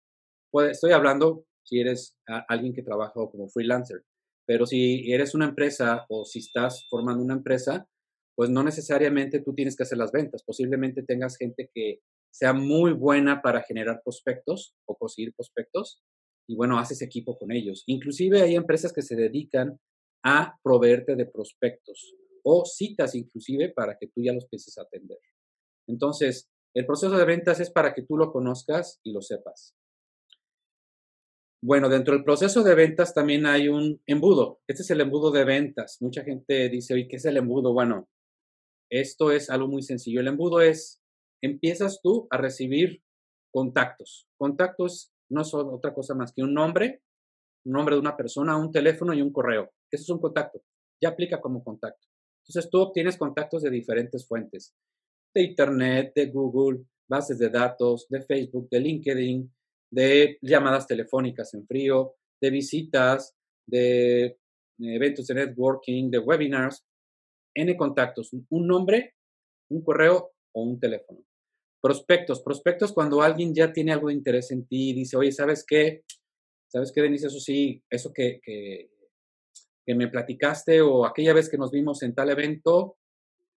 estoy 0.71 0.93
hablando 0.93 1.45
si 1.63 1.81
eres 1.81 2.17
alguien 2.49 2.73
que 2.73 2.83
trabaja 2.83 3.13
como 3.13 3.51
freelancer, 3.51 4.03
pero 4.47 4.67
si 4.67 5.13
eres 5.13 5.35
una 5.35 5.47
empresa 5.47 6.07
o 6.09 6.25
si 6.25 6.39
estás 6.39 6.87
formando 6.89 7.23
una 7.23 7.35
empresa, 7.35 7.89
pues 8.35 8.51
no 8.51 8.63
necesariamente 8.63 9.41
tú 9.41 9.55
tienes 9.55 9.77
que 9.77 9.83
hacer 9.83 9.99
las 9.99 10.13
ventas. 10.13 10.43
Posiblemente 10.45 11.03
tengas 11.03 11.37
gente 11.37 11.71
que 11.75 12.01
sea 12.31 12.53
muy 12.53 12.93
buena 12.93 13.41
para 13.43 13.63
generar 13.63 14.03
prospectos 14.05 14.75
o 14.85 14.97
conseguir 14.97 15.35
prospectos 15.35 16.03
y 16.47 16.55
bueno, 16.55 16.79
haces 16.79 17.03
equipo 17.03 17.39
con 17.39 17.51
ellos. 17.51 17.83
Inclusive 17.87 18.43
hay 18.43 18.55
empresas 18.55 18.93
que 18.93 19.03
se 19.03 19.17
dedican 19.17 19.79
a 20.23 20.59
proveerte 20.63 21.17
de 21.17 21.27
prospectos 21.27 22.15
o 22.43 22.65
citas 22.65 23.15
inclusive 23.15 23.71
para 23.71 23.97
que 23.99 24.07
tú 24.09 24.23
ya 24.23 24.33
los 24.33 24.45
empieces 24.45 24.77
a 24.79 24.83
atender. 24.83 25.19
Entonces, 25.89 26.49
el 26.75 26.85
proceso 26.85 27.17
de 27.17 27.25
ventas 27.25 27.59
es 27.61 27.71
para 27.71 27.95
que 27.95 28.03
tú 28.03 28.17
lo 28.17 28.33
conozcas 28.33 29.01
y 29.03 29.13
lo 29.13 29.23
sepas. 29.23 29.76
Bueno, 31.63 31.89
dentro 31.89 32.15
del 32.15 32.25
proceso 32.25 32.63
de 32.63 32.75
ventas 32.75 33.15
también 33.15 33.47
hay 33.47 33.69
un 33.69 34.01
embudo. 34.07 34.61
Este 34.69 34.83
es 34.83 34.91
el 34.91 35.01
embudo 35.01 35.31
de 35.31 35.45
ventas. 35.45 35.97
Mucha 36.01 36.23
gente 36.23 36.69
dice, 36.69 36.95
oye, 36.95 37.09
¿qué 37.09 37.17
es 37.17 37.25
el 37.25 37.39
embudo? 37.39 37.73
Bueno, 37.73 38.09
esto 38.91 39.33
es 39.33 39.51
algo 39.51 39.67
muy 39.67 39.83
sencillo. 39.83 40.21
El 40.21 40.29
embudo 40.29 40.61
es 40.61 41.01
empiezas 41.43 42.01
tú 42.03 42.27
a 42.31 42.37
recibir 42.37 43.03
contactos. 43.53 44.29
Contactos 44.39 45.13
no 45.31 45.45
son 45.45 45.69
otra 45.71 45.95
cosa 45.95 46.15
más 46.15 46.33
que 46.33 46.43
un 46.43 46.55
nombre, 46.55 47.03
un 47.65 47.73
nombre 47.73 47.97
de 47.97 48.01
una 48.01 48.17
persona, 48.17 48.57
un 48.57 48.71
teléfono 48.71 49.15
y 49.15 49.23
un 49.23 49.33
correo. 49.33 49.73
Eso 49.91 50.03
es 50.03 50.11
un 50.11 50.21
contacto. 50.21 50.63
Ya 51.03 51.11
aplica 51.11 51.41
como 51.41 51.65
contacto. 51.65 52.07
Entonces 52.47 52.71
tú 52.71 52.81
obtienes 52.81 53.17
contactos 53.17 53.63
de 53.63 53.71
diferentes 53.71 54.27
fuentes, 54.27 54.75
de 55.35 55.43
Internet, 55.43 56.13
de 56.15 56.27
Google, 56.27 56.85
bases 57.09 57.39
de 57.39 57.51
datos, 57.51 58.07
de 58.09 58.23
Facebook, 58.23 58.69
de 58.71 58.81
LinkedIn, 58.81 59.53
de 59.91 60.39
llamadas 60.43 60.87
telefónicas 60.87 61.55
en 61.55 61.67
frío, 61.67 62.15
de 62.41 62.51
visitas, 62.51 63.35
de 63.67 64.39
eventos 64.79 65.27
de 65.27 65.35
networking, 65.35 66.11
de 66.11 66.19
webinars, 66.19 66.85
N 67.55 67.75
contactos, 67.77 68.33
un 68.33 68.67
nombre, 68.67 69.15
un 69.71 69.83
correo 69.83 70.33
o 70.53 70.63
un 70.63 70.79
teléfono. 70.79 71.21
Prospectos, 71.81 72.43
prospectos 72.43 72.93
cuando 72.93 73.23
alguien 73.23 73.55
ya 73.55 73.73
tiene 73.73 73.93
algo 73.93 74.09
de 74.09 74.15
interés 74.15 74.51
en 74.51 74.67
ti 74.67 74.91
y 74.91 74.95
dice, 74.95 75.17
oye, 75.17 75.33
¿sabes 75.33 75.65
qué? 75.67 76.05
¿Sabes 76.69 76.93
qué, 76.93 77.03
Denise? 77.03 77.29
Eso 77.29 77.41
sí, 77.41 77.83
eso 77.89 78.13
que, 78.13 78.41
que, 78.43 78.91
me 79.95 80.09
platicaste 80.09 80.81
o 80.81 81.07
aquella 81.07 81.33
vez 81.33 81.49
que 81.49 81.57
nos 81.57 81.71
vimos 81.71 82.03
en 82.03 82.15
tal 82.15 82.29
evento, 82.29 82.97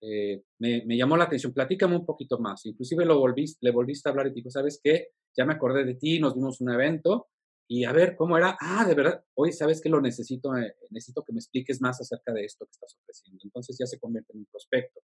eh, 0.02 0.44
me, 0.60 0.84
me, 0.86 0.98
llamó 0.98 1.18
la 1.18 1.26
atención. 1.26 1.54
Platícame 1.54 1.96
un 1.96 2.06
poquito 2.06 2.40
más. 2.40 2.66
Inclusive 2.66 3.06
lo 3.06 3.20
volviste, 3.20 3.60
le 3.62 3.72
volviste 3.72 4.08
a 4.08 4.12
hablar 4.12 4.28
y 4.28 4.32
dijo, 4.32 4.50
¿sabes 4.50 4.80
qué? 4.84 5.10
Ya 5.36 5.46
me 5.46 5.54
acordé 5.54 5.84
de 5.84 5.96
ti, 5.96 6.20
nos 6.20 6.36
vimos 6.36 6.62
un 6.62 6.72
evento 6.72 7.28
y 7.68 7.84
a 7.84 7.92
ver 7.92 8.16
cómo 8.16 8.38
era. 8.38 8.58
Ah, 8.60 8.86
de 8.86 8.96
verdad, 8.96 9.24
oye, 9.36 9.52
¿sabes 9.52 9.80
qué? 9.82 9.90
Lo 9.90 10.02
necesito, 10.02 10.56
eh, 10.58 10.76
necesito 10.90 11.24
que 11.24 11.34
me 11.34 11.40
expliques 11.40 11.80
más 11.82 12.02
acerca 12.02 12.34
de 12.34 12.44
esto 12.46 12.66
que 12.66 12.72
estás 12.72 12.98
ofreciendo. 13.02 13.40
Entonces 13.44 13.78
ya 13.80 13.86
se 13.86 14.00
convierte 14.00 14.34
en 14.34 14.40
un 14.40 14.46
prospecto. 14.46 15.02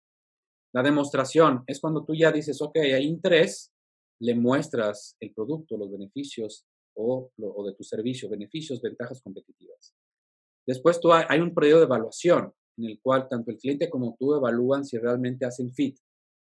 La 0.74 0.82
demostración 0.82 1.64
es 1.68 1.80
cuando 1.80 2.04
tú 2.04 2.16
ya 2.16 2.32
dices, 2.32 2.62
ok, 2.62 2.78
hay 2.78 3.06
interés, 3.06 3.72
le 4.20 4.34
muestras 4.34 5.16
el 5.20 5.34
producto, 5.34 5.78
los 5.78 5.92
beneficios 5.92 6.66
o, 6.96 7.32
de 7.38 7.74
tu 7.74 7.84
servicio, 7.84 8.30
beneficios, 8.30 8.82
ventajas 8.82 9.22
competitivas. 9.22 9.94
Después 10.66 11.00
tú 11.00 11.12
hay, 11.12 11.40
un 11.40 11.54
periodo 11.54 11.80
de 11.80 11.86
evaluación 11.86 12.54
en 12.78 12.86
el 12.86 13.00
cual 13.02 13.28
tanto 13.30 13.52
el 13.52 13.58
cliente 13.58 13.90
como 13.90 14.16
tú 14.20 14.36
evalúan 14.36 14.86
si 14.86 14.98
realmente 14.98 15.46
hacen 15.46 15.74
fit. 15.74 15.98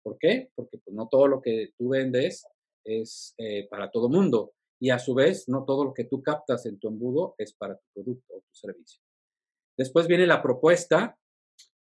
¿Por 0.03 0.19
qué? 0.19 0.51
Porque 0.55 0.79
pues, 0.79 0.95
no 0.95 1.09
todo 1.09 1.27
lo 1.27 1.41
que 1.41 1.73
tú 1.77 1.91
vendes 1.91 2.47
es 2.85 3.35
eh, 3.39 3.67
para 3.69 3.91
todo 3.91 4.09
mundo 4.09 4.53
y 4.81 4.91
a 4.91 4.99
su 4.99 5.15
vez 5.15 5.49
no 5.49 5.65
todo 5.65 5.85
lo 5.85 5.95
que 5.95 6.05
tú 6.05 6.23
captas 6.23 6.67
en 6.67 6.79
tu 6.79 6.89
embudo 6.89 7.35
es 7.39 7.53
para 7.53 7.77
tu 7.77 7.85
producto 7.95 8.35
o 8.35 8.41
tu 8.41 8.55
servicio. 8.55 9.01
Después 9.77 10.07
viene 10.07 10.27
la 10.27 10.43
propuesta, 10.43 11.17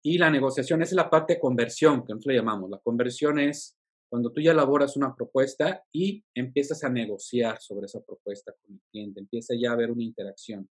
y 0.07 0.17
la 0.17 0.29
negociación 0.29 0.81
es 0.81 0.93
la 0.93 1.09
parte 1.09 1.33
de 1.33 1.39
conversión, 1.39 2.05
que 2.05 2.13
nosotros 2.13 2.27
le 2.27 2.39
llamamos. 2.39 2.69
La 2.69 2.79
conversión 2.79 3.39
es 3.39 3.75
cuando 4.09 4.31
tú 4.31 4.39
ya 4.39 4.51
elaboras 4.51 4.95
una 4.95 5.13
propuesta 5.13 5.83
y 5.91 6.23
empiezas 6.33 6.83
a 6.85 6.89
negociar 6.89 7.59
sobre 7.59 7.87
esa 7.87 7.99
propuesta 8.01 8.53
con 8.53 8.75
el 8.75 8.81
cliente, 8.89 9.19
empieza 9.19 9.53
ya 9.59 9.71
a 9.71 9.73
haber 9.73 9.91
una 9.91 10.03
interacción. 10.03 10.69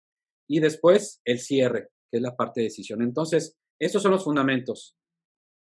Y 0.49 0.61
después 0.61 1.21
el 1.25 1.39
cierre, 1.41 1.91
es 2.11 2.23
la 2.23 2.37
parte 2.37 2.61
de 2.61 2.67
decisión. 2.67 3.03
Entonces, 3.03 3.57
estos 3.79 4.03
son 4.03 4.13
los 4.13 4.25
fundamentos. 4.25 4.97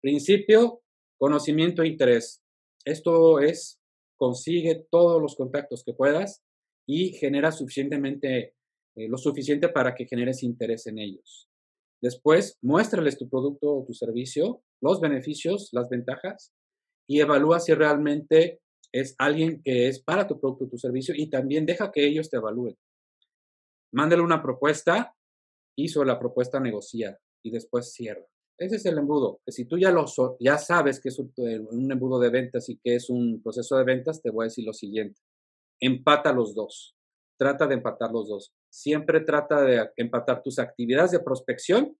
Principio, 0.01 0.81
conocimiento 1.17 1.81
e 1.81 1.87
interés. 1.87 2.41
Esto 2.83 3.39
es, 3.39 3.79
consigue 4.17 4.85
todos 4.91 5.21
los 5.21 5.35
contactos 5.35 5.83
que 5.83 5.93
puedas 5.93 6.43
y 6.87 7.13
genera 7.13 7.51
suficientemente, 7.51 8.53
eh, 8.95 9.07
lo 9.09 9.17
suficiente 9.17 9.69
para 9.69 9.95
que 9.95 10.05
generes 10.05 10.43
interés 10.43 10.85
en 10.87 10.99
ellos. 10.99 11.49
Después, 12.01 12.57
muéstrales 12.61 13.17
tu 13.17 13.27
producto 13.29 13.75
o 13.77 13.85
tu 13.85 13.93
servicio, 13.93 14.61
los 14.81 15.01
beneficios, 15.01 15.69
las 15.71 15.89
ventajas 15.89 16.53
y 17.07 17.19
evalúa 17.19 17.59
si 17.59 17.73
realmente 17.73 18.61
es 18.91 19.15
alguien 19.17 19.61
que 19.63 19.87
es 19.87 20.01
para 20.01 20.27
tu 20.27 20.39
producto 20.39 20.65
o 20.65 20.69
tu 20.69 20.77
servicio 20.77 21.15
y 21.17 21.29
también 21.29 21.65
deja 21.65 21.91
que 21.91 22.05
ellos 22.05 22.29
te 22.29 22.37
evalúen. 22.37 22.77
Mándale 23.91 24.21
una 24.21 24.41
propuesta 24.41 25.15
sobre 25.87 26.07
la 26.07 26.19
propuesta 26.19 26.59
negocia 26.59 27.17
y 27.43 27.51
después 27.51 27.93
cierra. 27.93 28.25
Ese 28.57 28.77
es 28.77 28.85
el 28.85 28.97
embudo. 28.97 29.41
Que 29.45 29.51
si 29.51 29.65
tú 29.65 29.77
ya, 29.77 29.91
lo 29.91 30.05
ya 30.39 30.57
sabes 30.57 30.99
que 30.99 31.09
es 31.09 31.19
un, 31.19 31.33
un 31.71 31.91
embudo 31.91 32.19
de 32.19 32.29
ventas 32.29 32.69
y 32.69 32.77
que 32.77 32.95
es 32.95 33.09
un 33.09 33.41
proceso 33.43 33.77
de 33.77 33.83
ventas, 33.83 34.21
te 34.21 34.31
voy 34.31 34.45
a 34.45 34.47
decir 34.47 34.65
lo 34.65 34.73
siguiente. 34.73 35.21
Empata 35.79 36.31
los 36.31 36.55
dos. 36.55 36.95
Trata 37.37 37.67
de 37.67 37.75
empatar 37.75 38.11
los 38.11 38.29
dos 38.29 38.53
siempre 38.75 39.21
trata 39.21 39.63
de 39.63 39.89
empatar 39.95 40.43
tus 40.43 40.59
actividades 40.59 41.11
de 41.11 41.21
prospección 41.21 41.97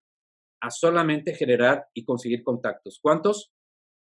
a 0.62 0.70
solamente 0.70 1.34
generar 1.34 1.88
y 1.94 2.04
conseguir 2.04 2.44
contactos. 2.44 3.00
¿Cuántos? 3.02 3.54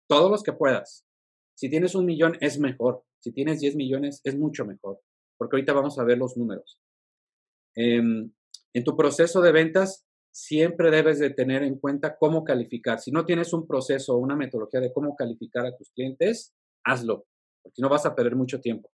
Todos 0.08 0.30
los 0.30 0.42
que 0.42 0.52
puedas. 0.52 1.06
Si 1.54 1.70
tienes 1.70 1.94
un 1.94 2.06
millón 2.06 2.36
es 2.40 2.58
mejor. 2.58 3.04
Si 3.20 3.30
tienes 3.30 3.60
10 3.60 3.76
millones 3.76 4.20
es 4.24 4.36
mucho 4.36 4.64
mejor, 4.64 5.00
porque 5.38 5.56
ahorita 5.56 5.72
vamos 5.72 5.98
a 5.98 6.04
ver 6.04 6.18
los 6.18 6.36
números. 6.36 6.80
Em, 7.74 8.32
en 8.76 8.84
tu 8.84 8.94
proceso 8.94 9.40
de 9.40 9.52
ventas 9.52 10.04
siempre 10.30 10.90
debes 10.90 11.18
de 11.18 11.30
tener 11.30 11.62
en 11.62 11.78
cuenta 11.78 12.18
cómo 12.18 12.44
calificar. 12.44 13.00
Si 13.00 13.10
no 13.10 13.24
tienes 13.24 13.54
un 13.54 13.66
proceso 13.66 14.14
o 14.14 14.18
una 14.18 14.36
metodología 14.36 14.80
de 14.80 14.92
cómo 14.92 15.16
calificar 15.16 15.64
a 15.64 15.74
tus 15.74 15.90
clientes, 15.92 16.52
hazlo, 16.84 17.24
porque 17.62 17.80
no 17.80 17.88
vas 17.88 18.04
a 18.04 18.14
perder 18.14 18.36
mucho 18.36 18.60
tiempo. 18.60 18.90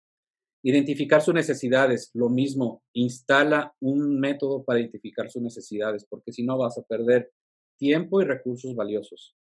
Identificar 0.65 1.23
sus 1.23 1.33
necesidades, 1.33 2.11
lo 2.13 2.29
mismo, 2.29 2.83
instala 2.93 3.73
un 3.79 4.19
método 4.19 4.65
para 4.65 4.81
identificar 4.81 5.31
sus 5.31 5.43
necesidades, 5.43 6.05
porque 6.11 6.33
si 6.33 6.43
no 6.43 6.59
vas 6.59 6.77
a 6.77 6.83
perder 6.83 7.31
tiempo 7.79 8.21
y 8.21 8.25
recursos 8.25 8.75
valiosos. 8.75 9.37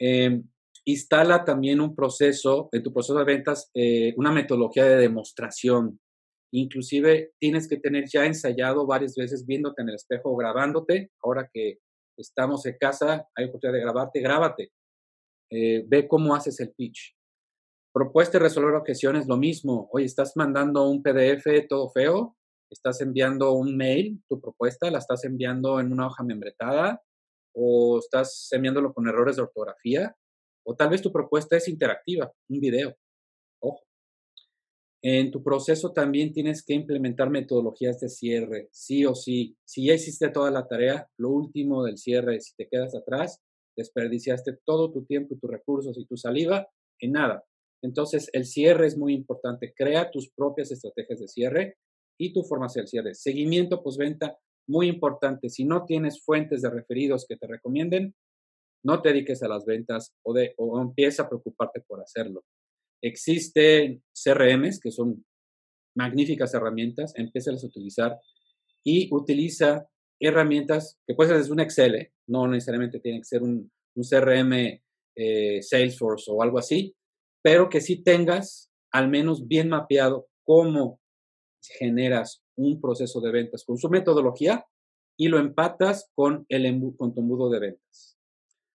Em, 0.00 0.42
instala 0.84 1.44
también 1.44 1.80
un 1.80 1.94
proceso, 1.94 2.68
en 2.72 2.82
tu 2.82 2.92
proceso 2.92 3.16
de 3.16 3.24
ventas, 3.24 3.70
eh, 3.72 4.14
una 4.16 4.32
metodología 4.32 4.84
de 4.84 4.96
demostración. 4.96 6.00
Inclusive 6.52 7.32
tienes 7.38 7.68
que 7.68 7.76
tener 7.76 8.04
ya 8.08 8.24
ensayado 8.24 8.86
varias 8.86 9.14
veces 9.14 9.46
viéndote 9.46 9.82
en 9.82 9.90
el 9.90 9.96
espejo, 9.96 10.34
grabándote. 10.36 11.10
Ahora 11.22 11.48
que 11.52 11.78
estamos 12.16 12.64
en 12.66 12.76
casa, 12.78 13.28
hay 13.34 13.46
oportunidad 13.46 13.78
de 13.78 13.84
grabarte, 13.84 14.20
grábate. 14.20 14.72
Eh, 15.50 15.84
ve 15.86 16.08
cómo 16.08 16.34
haces 16.34 16.58
el 16.60 16.72
pitch. 16.72 17.14
Propuesta 17.92 18.38
y 18.38 18.40
resolver 18.40 18.74
objeciones, 18.74 19.26
lo 19.26 19.36
mismo. 19.36 19.88
Oye, 19.92 20.06
estás 20.06 20.36
mandando 20.36 20.88
un 20.88 21.02
PDF 21.02 21.66
todo 21.68 21.90
feo, 21.90 22.36
estás 22.70 23.00
enviando 23.00 23.52
un 23.52 23.76
mail, 23.76 24.22
tu 24.28 24.40
propuesta, 24.40 24.90
la 24.90 24.98
estás 24.98 25.24
enviando 25.24 25.80
en 25.80 25.92
una 25.92 26.06
hoja 26.06 26.22
membretada 26.22 27.02
o 27.54 27.98
estás 27.98 28.48
enviándolo 28.52 28.92
con 28.92 29.08
errores 29.08 29.36
de 29.36 29.42
ortografía 29.42 30.14
o 30.68 30.76
tal 30.76 30.90
vez 30.90 31.00
tu 31.00 31.10
propuesta 31.10 31.56
es 31.56 31.66
interactiva, 31.66 32.30
un 32.50 32.60
video. 32.60 32.94
En 35.00 35.30
tu 35.30 35.44
proceso 35.44 35.92
también 35.92 36.32
tienes 36.32 36.64
que 36.64 36.74
implementar 36.74 37.30
metodologías 37.30 38.00
de 38.00 38.08
cierre, 38.08 38.68
sí 38.72 39.06
o 39.06 39.14
sí. 39.14 39.56
Si 39.64 39.86
ya 39.86 39.94
hiciste 39.94 40.28
toda 40.30 40.50
la 40.50 40.66
tarea, 40.66 41.08
lo 41.16 41.30
último 41.30 41.84
del 41.84 41.98
cierre, 41.98 42.40
si 42.40 42.54
te 42.56 42.66
quedas 42.68 42.96
atrás, 42.96 43.40
desperdiciaste 43.76 44.58
todo 44.64 44.90
tu 44.90 45.04
tiempo 45.04 45.34
y 45.34 45.38
tus 45.38 45.50
recursos 45.50 45.96
y 45.96 46.04
tu 46.04 46.16
saliva 46.16 46.68
en 46.98 47.12
nada. 47.12 47.44
Entonces, 47.80 48.28
el 48.32 48.44
cierre 48.44 48.88
es 48.88 48.98
muy 48.98 49.14
importante. 49.14 49.72
Crea 49.76 50.10
tus 50.10 50.30
propias 50.30 50.72
estrategias 50.72 51.20
de 51.20 51.28
cierre 51.28 51.76
y 52.18 52.32
tu 52.32 52.42
formación 52.42 52.82
del 52.82 52.88
cierre. 52.88 53.14
Seguimiento 53.14 53.82
postventa, 53.84 54.36
muy 54.66 54.88
importante. 54.88 55.48
Si 55.48 55.64
no 55.64 55.84
tienes 55.84 56.20
fuentes 56.24 56.62
de 56.62 56.70
referidos 56.70 57.24
que 57.24 57.36
te 57.36 57.46
recomienden, 57.46 58.16
no 58.84 59.00
te 59.00 59.10
dediques 59.10 59.44
a 59.44 59.48
las 59.48 59.64
ventas 59.64 60.12
o, 60.22 60.32
de, 60.32 60.54
o 60.56 60.80
empieza 60.80 61.22
a 61.22 61.28
preocuparte 61.28 61.80
por 61.86 62.00
hacerlo. 62.00 62.42
Existen 63.02 64.02
CRMs 64.12 64.80
que 64.80 64.90
son 64.90 65.24
magníficas 65.94 66.54
herramientas, 66.54 67.12
empieza 67.16 67.50
a 67.50 67.54
utilizar 67.54 68.18
y 68.84 69.08
utiliza 69.12 69.88
herramientas 70.20 70.98
que 71.06 71.14
puede 71.14 71.30
ser 71.30 71.38
desde 71.38 71.52
un 71.52 71.60
Excel, 71.60 71.94
¿eh? 71.94 72.12
no 72.26 72.46
necesariamente 72.46 73.00
tiene 73.00 73.18
que 73.18 73.24
ser 73.24 73.42
un, 73.42 73.70
un 73.94 74.04
CRM 74.04 74.80
eh, 75.16 75.62
Salesforce 75.62 76.30
o 76.30 76.42
algo 76.42 76.58
así, 76.58 76.94
pero 77.42 77.68
que 77.68 77.80
sí 77.80 78.02
tengas 78.02 78.70
al 78.92 79.08
menos 79.08 79.46
bien 79.46 79.68
mapeado 79.68 80.28
cómo 80.44 81.00
generas 81.60 82.42
un 82.56 82.80
proceso 82.80 83.20
de 83.20 83.32
ventas 83.32 83.64
con 83.64 83.78
su 83.78 83.88
metodología 83.88 84.64
y 85.16 85.28
lo 85.28 85.38
empatas 85.38 86.10
con, 86.14 86.46
el, 86.48 86.80
con 86.96 87.14
tu 87.14 87.20
embudo 87.20 87.50
de 87.50 87.58
ventas. 87.58 88.16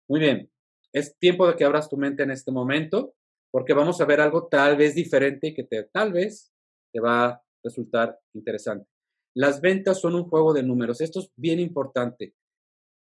Muy 0.07 0.19
bien, 0.19 0.51
es 0.91 1.17
tiempo 1.17 1.47
de 1.47 1.55
que 1.55 1.63
abras 1.63 1.89
tu 1.89 1.97
mente 1.97 2.23
en 2.23 2.31
este 2.31 2.51
momento 2.51 3.15
porque 3.53 3.75
vamos 3.75 4.01
a 4.01 4.05
ver 4.05 4.19
algo 4.19 4.47
tal 4.47 4.75
vez 4.75 4.95
diferente 4.95 5.49
y 5.49 5.53
que 5.53 5.63
tal 5.93 6.11
vez 6.11 6.51
te 6.91 6.99
va 6.99 7.25
a 7.25 7.43
resultar 7.63 8.19
interesante. 8.33 8.89
Las 9.35 9.61
ventas 9.61 10.01
son 10.01 10.15
un 10.15 10.27
juego 10.27 10.53
de 10.53 10.63
números. 10.63 11.01
Esto 11.01 11.19
es 11.19 11.31
bien 11.35 11.59
importante. 11.59 12.33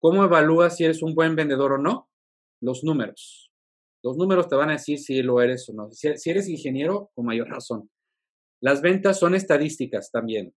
¿Cómo 0.02 0.24
evalúas 0.24 0.78
si 0.78 0.86
eres 0.86 1.04
un 1.04 1.14
buen 1.14 1.36
vendedor 1.36 1.74
o 1.74 1.78
no? 1.78 2.10
Los 2.62 2.86
números. 2.86 3.52
Los 4.02 4.16
números 4.16 4.48
te 4.48 4.56
van 4.56 4.70
a 4.70 4.74
decir 4.74 5.00
si 5.00 5.22
lo 5.22 5.42
eres 5.42 5.68
o 5.68 5.74
no. 5.74 5.92
Si, 5.92 6.08
eres 6.30 6.48
ingeniero, 6.48 7.12
con 7.14 7.26
mayor 7.26 7.50
razón. 7.50 7.92
Las 8.62 8.82
ventas 8.82 9.20
son 9.20 9.36
estadísticas 9.36 10.10
también. 10.10 10.54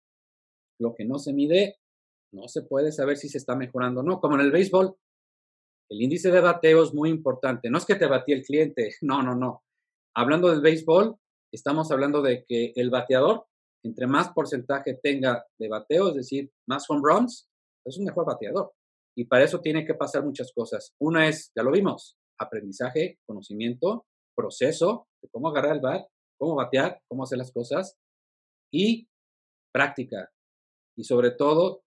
Lo 0.78 0.95
que 0.95 1.05
no 1.05 1.18
se 1.18 1.33
mide, 1.33 1.80
no 2.33 2.47
se 2.47 2.62
puede 2.62 2.93
saber 2.93 3.16
si 3.16 3.28
se 3.28 3.39
está 3.39 3.57
mejorando 3.57 4.03
o 4.03 4.05
no. 4.05 4.20
Como 4.20 4.37
en 4.37 4.43
el 4.43 4.53
béisbol, 4.53 4.95
el 5.91 6.03
índice 6.03 6.30
de 6.30 6.41
bateo 6.41 6.85
es 6.85 6.95
muy 6.95 7.11
importante. 7.11 7.68
No 7.68 7.78
es 7.78 7.85
que 7.85 7.97
te 7.97 8.07
batí 8.07 8.30
el 8.30 8.45
cliente, 8.45 8.95
no, 9.03 9.24
no, 9.24 9.35
no. 9.35 9.64
Hablando 10.15 10.51
del 10.51 10.61
béisbol, 10.61 11.17
estamos 11.53 11.91
hablando 11.91 12.21
de 12.21 12.45
que 12.47 12.73
el 12.77 12.91
bateador, 12.91 13.47
entre 13.83 14.07
más 14.07 14.31
porcentaje 14.33 14.99
tenga 15.03 15.45
de 15.59 15.69
bateo, 15.69 16.09
es 16.09 16.15
decir, 16.15 16.51
más 16.69 16.85
home 16.89 17.01
runs, 17.03 17.49
es 17.87 17.97
un 17.99 18.05
mejor 18.05 18.27
bateador. 18.27 18.73
Y 19.17 19.25
para 19.25 19.45
eso 19.45 19.61
tiene 19.61 19.85
que 19.87 19.95
pasar 19.95 20.25
muchas 20.25 20.53
cosas. 20.55 20.95
Una 21.01 21.29
es, 21.29 21.51
ya 21.57 21.63
lo 21.63 21.71
vimos, 21.71 22.17
aprendizaje, 22.39 23.19
conocimiento, 23.27 24.07
proceso 24.37 25.09
de 25.23 25.29
cómo 25.31 25.49
agarrar 25.49 25.77
el 25.77 25.81
bat, 25.81 26.07
cómo 26.39 26.57
batear, 26.57 27.01
cómo 27.09 27.25
hacer 27.25 27.39
las 27.39 27.53
cosas 27.53 27.97
y 28.73 29.09
práctica. 29.73 30.31
Y 30.97 31.05
sobre 31.05 31.31
todo, 31.31 31.83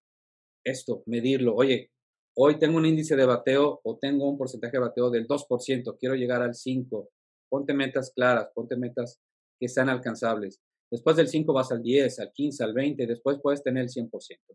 esto, 0.64 1.02
medirlo. 1.06 1.54
Oye, 1.54 1.90
hoy 2.36 2.58
tengo 2.58 2.76
un 2.76 2.86
índice 2.86 3.14
de 3.14 3.24
bateo 3.24 3.80
o 3.84 3.98
tengo 3.98 4.28
un 4.28 4.36
porcentaje 4.36 4.78
de 4.78 4.80
bateo 4.80 5.10
del 5.10 5.28
2%, 5.28 5.96
quiero 5.98 6.16
llegar 6.16 6.42
al 6.42 6.54
5%. 6.54 7.08
Ponte 7.48 7.74
metas 7.74 8.12
claras, 8.14 8.50
ponte 8.54 8.76
metas 8.76 9.20
que 9.58 9.68
sean 9.68 9.88
alcanzables. 9.88 10.60
Después 10.90 11.16
del 11.16 11.28
5 11.28 11.52
vas 11.52 11.72
al 11.72 11.82
10, 11.82 12.20
al 12.20 12.32
15, 12.32 12.64
al 12.64 12.74
20, 12.74 13.06
después 13.06 13.38
puedes 13.42 13.62
tener 13.62 13.84
el 13.84 13.88
100%. 13.88 14.10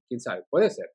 ¿Quién 0.07 0.19
sabe? 0.19 0.45
Puede 0.49 0.69
ser. 0.69 0.91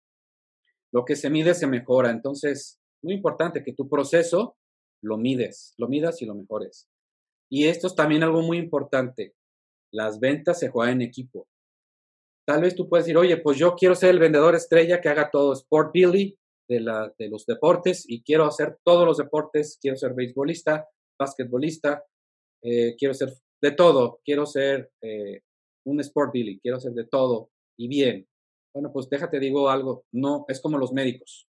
Lo 0.92 1.05
que 1.05 1.16
se 1.16 1.30
mide 1.30 1.55
se 1.55 1.66
mejora. 1.66 2.11
Entonces, 2.11 2.80
muy 3.03 3.14
importante 3.14 3.62
que 3.62 3.74
tu 3.74 3.88
proceso 3.88 4.57
lo 5.03 5.18
mides, 5.18 5.74
lo 5.76 5.88
midas 5.88 6.22
y 6.22 6.26
lo 6.26 6.34
mejores. 6.34 6.88
Y 7.51 7.66
esto 7.66 7.86
es 7.86 7.94
también 7.94 8.22
algo 8.22 8.42
muy 8.42 8.59
importante. 8.59 9.34
Las 9.92 10.18
ventas 10.18 10.59
se 10.59 10.68
juegan 10.68 10.94
en 10.94 11.03
equipo. 11.03 11.49
Tal 12.47 12.62
vez 12.62 12.74
tú 12.74 12.88
puedes 12.88 13.07
decir, 13.07 13.18
oye, 13.18 13.36
pues 13.38 13.59
yo 13.59 13.74
quiero 13.74 13.94
ser 13.94 14.11
el 14.11 14.18
vendedor 14.18 14.55
estrella 14.55 15.01
que 15.01 15.09
haga 15.09 15.30
todo 15.30 15.53
Sport 15.53 15.92
Billy 15.92 16.38
de, 16.68 16.80
los 16.80 17.47
deportes 17.47 18.05
y 18.09 18.22
quiero 18.22 18.44
hacer 18.44 18.78
todos 18.84 19.05
los 19.05 19.18
deportes, 19.18 19.78
quiero 19.80 19.97
ser 19.97 20.14
beisbolista, 20.14 20.88
basquetbolista, 21.18 22.04
eh, 22.62 22.94
quiero 22.96 23.14
ser 23.14 23.32
de 23.62 23.70
todo, 23.72 24.20
quiero 24.24 24.46
ser 24.46 24.90
eh, 25.02 25.40
un 25.86 26.00
Sport 26.00 26.32
Billy, 26.32 26.60
quiero 26.60 26.80
ser 26.80 26.92
de 26.92 27.06
todo 27.06 27.50
y 27.78 27.88
bien. 27.88 28.26
Bueno, 28.74 28.92
pues 28.92 29.08
déjate 29.08 29.40
digo 29.40 29.70
algo, 29.70 30.04
no, 30.12 30.44
es 30.48 30.60
como 30.60 30.78
los 30.78 30.92
médicos. 30.92 31.48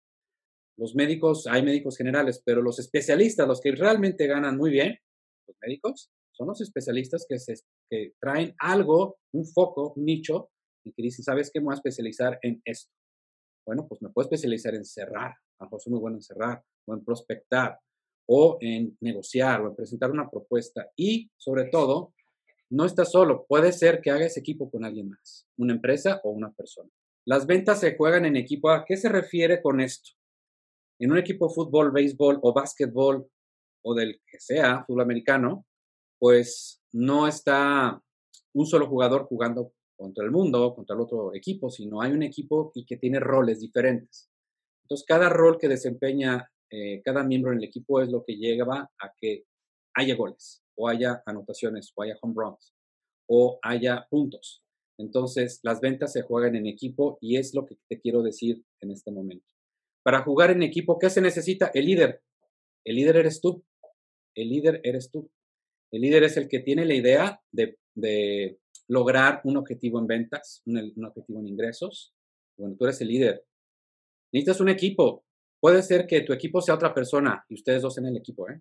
Los 0.77 0.95
médicos, 0.95 1.47
hay 1.47 1.63
médicos 1.63 1.97
generales, 1.97 2.43
pero 2.45 2.61
los 2.61 2.79
especialistas, 2.79 3.47
los 3.47 3.61
que 3.61 3.73
realmente 3.73 4.27
ganan 4.27 4.57
muy 4.57 4.71
bien, 4.71 4.99
los 5.47 5.57
médicos, 5.63 6.11
son 6.33 6.49
los 6.49 6.61
especialistas 6.61 7.27
que, 7.29 7.39
se, 7.39 7.55
que 7.89 8.13
traen 8.21 8.55
algo, 8.59 9.19
un 9.33 9.47
foco, 9.47 9.95
un 9.97 10.05
nicho, 10.05 10.51
y 10.85 10.93
que 10.93 11.03
dicen, 11.03 11.25
¿sabes 11.25 11.51
qué? 11.53 11.61
Me 11.61 11.67
voy 11.67 11.75
a 11.75 11.77
especializar 11.77 12.39
en 12.43 12.61
esto. 12.65 12.93
Bueno, 13.67 13.87
pues 13.89 14.03
me 14.03 14.11
puedo 14.11 14.27
especializar 14.27 14.75
en 14.75 14.85
cerrar, 14.85 15.31
a 15.31 15.65
lo 15.65 15.67
mejor 15.67 15.81
soy 15.81 15.93
muy 15.93 16.01
bueno 16.01 16.17
en 16.19 16.23
cerrar, 16.23 16.63
o 16.87 16.95
en 16.95 17.05
prospectar, 17.05 17.79
o 18.27 18.59
en 18.61 18.97
negociar, 19.01 19.61
o 19.63 19.69
en 19.69 19.77
presentar 19.77 20.11
una 20.11 20.29
propuesta. 20.31 20.91
Y, 20.97 21.31
sobre 21.37 21.65
todo, 21.67 22.15
no 22.71 22.87
estás 22.87 23.13
solo, 23.13 23.47
puede 23.47 23.73
ser 23.73 24.01
que 24.01 24.11
hagas 24.11 24.37
equipo 24.37 24.71
con 24.71 24.85
alguien 24.85 25.11
más, 25.11 25.47
una 25.57 25.75
empresa 25.75 26.21
o 26.25 26.31
una 26.31 26.53
persona. 26.53 26.91
Las 27.27 27.47
ventas 27.47 27.81
se 27.81 27.97
juegan 27.97 28.27
en 28.27 28.37
equipo. 28.37 28.71
¿A 28.71 28.85
qué 28.85 28.97
se 28.97 29.09
refiere 29.09 29.63
con 29.63 29.81
esto? 29.81 30.11
En 30.99 31.13
un 31.13 31.19
equipo 31.19 31.49
de 31.49 31.55
fútbol, 31.55 31.91
béisbol 31.91 32.39
o 32.43 32.53
básquetbol 32.53 33.27
o 33.83 33.95
del 33.95 34.21
que 34.27 34.41
sea, 34.41 34.85
fútbol 34.87 35.03
americano, 35.03 35.67
pues 36.19 36.83
no 36.93 37.27
está 37.27 38.01
un 38.55 38.67
solo 38.67 38.87
jugador 38.89 39.25
jugando 39.25 39.73
contra 39.97 40.25
el 40.25 40.31
mundo, 40.31 40.75
contra 40.75 40.95
el 40.95 41.03
otro 41.03 41.35
equipo, 41.35 41.71
sino 41.71 42.01
hay 42.01 42.13
un 42.13 42.23
equipo 42.23 42.73
y 42.75 42.85
que 42.85 42.97
tiene 42.97 43.21
roles 43.21 43.61
diferentes. 43.61 44.31
Entonces, 44.83 45.07
cada 45.07 45.29
rol 45.29 45.59
que 45.59 45.69
desempeña 45.69 46.51
eh, 46.77 47.03
cada 47.05 47.23
miembro 47.23 47.53
en 47.53 47.59
el 47.59 47.65
equipo 47.65 48.01
es 48.01 48.09
lo 48.09 48.25
que 48.25 48.35
lleva 48.35 48.91
a 48.99 49.13
que 49.17 49.45
haya 49.95 50.17
goles, 50.17 50.65
o 50.77 50.89
haya 50.89 51.23
anotaciones, 51.25 51.93
o 51.95 52.03
haya 52.03 52.19
home 52.21 52.35
runs, 52.37 52.75
o 53.29 53.61
haya 53.63 54.09
puntos. 54.11 54.65
Entonces, 54.99 55.61
las 55.63 55.81
ventas 55.81 56.13
se 56.13 56.23
juegan 56.23 56.57
en 56.57 56.67
equipo 56.67 57.17
y 57.21 57.37
es 57.37 57.55
lo 57.55 57.65
que 57.65 57.77
te 57.89 58.01
quiero 58.01 58.23
decir 58.23 58.65
en 58.81 58.91
este 58.91 59.13
momento. 59.13 59.47
Para 60.03 60.23
jugar 60.23 60.51
en 60.51 60.65
equipo, 60.65 60.99
¿qué 60.99 61.11
se 61.11 61.21
necesita? 61.21 61.71
El 61.73 61.87
líder. 61.87 62.23
El 62.85 62.97
líder 62.97 63.19
eres 63.19 63.41
tú. 63.41 63.65
El 64.35 64.49
líder 64.49 64.81
eres 64.83 65.13
tú. 65.13 65.31
El 65.93 66.01
líder 66.01 66.25
es 66.25 66.37
el 66.37 66.49
que 66.49 66.59
tiene 66.59 66.85
la 66.85 66.95
idea 66.95 67.41
de, 67.53 68.59
lograr 68.89 69.41
un 69.45 69.57
objetivo 69.57 70.01
en 70.01 70.09
ventas, 70.09 70.61
un, 70.67 71.05
objetivo 71.05 71.39
en 71.39 71.47
ingresos. 71.47 72.13
Bueno, 72.59 72.75
tú 72.77 72.85
eres 72.85 73.01
el 73.01 73.09
líder. 73.09 73.47
Necesitas 74.33 74.61
un 74.61 74.71
equipo. 74.71 75.25
Puede 75.65 75.83
ser 75.83 76.07
que 76.07 76.21
tu 76.21 76.35
equipo 76.35 76.61
sea 76.61 76.75
otra 76.75 76.93
persona 76.93 77.43
y 77.49 77.55
ustedes 77.55 77.81
dos 77.81 77.97
en 77.97 78.05
el 78.05 78.19
equipo, 78.19 78.47
¿eh? 78.51 78.61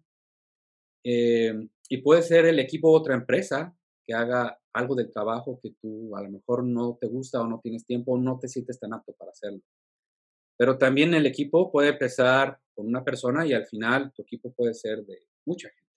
Eh, 1.03 1.67
y 1.89 1.97
puede 1.97 2.21
ser 2.21 2.45
el 2.45 2.59
equipo 2.59 2.89
otra 2.93 3.13
empresa 3.13 3.75
que 4.07 4.13
haga 4.13 4.57
algo 4.71 4.95
del 4.95 5.11
trabajo 5.11 5.59
que 5.61 5.71
tú 5.81 6.15
a 6.15 6.21
lo 6.21 6.29
mejor 6.29 6.63
no 6.63 6.97
te 7.01 7.07
gusta 7.07 7.41
o 7.41 7.45
no 7.45 7.59
tienes 7.59 7.85
tiempo 7.85 8.13
o 8.13 8.17
no 8.17 8.39
te 8.39 8.47
sientes 8.47 8.79
tan 8.79 8.93
apto 8.93 9.11
para 9.19 9.31
hacerlo. 9.31 9.59
Pero 10.57 10.77
también 10.77 11.13
el 11.13 11.25
equipo 11.25 11.69
puede 11.69 11.89
empezar 11.89 12.57
con 12.73 12.87
una 12.87 13.03
persona 13.03 13.45
y 13.45 13.51
al 13.51 13.65
final 13.65 14.13
tu 14.13 14.21
equipo 14.21 14.53
puede 14.53 14.73
ser 14.73 15.03
de 15.03 15.27
mucha 15.45 15.67
gente. 15.67 15.91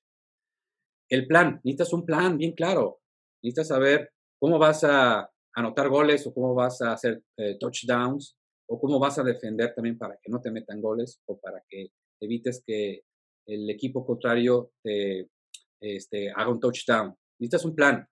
El 1.09 1.29
plan, 1.29 1.61
necesitas 1.63 1.93
un 1.93 2.05
plan 2.05 2.37
bien 2.37 2.51
claro. 2.51 2.99
Necesitas 3.45 3.69
saber 3.69 4.11
cómo 4.41 4.59
vas 4.59 4.83
a 4.83 5.31
anotar 5.55 5.89
goles 5.89 6.27
o 6.27 6.35
cómo 6.35 6.53
vas 6.53 6.83
a 6.83 6.95
hacer 6.95 7.23
eh, 7.37 7.57
touchdowns 7.61 8.37
o 8.69 8.81
cómo 8.81 8.99
vas 8.99 9.19
a 9.19 9.23
defender 9.23 9.75
también 9.75 9.99
para 9.99 10.17
que 10.21 10.31
no 10.31 10.41
te 10.41 10.51
metan 10.51 10.81
goles 10.81 11.21
o 11.27 11.39
para 11.39 11.63
que 11.69 11.89
evites 12.21 12.63
que 12.67 13.03
el 13.47 13.71
equipo 13.71 14.05
contrario 14.05 14.73
te 14.83 15.31
este, 15.81 16.31
haga 16.31 16.51
un 16.51 16.61
touchdown. 16.61 17.15
Necesitas 17.39 17.65
un 17.65 17.75
plan 17.75 18.07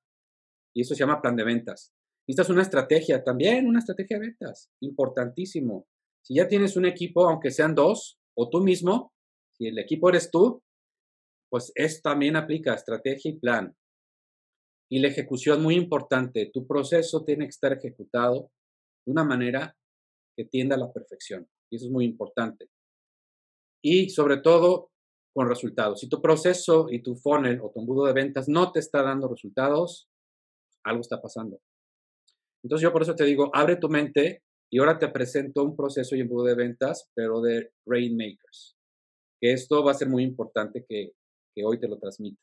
y 0.75 0.83
eso 0.83 0.95
se 0.95 1.01
llama 1.01 1.21
plan 1.21 1.37
de 1.37 1.45
ventas. 1.45 1.93
Necesitas 2.27 2.51
una 2.51 2.63
estrategia 2.63 3.23
también, 3.23 3.67
una 3.67 3.81
estrategia 3.81 4.19
de 4.19 4.27
ventas, 4.27 4.71
importantísimo. 4.81 5.87
Si 6.23 6.37
ya 6.37 6.49
tienes 6.49 6.77
un 6.77 6.87
equipo, 6.87 7.29
aunque 7.29 7.51
sean 7.51 7.75
dos, 7.75 8.19
o 8.37 8.49
tú 8.49 8.63
mismo, 8.63 9.13
si 9.53 9.69
el 9.69 9.79
equipo 9.79 10.09
eres 10.09 10.31
tú, 10.31 10.63
pues 11.51 11.71
esto 11.75 12.11
también 12.11 12.37
aplica 12.37 12.75
estrategia 12.75 13.31
y 13.31 13.39
plan. 13.39 13.77
Y 14.91 15.01
la 15.01 15.09
ejecución, 15.09 15.63
muy 15.63 15.75
importante, 15.77 16.51
tu 16.53 16.67
proceso 16.67 17.25
tiene 17.25 17.45
que 17.45 17.51
estar 17.51 17.73
ejecutado 17.73 18.51
de 19.05 19.13
una 19.13 19.25
manera 19.25 19.77
que 20.37 20.45
tienda 20.45 20.76
a 20.76 20.78
la 20.78 20.93
perfección. 20.93 21.49
Y 21.70 21.76
eso 21.76 21.87
es 21.87 21.93
muy 21.93 22.05
importante. 22.05 22.68
Y 23.82 24.11
sobre 24.11 24.39
todo, 24.39 24.91
con 25.35 25.49
resultados. 25.49 26.01
Si 26.01 26.09
tu 26.09 26.22
proceso 26.22 26.87
y 26.91 27.03
tu 27.03 27.16
funnel 27.16 27.61
o 27.61 27.70
tu 27.70 27.80
embudo 27.80 28.07
de 28.07 28.12
ventas 28.12 28.49
no 28.49 28.70
te 28.70 28.78
está 28.78 29.03
dando 29.03 29.28
resultados, 29.28 30.09
algo 30.85 31.01
está 31.01 31.20
pasando. 31.20 31.61
Entonces 32.62 32.82
yo 32.82 32.93
por 32.93 33.03
eso 33.03 33.14
te 33.14 33.24
digo, 33.24 33.51
abre 33.53 33.76
tu 33.76 33.89
mente 33.89 34.43
y 34.70 34.78
ahora 34.78 34.99
te 34.99 35.09
presento 35.09 35.64
un 35.64 35.76
proceso 35.76 36.14
y 36.14 36.20
embudo 36.20 36.45
de 36.45 36.55
ventas, 36.55 37.11
pero 37.14 37.41
de 37.41 37.72
Rainmakers. 37.85 38.76
Que 39.41 39.53
esto 39.53 39.85
va 39.85 39.91
a 39.91 39.95
ser 39.95 40.09
muy 40.09 40.22
importante 40.22 40.85
que, 40.89 41.12
que 41.55 41.64
hoy 41.64 41.78
te 41.78 41.89
lo 41.89 41.99
transmita. 41.99 42.41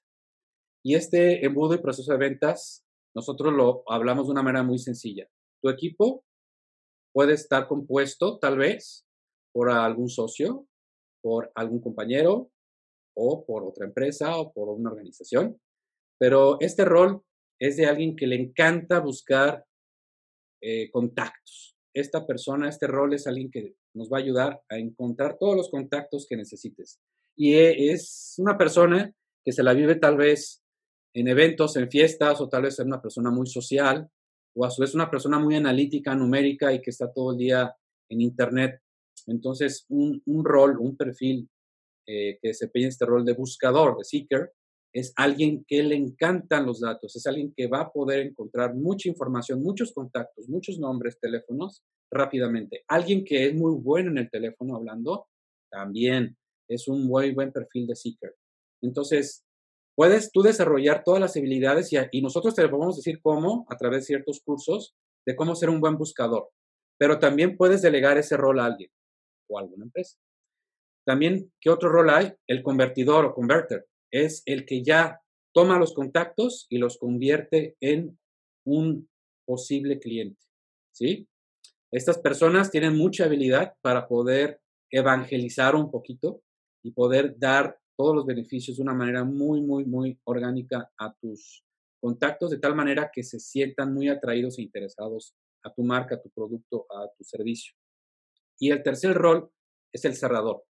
Y 0.83 0.95
este 0.95 1.45
embudo 1.45 1.75
y 1.75 1.79
proceso 1.79 2.11
de 2.11 2.17
ventas, 2.17 2.85
nosotros 3.15 3.53
lo 3.53 3.83
hablamos 3.87 4.27
de 4.27 4.31
una 4.33 4.43
manera 4.43 4.63
muy 4.63 4.79
sencilla. 4.79 5.27
Tu 5.61 5.69
equipo 5.69 6.25
puede 7.13 7.33
estar 7.33 7.67
compuesto 7.67 8.39
tal 8.39 8.57
vez 8.57 9.05
por 9.53 9.69
algún 9.69 10.09
socio, 10.09 10.67
por 11.21 11.51
algún 11.55 11.81
compañero 11.81 12.51
o 13.15 13.45
por 13.45 13.63
otra 13.63 13.85
empresa 13.85 14.37
o 14.37 14.53
por 14.53 14.69
una 14.69 14.91
organización, 14.91 15.59
pero 16.19 16.57
este 16.61 16.85
rol 16.85 17.23
es 17.59 17.77
de 17.77 17.85
alguien 17.85 18.15
que 18.15 18.27
le 18.27 18.35
encanta 18.35 18.99
buscar 18.99 19.65
eh, 20.61 20.89
contactos. 20.91 21.75
Esta 21.93 22.25
persona, 22.25 22.69
este 22.69 22.87
rol 22.87 23.13
es 23.13 23.27
alguien 23.27 23.51
que 23.51 23.75
nos 23.93 24.09
va 24.09 24.17
a 24.17 24.21
ayudar 24.21 24.61
a 24.69 24.77
encontrar 24.77 25.37
todos 25.37 25.55
los 25.55 25.69
contactos 25.69 26.25
que 26.27 26.37
necesites. 26.37 26.99
Y 27.35 27.55
e, 27.55 27.91
es 27.91 28.35
una 28.37 28.57
persona 28.57 29.13
que 29.43 29.51
se 29.51 29.63
la 29.63 29.73
vive 29.73 29.95
tal 29.95 30.17
vez 30.17 30.63
en 31.13 31.27
eventos, 31.27 31.75
en 31.75 31.89
fiestas, 31.89 32.39
o 32.39 32.47
tal 32.47 32.63
vez 32.63 32.79
es 32.79 32.85
una 32.85 33.01
persona 33.01 33.31
muy 33.31 33.47
social, 33.47 34.09
o 34.55 34.65
a 34.65 34.71
su 34.71 34.81
vez 34.81 34.93
una 34.93 35.09
persona 35.09 35.39
muy 35.39 35.55
analítica, 35.55 36.15
numérica 36.15 36.73
y 36.73 36.81
que 36.81 36.89
está 36.89 37.11
todo 37.11 37.31
el 37.31 37.37
día 37.37 37.73
en 38.09 38.21
Internet. 38.21 38.81
Entonces, 39.27 39.85
un, 39.89 40.21
rol, 40.43 40.77
un 40.79 40.97
perfil 40.97 41.49
eh, 42.07 42.37
que 42.41 42.49
desempeña 42.49 42.87
este 42.87 43.05
rol 43.05 43.23
de 43.23 43.33
buscador, 43.33 43.97
de 43.97 44.03
seeker, 44.03 44.51
es 44.93 45.13
alguien 45.15 45.63
que 45.65 45.83
le 45.83 45.95
encantan 45.95 46.65
los 46.65 46.81
datos, 46.81 47.15
es 47.15 47.25
alguien 47.25 47.53
que 47.55 47.67
va 47.67 47.81
a 47.81 47.91
poder 47.91 48.27
encontrar 48.27 48.75
mucha 48.75 49.07
información, 49.07 49.63
muchos 49.63 49.93
contactos, 49.93 50.49
muchos 50.49 50.79
nombres, 50.79 51.17
teléfonos 51.19 51.83
rápidamente. 52.11 52.83
Alguien 52.87 53.23
que 53.23 53.47
es 53.47 53.55
muy 53.55 53.73
bueno 53.75 54.11
en 54.11 54.17
el 54.17 54.29
teléfono 54.29 54.75
hablando, 54.75 55.27
también 55.71 56.35
es 56.67 56.87
un 56.89 57.05
muy 57.05 57.31
buen 57.33 57.53
perfil 57.53 57.87
de 57.87 57.95
seeker. 57.95 58.35
Entonces, 58.81 59.45
puedes 59.95 60.31
tú 60.31 60.41
desarrollar 60.41 61.03
todas 61.03 61.19
las 61.19 61.35
habilidades 61.35 61.91
y, 61.93 61.97
y 62.11 62.21
nosotros 62.21 62.55
te 62.55 62.67
podemos 62.67 62.97
decir 62.97 63.19
cómo, 63.21 63.65
a 63.69 63.77
través 63.77 64.01
de 64.01 64.05
ciertos 64.05 64.41
cursos, 64.43 64.95
de 65.25 65.35
cómo 65.35 65.55
ser 65.55 65.69
un 65.69 65.81
buen 65.81 65.97
buscador. 65.97 66.49
Pero 66.97 67.19
también 67.19 67.57
puedes 67.57 67.81
delegar 67.81 68.17
ese 68.17 68.37
rol 68.37 68.59
a 68.59 68.65
alguien 68.65 68.89
o 69.49 69.57
a 69.57 69.61
alguna 69.61 69.85
empresa. 69.85 70.17
También, 71.05 71.51
¿qué 71.59 71.69
otro 71.69 71.89
rol 71.89 72.09
hay? 72.09 72.33
El 72.47 72.63
convertidor 72.63 73.25
o 73.25 73.33
converter. 73.33 73.87
Es 74.11 74.43
el 74.45 74.65
que 74.65 74.83
ya 74.83 75.19
toma 75.53 75.79
los 75.79 75.93
contactos 75.93 76.67
y 76.69 76.77
los 76.77 76.97
convierte 76.97 77.75
en 77.79 78.19
un 78.65 79.09
posible 79.45 79.99
cliente. 79.99 80.39
¿Sí? 80.93 81.27
Estas 81.91 82.19
personas 82.19 82.71
tienen 82.71 82.95
mucha 82.95 83.25
habilidad 83.25 83.73
para 83.81 84.07
poder 84.07 84.61
evangelizar 84.91 85.75
un 85.75 85.89
poquito 85.89 86.41
y 86.83 86.91
poder 86.91 87.37
dar 87.37 87.79
todos 88.01 88.15
los 88.15 88.25
beneficios 88.25 88.77
de 88.77 88.81
una 88.81 88.95
manera 88.95 89.23
muy, 89.23 89.61
muy, 89.61 89.85
muy 89.85 90.19
orgánica 90.23 90.91
a 90.97 91.13
tus 91.21 91.63
contactos, 91.99 92.49
de 92.49 92.57
tal 92.57 92.75
manera 92.75 93.11
que 93.13 93.21
se 93.21 93.39
sientan 93.39 93.93
muy 93.93 94.09
atraídos 94.09 94.57
e 94.57 94.63
interesados 94.63 95.35
a 95.63 95.71
tu 95.71 95.83
marca, 95.83 96.15
a 96.15 96.19
tu 96.19 96.31
producto, 96.31 96.87
a 96.89 97.07
tu 97.15 97.23
servicio. 97.23 97.75
Y 98.59 98.71
el 98.71 98.81
tercer 98.81 99.13
rol 99.13 99.51
es 99.93 100.03
el 100.05 100.15
cerrador. 100.15 100.63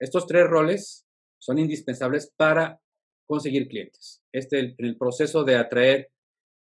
Estos 0.00 0.26
tres 0.26 0.48
roles 0.48 1.06
son 1.40 1.60
indispensables 1.60 2.32
para 2.36 2.80
conseguir 3.24 3.68
clientes. 3.68 4.20
Este, 4.32 4.58
en 4.58 4.84
el 4.84 4.98
proceso 4.98 5.44
de 5.44 5.54
atraer, 5.54 6.10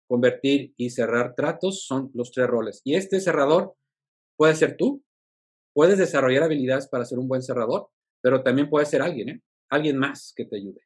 convertir 0.09 0.73
y 0.75 0.89
cerrar 0.89 1.35
tratos 1.35 1.85
son 1.85 2.11
los 2.13 2.31
tres 2.31 2.47
roles. 2.47 2.81
Y 2.83 2.95
este 2.95 3.21
cerrador 3.21 3.77
puede 4.35 4.55
ser 4.55 4.75
tú, 4.75 5.01
puedes 5.73 5.97
desarrollar 5.97 6.43
habilidades 6.43 6.89
para 6.89 7.05
ser 7.05 7.17
un 7.17 7.29
buen 7.29 7.41
cerrador, 7.41 7.87
pero 8.21 8.43
también 8.43 8.69
puede 8.69 8.85
ser 8.87 9.01
alguien, 9.01 9.29
¿eh? 9.29 9.41
Alguien 9.69 9.97
más 9.97 10.33
que 10.35 10.45
te 10.45 10.57
ayude. 10.57 10.81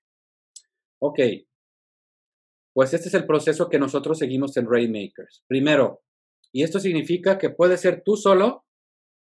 Ok, 0.99 1.19
pues 2.73 2.93
este 2.93 3.09
es 3.09 3.13
el 3.13 3.25
proceso 3.25 3.69
que 3.69 3.79
nosotros 3.79 4.17
seguimos 4.17 4.55
en 4.57 4.69
Rainmakers. 4.69 5.43
Primero, 5.47 6.01
y 6.51 6.63
esto 6.63 6.79
significa 6.79 7.37
que 7.37 7.49
puede 7.49 7.77
ser 7.77 8.03
tú 8.03 8.15
solo 8.15 8.65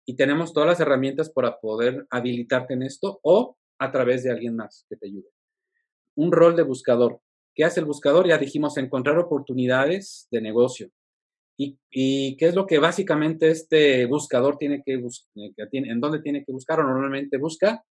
y 0.06 0.16
tenemos 0.16 0.54
todas 0.54 0.68
las 0.68 0.80
herramientas 0.80 1.30
para 1.30 1.60
poder 1.60 2.06
habilitarte 2.10 2.74
en 2.74 2.84
esto 2.84 3.20
o 3.24 3.58
a 3.80 3.92
través 3.92 4.24
de 4.24 4.32
alguien 4.32 4.56
más 4.56 4.86
que 4.90 4.96
te 4.96 5.08
ayude. 5.08 5.30
Un 6.16 6.32
rol 6.32 6.56
de 6.56 6.64
buscador. 6.64 7.22
¿Qué 7.54 7.64
hace 7.64 7.80
el 7.80 7.86
buscador? 7.86 8.28
Ya 8.28 8.38
dijimos, 8.38 8.78
encontrar 8.78 9.18
oportunidades 9.18 10.28
de 10.32 10.42
negocio. 10.42 10.90
¿Y, 11.58 11.78
qué 12.36 12.48
es 12.48 12.56
lo 12.56 12.68
que 12.68 12.80
básicamente 12.80 13.50
este 13.50 14.06
buscador 14.06 14.58
tiene 14.58 14.84
que 14.86 14.98
buscar? 14.98 15.30
¿En 15.72 16.02
dónde 16.02 16.20
tiene 16.22 16.44
que 16.44 16.52
buscar 16.52 16.82
o 16.82 16.84
normalmente 16.84 17.38
busca? 17.38 17.86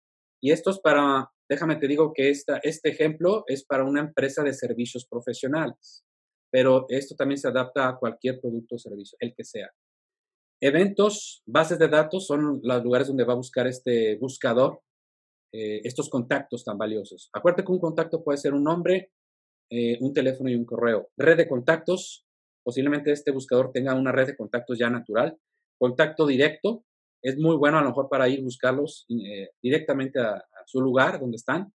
Y 0.44 0.52
esto 0.52 0.68
es 0.68 0.78
para, 0.78 1.30
déjame 1.48 1.76
te 1.76 1.88
digo 1.88 2.12
que 2.12 2.28
esta, 2.28 2.58
este 2.62 2.90
ejemplo 2.90 3.44
es 3.46 3.64
para 3.64 3.82
una 3.82 4.02
empresa 4.02 4.42
de 4.42 4.52
servicios 4.52 5.06
profesionales, 5.06 6.04
pero 6.52 6.84
esto 6.90 7.16
también 7.16 7.38
se 7.38 7.48
adapta 7.48 7.88
a 7.88 7.96
cualquier 7.96 8.42
producto 8.42 8.74
o 8.74 8.78
servicio, 8.78 9.16
el 9.20 9.34
que 9.34 9.42
sea. 9.42 9.70
Eventos, 10.60 11.42
bases 11.46 11.78
de 11.78 11.88
datos 11.88 12.26
son 12.26 12.60
los 12.62 12.84
lugares 12.84 13.08
donde 13.08 13.24
va 13.24 13.32
a 13.32 13.36
buscar 13.36 13.66
este 13.66 14.16
buscador 14.16 14.82
eh, 15.50 15.80
estos 15.82 16.10
contactos 16.10 16.62
tan 16.62 16.76
valiosos. 16.76 17.30
Acuérdate 17.32 17.64
que 17.64 17.72
un 17.72 17.80
contacto 17.80 18.22
puede 18.22 18.36
ser 18.36 18.52
un 18.52 18.64
nombre, 18.64 19.12
eh, 19.70 19.96
un 20.02 20.12
teléfono 20.12 20.50
y 20.50 20.56
un 20.56 20.66
correo. 20.66 21.08
Red 21.16 21.38
de 21.38 21.48
contactos, 21.48 22.26
posiblemente 22.62 23.12
este 23.12 23.30
buscador 23.30 23.72
tenga 23.72 23.94
una 23.94 24.12
red 24.12 24.26
de 24.26 24.36
contactos 24.36 24.78
ya 24.78 24.90
natural. 24.90 25.38
Contacto 25.78 26.26
directo, 26.26 26.84
es 27.24 27.38
muy 27.38 27.56
bueno 27.56 27.78
a 27.78 27.82
lo 27.82 27.88
mejor 27.88 28.08
para 28.10 28.28
ir 28.28 28.42
buscarlos 28.42 29.06
eh, 29.08 29.48
directamente 29.62 30.20
a, 30.20 30.34
a, 30.34 30.44
su 30.66 30.80
lugar 30.80 31.18
donde 31.18 31.36
están. 31.36 31.72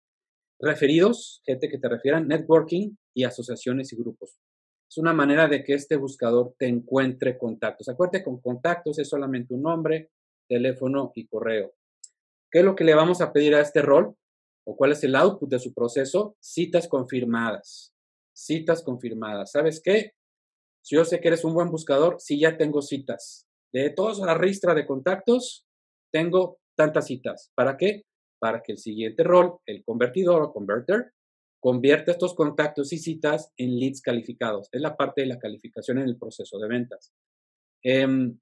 Referidos, 0.60 1.40
gente 1.46 1.70
que 1.70 1.78
te 1.78 1.88
refieran, 1.88 2.28
networking 2.28 2.94
y 3.14 3.24
asociaciones 3.24 3.92
y 3.92 3.96
grupos. 3.96 4.38
Es 4.90 4.98
una 4.98 5.14
manera 5.14 5.48
de 5.48 5.64
que 5.64 5.72
este 5.72 5.96
buscador 5.96 6.54
te 6.58 6.66
encuentre 6.66 7.38
contactos. 7.38 7.88
Acuérdate, 7.88 8.22
con 8.22 8.40
contactos 8.40 8.98
es 8.98 9.08
solamente 9.08 9.54
un 9.54 9.62
nombre, 9.62 10.10
teléfono 10.46 11.12
y 11.14 11.26
correo. 11.26 11.74
¿Qué 12.50 12.58
es 12.58 12.64
lo 12.64 12.74
que 12.74 12.84
le 12.84 12.94
vamos 12.94 13.22
a 13.22 13.32
pedir 13.32 13.54
a 13.54 13.62
este 13.62 13.80
rol? 13.80 14.14
¿O 14.66 14.76
cuál 14.76 14.92
es 14.92 15.02
el 15.02 15.14
output 15.14 15.48
de 15.48 15.58
su 15.58 15.72
proceso? 15.72 16.36
Citas 16.40 16.88
confirmadas. 16.88 17.94
Citas 18.34 18.82
confirmadas. 18.82 19.52
¿Sabes 19.52 19.80
qué? 19.82 20.12
Si 20.82 20.94
yo 20.96 21.06
sé 21.06 21.20
que 21.20 21.28
eres 21.28 21.44
un 21.44 21.54
buen 21.54 21.70
buscador, 21.70 22.16
si 22.18 22.38
ya 22.38 22.58
tengo 22.58 22.82
citas. 22.82 23.47
De 23.72 23.90
toda 23.90 24.26
la 24.26 24.34
ristra 24.34 24.74
de 24.74 24.86
contactos, 24.86 25.66
tengo 26.12 26.58
tantas 26.76 27.06
citas. 27.06 27.50
¿Para 27.54 27.76
qué? 27.76 28.04
Para 28.38 28.62
que 28.62 28.72
el 28.72 28.78
siguiente 28.78 29.22
rol, 29.24 29.58
el 29.66 29.84
convertidor 29.84 30.42
o 30.42 30.52
converter, 30.52 31.12
Convierte 31.60 32.12
estos 32.12 32.34
contactos 32.34 32.92
y 32.92 32.98
citas 32.98 33.52
en 33.56 33.78
leads 33.78 34.00
calificados. 34.00 34.68
Es 34.70 34.80
la 34.80 34.96
parte 34.96 35.22
de 35.22 35.26
la 35.26 35.38
calificación 35.38 35.98
en 35.98 36.04
el 36.04 36.16
proceso 36.16 36.58
de 36.58 36.68
ventas. 36.68 37.12
Em, 37.82 38.38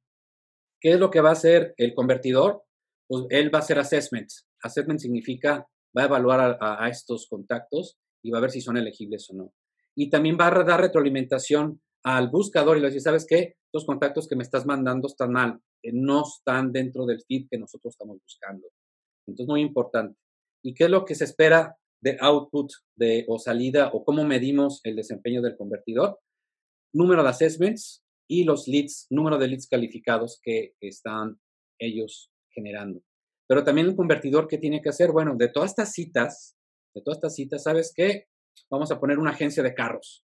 ¿Qué 0.78 0.92
es 0.92 1.00
lo 1.00 1.10
que 1.10 1.22
va 1.22 1.30
a 1.30 1.32
hacer 1.32 1.74
el 1.78 1.94
convertidor? 1.94 2.64
Pues 3.08 3.24
él 3.30 3.52
va 3.54 3.60
a 3.60 3.62
hacer 3.62 3.78
assessments. 3.78 4.46
Assessment 4.62 5.00
significa, 5.00 5.66
va 5.96 6.02
a 6.02 6.06
evaluar 6.06 6.58
a, 6.60 6.88
estos 6.90 7.26
contactos 7.26 7.98
y 8.22 8.30
va 8.30 8.38
a 8.38 8.42
ver 8.42 8.50
si 8.50 8.60
son 8.60 8.76
elegibles 8.76 9.30
o 9.30 9.34
no. 9.34 9.54
Y 9.94 10.10
también 10.10 10.36
va 10.38 10.48
a 10.48 10.64
dar 10.64 10.80
retroalimentación 10.80 11.80
al 12.07 12.30
buscador 12.30 12.78
y 12.78 12.80
le 12.80 12.88
dice, 12.88 13.00
¿sabes 13.00 13.26
qué? 13.28 13.57
Los 13.72 13.84
contactos 13.84 14.28
que 14.28 14.36
me 14.36 14.44
estás 14.44 14.64
mandando 14.64 15.09
están 15.09 15.32
mal, 15.32 15.61
eh, 15.82 15.90
no 15.92 16.22
están 16.22 16.72
dentro 16.72 17.04
del 17.04 17.22
feed 17.26 17.48
que 17.50 17.59
nosotros 17.59 17.94
estamos 17.94 18.18
buscando. 18.22 18.68
Entonces, 19.26 19.48
muy 19.48 19.61
importante. 19.61 20.16
¿Y 20.64 20.72
qué 20.74 20.84
es 20.84 20.90
lo 20.90 21.04
que 21.04 21.16
se 21.16 21.24
espera 21.24 21.76
de 22.00 22.16
output 22.20 22.70
de, 22.96 23.24
o 23.28 23.38
salida 23.38 23.90
o 23.92 24.04
cómo 24.04 24.24
medimos 24.24 24.80
el 24.84 24.96
desempeño 24.96 25.42
del 25.42 25.57
convertidor. 25.57 26.20
número 26.92 27.22
de 27.22 27.28
assessments 27.28 28.04
y 28.28 28.44
los 28.44 28.68
leads, 28.68 29.07
número 29.11 29.38
de 29.38 29.48
leads 29.48 29.66
calificados 29.68 30.40
que 30.42 30.74
están 30.80 31.38
ellos 31.78 32.30
generando. 32.50 33.02
Pero 33.48 33.64
también 33.64 33.88
un 33.88 33.96
convertidor 33.96 34.48
que 34.48 34.59
tiene 34.59 34.80
que 34.80 34.88
hacer, 34.88 35.12
bueno, 35.12 35.34
de 35.36 35.48
todas 35.48 35.70
estas 35.70 35.92
citas, 35.92 36.57
de 36.94 37.02
todas 37.02 37.18
estas 37.18 37.34
citas, 37.34 37.62
¿sabes 37.62 37.92
qué? 37.94 38.26
Vamos 38.70 38.90
a 38.90 38.98
poner 38.98 39.18
una 39.18 39.32
agencia 39.32 39.62
de 39.62 39.74
carros. 39.74 40.25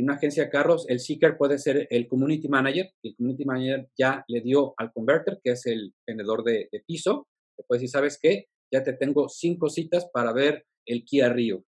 En 0.00 0.04
una 0.04 0.14
agencia 0.14 0.44
de 0.44 0.48
carros, 0.48 0.86
el 0.88 0.98
seeker 0.98 1.36
puede 1.36 1.58
ser 1.58 1.86
el 1.90 2.08
community 2.08 2.48
manager. 2.48 2.90
El 3.02 3.14
community 3.16 3.44
manager 3.44 3.90
ya 3.98 4.24
le 4.28 4.40
dio 4.40 4.72
al 4.78 4.94
converter, 4.94 5.38
que 5.44 5.50
es 5.50 5.66
el 5.66 5.94
vendedor 6.06 6.42
de, 6.42 6.70
piso. 6.86 7.28
Puede 7.68 7.80
decir, 7.80 7.90
¿sabes 7.90 8.18
qué? 8.18 8.46
Ya 8.72 8.82
te 8.82 8.94
tengo 8.94 9.28
cinco 9.28 9.68
citas 9.68 10.08
para 10.10 10.32
ver 10.32 10.64
el 10.86 11.04
Kia 11.04 11.28
Rio. 11.28 11.66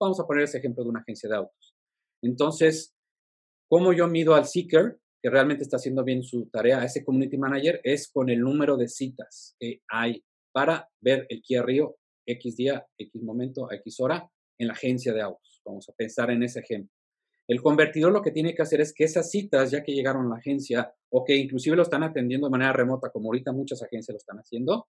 Vamos 0.00 0.20
a 0.20 0.26
poner 0.28 0.44
ese 0.44 0.58
ejemplo 0.58 0.84
de 0.84 0.90
una 0.90 1.00
agencia 1.00 1.28
de 1.28 1.34
autos. 1.34 1.74
Entonces, 2.22 2.94
¿cómo 3.68 3.92
yo 3.92 4.06
mido 4.06 4.36
al 4.36 4.46
seeker 4.46 5.00
que 5.20 5.30
realmente 5.30 5.64
está 5.64 5.78
haciendo 5.78 6.04
bien 6.04 6.22
su 6.22 6.48
tarea, 6.50 6.84
ese 6.84 7.04
community 7.04 7.36
manager, 7.36 7.80
es 7.82 8.08
con 8.12 8.30
el 8.30 8.38
número 8.38 8.76
de 8.76 8.86
citas 8.86 9.56
que 9.58 9.80
hay 9.88 10.22
para 10.52 10.88
ver 11.00 11.26
el 11.28 11.42
Kia 11.42 11.64
Rio 11.64 11.96
X 12.26 12.54
día, 12.54 12.86
X 12.96 13.20
momento, 13.24 13.68
X 13.72 13.98
hora 13.98 14.30
en 14.56 14.68
la 14.68 14.74
agencia 14.74 15.12
de 15.12 15.22
autos. 15.22 15.60
Vamos 15.64 15.88
a 15.88 15.92
pensar 15.94 16.30
en 16.30 16.44
ese 16.44 16.60
ejemplo. 16.60 17.01
El 17.52 17.60
convertidor 17.60 18.12
lo 18.12 18.22
que 18.22 18.30
tiene 18.30 18.54
que 18.54 18.62
hacer 18.62 18.80
es 18.80 18.94
que 18.94 19.04
esas 19.04 19.30
citas, 19.30 19.70
ya 19.70 19.82
que 19.82 19.92
llegaron 19.92 20.24
a 20.24 20.30
la 20.30 20.36
agencia 20.36 20.90
o 21.10 21.22
que 21.22 21.36
inclusive 21.36 21.76
lo 21.76 21.82
están 21.82 22.02
atendiendo 22.02 22.46
de 22.46 22.50
manera 22.50 22.72
remota, 22.72 23.10
como 23.10 23.28
ahorita 23.28 23.52
muchas 23.52 23.82
agencias 23.82 24.14
lo 24.14 24.16
están 24.16 24.38
haciendo, 24.38 24.88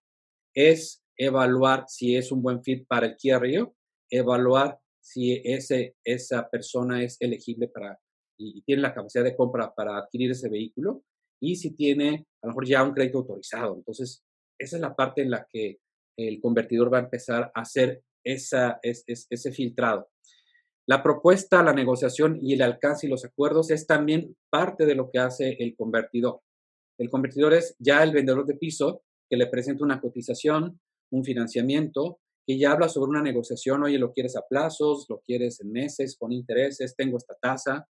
es 0.54 1.04
evaluar 1.14 1.84
si 1.88 2.16
es 2.16 2.32
un 2.32 2.40
buen 2.40 2.62
fit 2.62 2.86
para 2.88 3.04
el 3.04 3.16
Kia 3.16 3.38
Rio, 3.38 3.74
evaluar 4.08 4.78
si 4.98 5.42
ese, 5.44 5.96
esa 6.02 6.48
persona 6.48 7.02
es 7.04 7.18
elegible 7.20 7.68
para 7.68 8.00
y, 8.38 8.62
tiene 8.62 8.80
la 8.80 8.94
capacidad 8.94 9.24
de 9.24 9.36
compra 9.36 9.74
para 9.74 9.98
adquirir 9.98 10.30
ese 10.30 10.48
vehículo 10.48 11.04
y 11.42 11.56
si 11.56 11.72
tiene 11.76 12.26
a 12.40 12.46
lo 12.46 12.52
mejor 12.52 12.66
ya 12.66 12.82
un 12.82 12.94
crédito 12.94 13.18
autorizado. 13.18 13.76
Entonces, 13.76 14.24
esa 14.58 14.76
es 14.76 14.80
la 14.80 14.96
parte 14.96 15.20
en 15.20 15.32
la 15.32 15.46
que 15.52 15.80
el 16.16 16.40
convertidor 16.40 16.90
va 16.90 16.96
a 16.96 17.02
empezar 17.02 17.52
a 17.54 17.60
hacer 17.60 18.02
esa, 18.24 18.80
ese 18.82 19.52
filtrado. 19.52 20.08
La 20.86 21.02
propuesta, 21.02 21.62
la 21.62 21.72
negociación 21.72 22.38
y 22.42 22.52
el 22.52 22.62
alcance 22.62 23.06
y 23.06 23.10
los 23.10 23.24
acuerdos 23.24 23.70
es 23.70 23.86
también 23.86 24.36
parte 24.50 24.84
de 24.84 24.94
lo 24.94 25.10
que 25.10 25.18
hace 25.18 25.56
el 25.58 25.74
convertidor. 25.74 26.40
El 26.98 27.08
convertidor 27.08 27.54
es 27.54 27.74
ya 27.78 28.02
el 28.02 28.12
vendedor 28.12 28.44
de 28.44 28.56
piso 28.56 29.02
que 29.30 29.38
le 29.38 29.46
presenta 29.46 29.82
una 29.82 30.00
cotización, 30.00 30.78
un 31.10 31.24
financiamiento, 31.24 32.18
que 32.46 32.58
ya 32.58 32.72
habla 32.72 32.90
sobre 32.90 33.10
una 33.10 33.22
negociación, 33.22 33.82
oye, 33.82 33.98
lo 33.98 34.12
quieres 34.12 34.36
a 34.36 34.46
plazos, 34.46 35.06
lo 35.08 35.20
quieres 35.20 35.60
en 35.60 35.72
meses, 35.72 36.16
con 36.18 36.32
intereses, 36.32 36.94
tengo 36.94 37.16
esta 37.16 37.34
tasa. 37.40 37.88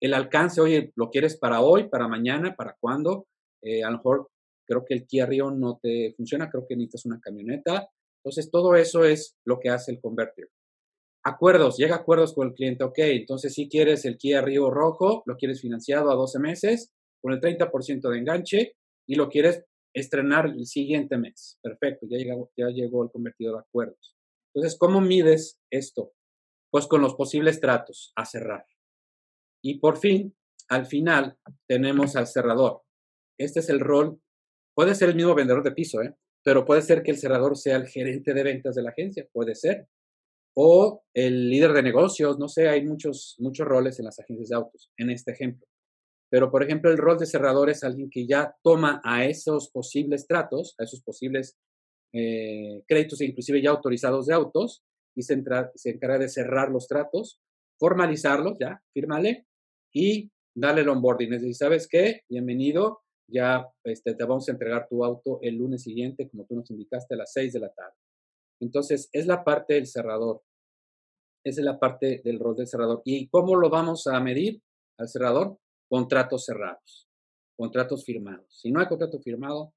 El 0.00 0.14
alcance, 0.14 0.60
oye, 0.60 0.92
lo 0.96 1.10
quieres 1.10 1.36
para 1.36 1.60
hoy, 1.60 1.88
para 1.88 2.08
mañana, 2.08 2.56
para 2.56 2.76
cuándo. 2.80 3.28
Eh, 3.62 3.84
a 3.84 3.90
lo 3.90 3.98
mejor 3.98 4.28
creo 4.66 4.84
que 4.84 4.94
el 4.94 5.06
Kia 5.06 5.28
no 5.28 5.78
te 5.80 6.12
funciona, 6.16 6.50
creo 6.50 6.66
que 6.66 6.74
necesitas 6.74 7.06
una 7.06 7.20
camioneta. 7.20 7.88
Entonces, 8.24 8.50
todo 8.50 8.74
eso 8.74 9.04
es 9.04 9.36
lo 9.44 9.60
que 9.60 9.68
hace 9.68 9.92
el 9.92 10.00
convertir. 10.00 10.48
Acuerdos, 11.26 11.78
llega 11.78 11.96
a 11.96 11.98
acuerdos 12.00 12.34
con 12.34 12.48
el 12.48 12.54
cliente, 12.54 12.84
ok, 12.84 12.98
entonces 12.98 13.54
si 13.54 13.68
quieres 13.68 14.04
el 14.04 14.18
Kia 14.18 14.42
Rio 14.42 14.70
rojo, 14.70 15.22
lo 15.24 15.36
quieres 15.36 15.62
financiado 15.62 16.10
a 16.10 16.14
12 16.14 16.38
meses 16.38 16.92
con 17.22 17.32
el 17.32 17.40
30% 17.40 18.10
de 18.10 18.18
enganche 18.18 18.76
y 19.08 19.14
lo 19.14 19.30
quieres 19.30 19.64
estrenar 19.94 20.46
el 20.46 20.66
siguiente 20.66 21.16
mes. 21.16 21.58
Perfecto, 21.62 22.06
ya 22.10 22.18
llegó, 22.18 22.50
ya 22.56 22.68
llegó 22.68 23.02
el 23.04 23.10
convertidor 23.10 23.56
a 23.56 23.60
acuerdos. 23.60 24.16
Entonces, 24.54 24.78
¿cómo 24.78 25.00
mides 25.00 25.58
esto? 25.70 26.12
Pues 26.70 26.86
con 26.86 27.00
los 27.00 27.14
posibles 27.14 27.60
tratos 27.60 28.12
a 28.16 28.26
cerrar. 28.26 28.66
Y 29.62 29.78
por 29.78 29.96
fin, 29.96 30.36
al 30.68 30.84
final, 30.84 31.38
tenemos 31.66 32.16
al 32.16 32.26
cerrador. 32.26 32.82
Este 33.38 33.60
es 33.60 33.70
el 33.70 33.80
rol, 33.80 34.20
puede 34.74 34.94
ser 34.94 35.08
el 35.08 35.16
mismo 35.16 35.34
vendedor 35.34 35.62
de 35.62 35.72
piso, 35.72 36.02
¿eh? 36.02 36.14
pero 36.44 36.64
puede 36.64 36.82
ser 36.82 37.02
que 37.02 37.12
el 37.12 37.18
cerrador 37.18 37.56
sea 37.56 37.76
el 37.76 37.86
gerente 37.88 38.34
de 38.34 38.42
ventas 38.42 38.74
de 38.74 38.82
la 38.82 38.90
agencia, 38.90 39.26
puede 39.32 39.54
ser. 39.54 39.88
O 40.56 41.02
el 41.14 41.50
líder 41.50 41.72
de 41.72 41.82
negocios, 41.82 42.38
no 42.38 42.48
sé, 42.48 42.68
hay 42.68 42.84
muchos, 42.84 43.36
muchos 43.38 43.66
roles 43.66 43.98
en 43.98 44.04
las 44.04 44.18
agencias 44.18 44.48
de 44.48 44.56
autos, 44.56 44.90
en 44.96 45.10
este 45.10 45.32
ejemplo. 45.32 45.66
Pero, 46.30 46.50
por 46.50 46.62
ejemplo, 46.62 46.90
el 46.90 46.98
rol 46.98 47.18
de 47.18 47.26
cerrador 47.26 47.70
es 47.70 47.84
alguien 47.84 48.10
que 48.10 48.26
ya 48.26 48.54
toma 48.62 49.00
a 49.04 49.24
esos 49.24 49.70
posibles 49.70 50.26
tratos, 50.26 50.74
a 50.78 50.84
esos 50.84 51.02
posibles 51.02 51.56
eh, 52.16 52.82
créditos 52.86 53.20
inclusive 53.22 53.60
ya 53.60 53.70
autorizados 53.70 54.26
de 54.26 54.34
autos 54.34 54.84
y 55.16 55.22
se, 55.22 55.42
se 55.74 55.90
encarga 55.90 56.18
de 56.18 56.28
cerrar 56.28 56.70
los 56.70 56.86
tratos, 56.86 57.40
formalizarlos, 57.78 58.56
ya, 58.58 58.80
fírmale, 58.92 59.46
y 59.92 60.30
dale 60.54 60.82
el 60.82 60.88
onboarding. 60.88 61.32
Es 61.32 61.42
decir, 61.42 61.56
¿sabes 61.56 61.88
qué? 61.88 62.22
Bienvenido, 62.28 63.00
ya 63.26 63.66
este, 63.84 64.14
te 64.14 64.24
vamos 64.24 64.48
a 64.48 64.52
entregar 64.52 64.86
tu 64.88 65.04
auto 65.04 65.40
el 65.42 65.56
lunes 65.56 65.82
siguiente, 65.82 66.28
como 66.28 66.44
tú 66.46 66.54
nos 66.54 66.70
indicaste, 66.70 67.14
a 67.14 67.18
las 67.18 67.32
6 67.32 67.52
de 67.52 67.60
la 67.60 67.72
tarde. 67.72 67.96
Entonces, 68.64 69.08
es 69.12 69.26
la 69.26 69.44
parte 69.44 69.74
del 69.74 69.86
cerrador. 69.86 70.42
Esa 71.44 71.60
es 71.60 71.64
la 71.64 71.78
parte 71.78 72.22
del 72.24 72.38
rol 72.38 72.56
del 72.56 72.66
cerrador. 72.66 73.02
¿Y 73.04 73.28
cómo 73.28 73.56
lo 73.56 73.70
vamos 73.70 74.06
a 74.06 74.18
medir 74.20 74.62
al 74.98 75.08
cerrador? 75.08 75.58
Contratos 75.88 76.46
cerrados, 76.46 77.08
contratos 77.56 78.04
firmados. 78.04 78.46
Si 78.48 78.70
no 78.70 78.80
hay 78.80 78.86
contrato 78.86 79.20
firmado, 79.20 79.74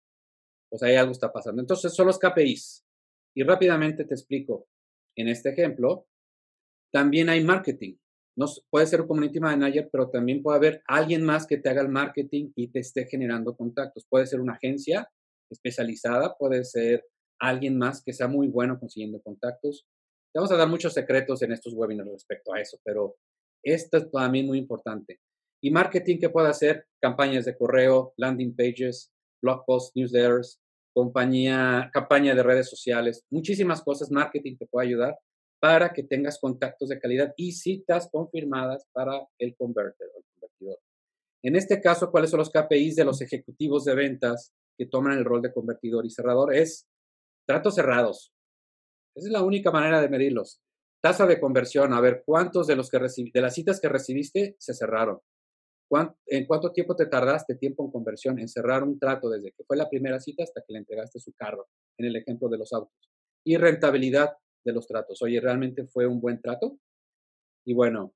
pues 0.69 0.81
ahí 0.83 0.95
algo 0.95 1.11
está 1.11 1.31
pasando. 1.31 1.61
Entonces, 1.61 1.93
son 1.93 2.07
los 2.07 2.17
KPIs. 2.17 2.85
Y 3.35 3.43
rápidamente 3.43 4.05
te 4.05 4.13
explico. 4.13 4.67
En 5.15 5.27
este 5.27 5.49
ejemplo, 5.49 6.07
también 6.91 7.29
hay 7.29 7.43
marketing 7.43 7.97
no, 8.37 8.45
puede 8.69 8.85
ser 8.85 9.01
un 9.01 9.07
community 9.07 9.39
manager, 9.39 9.89
pero 9.91 10.09
también 10.09 10.43
puede 10.43 10.57
haber 10.57 10.83
alguien 10.85 11.23
más 11.23 11.47
que 11.47 11.57
te 11.57 11.69
haga 11.69 11.81
el 11.81 11.89
marketing 11.89 12.51
y 12.55 12.67
te 12.67 12.79
esté 12.79 13.07
generando 13.07 13.57
contactos. 13.57 14.05
Puede 14.07 14.27
ser 14.27 14.39
una 14.39 14.53
agencia 14.53 15.09
especializada, 15.49 16.37
puede 16.37 16.63
ser 16.63 17.03
alguien 17.39 17.77
más 17.77 18.03
que 18.03 18.13
sea 18.13 18.27
muy 18.27 18.47
bueno 18.47 18.79
consiguiendo 18.79 19.21
contactos. 19.21 19.85
Te 20.33 20.39
vamos 20.39 20.51
a 20.51 20.57
dar 20.57 20.67
muchos 20.67 20.93
secretos 20.93 21.41
en 21.41 21.51
estos 21.51 21.73
webinars 21.73 22.11
respecto 22.11 22.53
a 22.53 22.61
eso, 22.61 22.79
pero 22.83 23.15
esto 23.63 23.97
es 23.97 24.11
también 24.11 24.45
muy 24.45 24.57
importante. 24.57 25.19
Y 25.61 25.71
marketing 25.71 26.19
que 26.19 26.29
puede 26.29 26.49
hacer 26.49 26.85
campañas 27.01 27.45
de 27.45 27.57
correo, 27.57 28.13
landing 28.17 28.55
pages, 28.55 29.11
blog 29.41 29.65
posts, 29.65 29.91
newsletters, 29.95 30.59
compañía, 30.93 31.89
campaña 31.93 32.33
de 32.33 32.43
redes 32.43 32.69
sociales, 32.69 33.23
muchísimas 33.29 33.81
cosas, 33.81 34.11
marketing 34.11 34.57
te 34.57 34.67
puede 34.67 34.87
ayudar 34.87 35.17
para 35.59 35.93
que 35.93 36.03
tengas 36.03 36.39
contactos 36.39 36.89
de 36.89 36.99
calidad 36.99 37.33
y 37.35 37.51
citas 37.51 38.09
confirmadas 38.11 38.85
para 38.93 39.27
el 39.39 39.55
converter 39.55 40.07
o 40.15 40.19
el 40.19 40.25
convertidor. 40.33 40.79
En 41.43 41.55
este 41.55 41.81
caso, 41.81 42.11
¿cuáles 42.11 42.29
son 42.29 42.39
los 42.39 42.51
KPIs 42.51 42.95
de 42.95 43.05
los 43.05 43.21
ejecutivos 43.21 43.85
de 43.85 43.95
ventas 43.95 44.53
que 44.77 44.85
toman 44.85 45.17
el 45.17 45.25
rol 45.25 45.41
de 45.41 45.53
convertidor 45.53 46.05
y 46.05 46.09
cerrador? 46.09 46.53
Es 46.53 46.87
tratos 47.47 47.75
cerrados. 47.75 48.33
Esa 49.15 49.27
es 49.27 49.31
la 49.31 49.41
única 49.41 49.71
manera 49.71 50.01
de 50.01 50.09
medirlos. 50.09 50.61
Tasa 51.01 51.25
de 51.25 51.39
conversión, 51.39 51.93
a 51.93 52.01
ver 52.01 52.23
cuántos 52.25 52.67
de 52.67 52.75
los 52.75 52.89
que 52.89 52.99
de 52.99 53.41
las 53.41 53.53
citas 53.53 53.79
que 53.79 53.89
recibiste 53.89 54.55
se 54.59 54.73
cerraron. 54.73 55.19
¿En 56.25 56.45
cuánto 56.45 56.71
tiempo 56.73 56.95
te 56.95 57.05
tardaste 57.05 57.55
tiempo 57.55 57.85
en 57.85 57.91
conversión, 57.91 58.39
en 58.39 58.49
cerrar 58.49 58.83
un 58.83 58.99
trato 58.99 59.29
desde 59.29 59.53
que 59.53 59.63
fue 59.63 59.77
la 59.77 59.89
primera 59.89 60.19
cita 60.19 60.43
hasta 60.43 60.61
que 60.61 60.73
le 60.73 60.79
entregaste 60.79 61.19
su 61.19 61.31
carro, 61.33 61.67
en 61.97 62.07
el 62.07 62.15
ejemplo 62.17 62.49
de 62.49 62.57
los 62.57 62.73
autos? 62.73 63.09
Y 63.45 63.55
rentabilidad, 63.55 64.33
de 64.65 64.73
los 64.73 64.85
tratos. 64.85 65.21
Oye, 65.21 65.39
¿realmente 65.39 65.87
fue 65.87 66.05
un 66.05 66.19
buen 66.19 66.41
trato? 66.41 66.77
Y 67.65 67.73
bueno, 67.73 68.13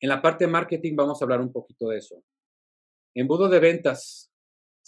en 0.00 0.08
la 0.08 0.22
parte 0.22 0.46
de 0.46 0.50
marketing 0.50 0.96
vamos 0.96 1.20
a 1.20 1.24
hablar 1.24 1.40
un 1.40 1.52
poquito 1.52 1.88
de 1.88 1.98
eso. 1.98 2.24
Embudo 3.14 3.48
de 3.50 3.60
ventas, 3.60 4.29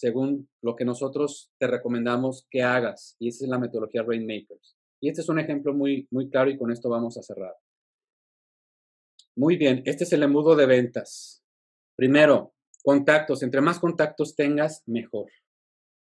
según 0.02 0.48
lo 0.62 0.74
que 0.74 0.84
nosotros 0.84 1.52
te 1.60 1.68
recomendamos 1.68 2.48
que 2.50 2.60
hagas, 2.60 3.14
y 3.20 3.28
esa 3.28 3.44
es 3.44 3.48
la 3.48 3.60
metodología 3.60 4.02
Rainmakers. 4.02 4.76
Y 5.00 5.08
este 5.08 5.20
es 5.20 5.28
un 5.28 5.38
ejemplo 5.38 5.74
muy, 5.74 6.08
muy 6.10 6.28
claro 6.28 6.50
y 6.50 6.58
con 6.58 6.72
esto 6.72 6.88
vamos 6.88 7.16
a 7.18 7.22
cerrar. 7.22 7.54
Muy 9.36 9.56
bien, 9.56 9.84
este 9.86 10.02
es 10.02 10.12
el 10.12 10.24
embudo 10.24 10.56
de 10.56 10.66
ventas. 10.66 11.44
Primero, 11.94 12.52
contactos. 12.82 13.44
Entre 13.44 13.60
más 13.60 13.78
contactos 13.78 14.34
tengas, 14.34 14.82
mejor. 14.86 15.30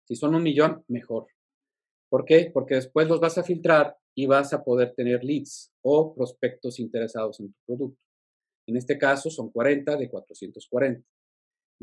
Si 0.08 0.16
son 0.16 0.34
un 0.34 0.42
millón, 0.42 0.82
mejor. 0.88 1.26
¿Por 2.08 2.24
qué? 2.24 2.50
Porque 2.54 2.76
después 2.76 3.06
los 3.06 3.20
vas 3.20 3.36
a 3.36 3.44
filtrar 3.44 3.98
y 4.14 4.24
vas 4.24 4.54
a 4.54 4.64
poder 4.64 4.94
tener 4.94 5.22
leads 5.22 5.74
o 5.82 6.14
prospectos 6.14 6.80
interesados 6.80 7.38
en 7.40 7.52
tu 7.52 7.58
producto. 7.66 8.00
En 8.66 8.78
este 8.78 8.96
caso 8.96 9.28
son 9.28 9.50
40 9.50 9.94
de 9.98 10.08
440. 10.08 11.06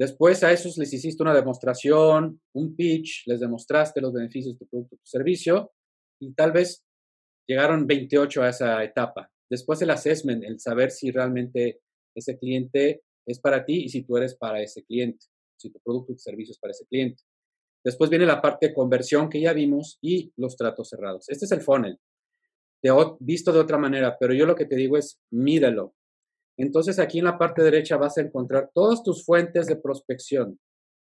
Después 0.02 0.43
a 0.43 0.52
esos 0.52 0.80
les 0.80 0.91
hiciste 0.91 1.22
una 1.22 1.36
demostración, 1.36 2.41
un 2.54 2.76
pitch, 2.76 3.28
les 3.28 3.39
demostraste 3.39 4.02
los 4.02 4.12
beneficios 4.12 4.56
de 4.56 4.58
tu 4.58 4.68
producto 4.68 4.95
tu 4.95 5.06
servicio 5.06 5.74
y 6.20 6.34
tal 6.34 6.52
vez 6.52 6.84
llegaron 7.47 7.86
28 7.86 8.41
a 8.41 8.49
esa 8.49 8.84
etapa. 8.84 9.32
Después 9.47 9.80
el 9.84 9.91
assessment, 9.91 10.43
el 10.43 10.60
saber 10.60 10.89
si 10.89 11.12
realmente 11.12 11.82
ese 12.16 12.36
cliente 12.39 13.04
es 13.28 13.39
para 13.39 13.64
ti 13.64 13.84
y 13.84 13.89
si 13.89 14.02
tú 14.02 14.18
eres 14.18 14.34
para 14.34 14.60
ese 14.60 14.84
cliente, 14.84 15.24
si 15.56 15.70
tu 15.70 15.80
producto 15.82 16.14
tu 16.14 16.20
servicio 16.20 16.54
es 16.54 16.58
para 16.58 16.72
ese 16.72 16.88
cliente. 16.88 17.22
Después 17.84 18.10
viene 18.10 18.26
la 18.26 18.41
parte 18.41 18.70
de 18.70 18.74
conversión 18.74 19.30
que 19.30 19.39
ya 19.39 19.54
vimos 19.54 19.99
y 20.02 20.34
los 20.36 20.58
tratos 20.58 20.89
cerrados. 20.89 21.30
Este 21.30 21.45
es 21.45 21.52
el 21.52 21.62
funnel. 21.62 21.99
Visto 23.20 23.54
de 23.54 23.60
otra 23.60 23.78
manera, 23.78 24.18
pero 24.20 24.34
yo 24.34 24.47
lo 24.47 24.56
que 24.56 24.66
te 24.66 24.78
digo 24.78 24.97
es 24.97 25.22
mídelo. 25.30 25.93
Entonces 26.62 26.99
aquí 26.99 27.18
en 27.18 27.26
la 27.26 27.39
parte 27.39 27.64
derecha 27.64 27.97
vas 27.97 28.18
a 28.18 28.22
encontrar 28.22 28.70
todas 28.74 29.01
tus 29.01 29.26
fuentes 29.26 29.66
de 29.66 29.78
prospección, 29.78 30.59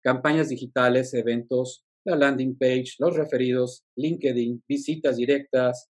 campañas 0.02 0.48
digitales, 0.48 1.12
eventos, 1.12 1.84
la 2.04 2.16
landing 2.16 2.56
page, 2.56 2.94
los 2.98 3.14
referidos, 3.16 3.84
LinkedIn, 3.96 4.64
visitas 4.66 5.18
directas, 5.18 5.90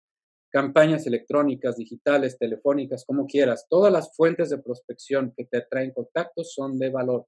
campañas 0.49 1.05
electrónicas, 1.07 1.75
digitales, 1.75 2.37
telefónicas, 2.37 3.03
como 3.05 3.27
quieras. 3.27 3.67
Todas 3.69 3.91
las 3.91 4.15
fuentes 4.15 4.49
de 4.49 4.59
prospección 4.59 5.33
que 5.35 5.43
te 5.43 5.61
traen 5.69 5.91
contactos 5.91 6.53
son 6.53 6.79
de 6.79 6.89
valor. 6.89 7.27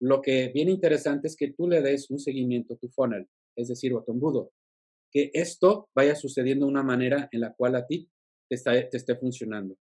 Lo 0.00 0.20
que 0.20 0.48
viene 0.48 0.72
interesante 0.72 1.28
es 1.28 1.36
que 1.36 1.52
tú 1.52 1.68
le 1.68 1.80
des 1.80 2.10
un 2.10 2.18
seguimiento 2.18 2.74
a 2.74 2.78
tu 2.78 2.88
funnel, 2.88 3.28
es 3.56 3.68
decir, 3.68 3.94
a 3.94 4.02
tu 4.04 4.10
embudo. 4.10 4.50
Que 5.12 5.30
esto 5.32 5.88
vaya 5.94 6.16
sucediendo 6.16 6.66
de 6.66 6.72
una 6.72 6.82
manera 6.82 7.28
en 7.30 7.40
la 7.40 7.54
cual 7.54 7.76
a 7.76 7.86
ti 7.86 8.10
te, 8.48 8.56
te 8.56 8.96
esté 8.96 9.14
funcionando. 9.14 9.76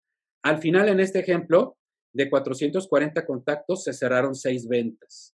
Al 0.48 0.60
final, 0.60 0.88
en 0.88 1.02
este 1.02 1.20
ejemplo, 1.20 1.78
de 2.14 2.30
440 2.30 3.26
contactos 3.26 3.84
se 3.84 3.91
cerraron 3.91 4.34
seis 4.34 4.66
ventas. 4.66 5.36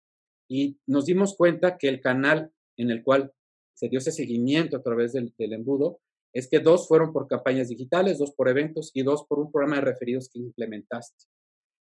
Y 0.47 0.77
nos 0.85 1.05
dimos 1.05 1.35
cuenta 1.35 1.79
que 1.79 1.87
el 1.87 1.99
canal 1.99 2.51
en 2.77 2.91
el 2.91 3.01
cual 3.01 3.33
se 3.73 3.89
dio 3.89 3.97
ese 3.97 4.11
seguimiento 4.11 4.77
a 4.77 4.83
través 4.83 5.13
del, 5.13 5.33
embudo 5.39 5.99
es 6.31 6.47
que 6.47 6.59
dos 6.59 6.87
fueron 6.87 7.11
por 7.11 7.27
campañas 7.27 7.69
digitales, 7.69 8.19
dos 8.19 8.33
por 8.35 8.49
eventos 8.49 8.91
y 8.93 9.01
dos 9.01 9.25
por 9.27 9.39
un 9.39 9.51
programa 9.51 9.77
de 9.77 9.81
referidos 9.81 10.29
que 10.29 10.37
implementaste. 10.37 11.25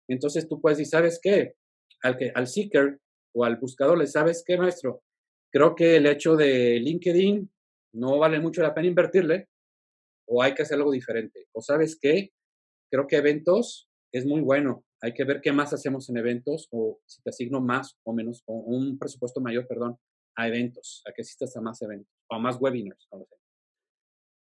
Entonces 0.09 0.49
tú 0.49 0.59
puedes 0.63 0.79
decir, 0.79 0.93
¿sabes 0.93 1.21
qué? 1.23 1.53
Al, 2.03 2.17
que, 2.17 2.33
al 2.35 2.47
seeker 2.47 2.99
o 3.35 3.45
al 3.45 3.57
buscador 3.57 3.99
le 3.99 4.07
sabes 4.07 4.43
qué, 4.43 4.57
maestro. 4.57 5.03
Creo 5.53 5.75
que 5.75 5.97
el 5.97 6.07
hecho 6.07 6.35
de 6.35 6.81
LinkedIn 6.81 7.51
no 7.93 8.19
vale 8.19 8.41
mucho 8.41 8.63
la 8.63 8.73
pena 8.73 8.89
invertirle 8.89 9.51
o 10.27 10.43
hay 10.43 10.55
que 10.55 10.63
hacer 10.63 10.79
algo 10.79 10.93
diferente. 10.93 11.47
O 11.53 11.61
sabes 11.61 11.99
qué, 12.01 12.33
creo 12.91 13.07
que 13.07 13.17
eventos 13.17 13.89
es 14.13 14.27
muy 14.27 14.41
bueno. 14.41 14.85
Hay 15.01 15.15
que 15.15 15.25
ver 15.25 15.41
qué 15.41 15.53
más 15.53 15.73
hacemos 15.73 16.09
en 16.09 16.17
eventos 16.17 16.69
o 16.71 17.01
si 17.07 17.23
te 17.23 17.31
asigno 17.31 17.61
más 17.61 17.97
o 18.05 18.13
menos, 18.13 18.43
o 18.47 18.55
un 18.55 18.99
presupuesto 18.99 19.41
mayor, 19.41 19.67
perdón, 19.67 19.97
a 20.37 20.49
eventos, 20.49 21.03
a 21.07 21.13
que 21.13 21.23
asistas 21.23 21.57
a 21.57 21.61
más 21.61 21.81
eventos 21.83 22.13
o 22.29 22.35
a 22.35 22.39
más 22.39 22.61
webinars. 22.61 23.09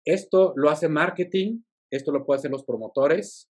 Esto 0.05 0.53
lo 0.55 0.69
hace 0.69 0.89
marketing, 0.89 1.61
esto 1.91 2.11
lo 2.11 2.25
pueden 2.25 2.39
hacer 2.39 2.51
los 2.51 2.65
promotores. 2.65 3.49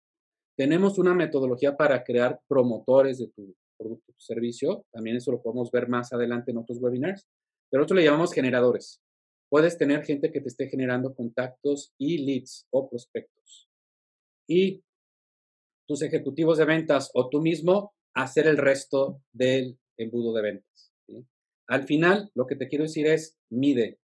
Tenemos 0.57 0.99
una 0.99 1.15
metodología 1.15 1.77
para 1.77 2.05
crear 2.05 2.41
promotores 2.47 3.19
de 3.19 3.29
tu 3.29 3.55
producto 3.77 4.13
o 4.13 4.21
servicio. 4.21 4.85
También 4.93 5.17
eso 5.17 5.33
lo 5.33 5.43
podemos 5.43 5.71
ver 5.71 5.89
más 5.89 6.13
adelante 6.13 6.53
en 6.53 6.59
otros 6.59 6.79
webinars. 6.81 7.27
Pero 7.71 7.81
nosotros 7.81 7.99
le 7.99 8.05
llamamos 8.05 8.33
generadores. 8.33 9.01
Puedes 9.49 9.79
tener 9.79 10.05
gente 10.05 10.31
que 10.31 10.41
te 10.41 10.49
esté 10.49 10.69
generando 10.69 11.15
contactos 11.15 11.93
y 11.99 12.19
leads 12.19 12.67
o 12.71 12.89
prospectos 12.89 13.69
y 14.47 14.83
tus 15.87 16.03
ejecutivos 16.03 16.59
de 16.59 16.65
ventas 16.65 17.11
o 17.15 17.29
tú 17.29 17.41
mismo 17.41 17.95
hacer 18.15 18.47
el 18.47 18.57
resto 18.57 19.23
del 19.33 19.79
embudo 19.99 20.33
de 20.35 20.43
ventas. 20.43 20.93
Al 21.67 21.85
final, 21.85 22.31
lo 22.35 22.47
que 22.47 22.57
te 22.57 22.69
quiero 22.69 22.85
decir 22.85 23.07
es, 23.07 23.37
mide. 23.51 23.99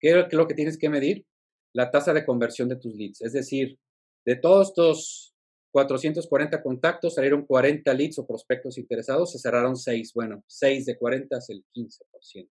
¿Qué 0.00 0.10
es 0.10 0.32
lo 0.32 0.46
que 0.46 0.54
tienes 0.54 0.78
que 0.78 0.88
medir? 0.88 1.26
La 1.74 1.90
tasa 1.90 2.12
de 2.12 2.24
conversión 2.24 2.68
de 2.68 2.76
tus 2.76 2.94
leads. 2.94 3.20
Es 3.22 3.32
decir, 3.32 3.78
de 4.24 4.36
todos 4.36 4.68
estos 4.68 5.34
440 5.72 6.62
contactos 6.62 7.14
salieron 7.14 7.46
40 7.46 7.92
leads 7.94 8.18
o 8.18 8.26
prospectos 8.26 8.78
interesados, 8.78 9.32
se 9.32 9.38
cerraron 9.38 9.76
6. 9.76 10.12
Bueno, 10.14 10.42
6 10.46 10.86
de 10.86 10.98
40 10.98 11.38
es 11.38 11.50
el 11.50 11.64
15%. 11.74 12.48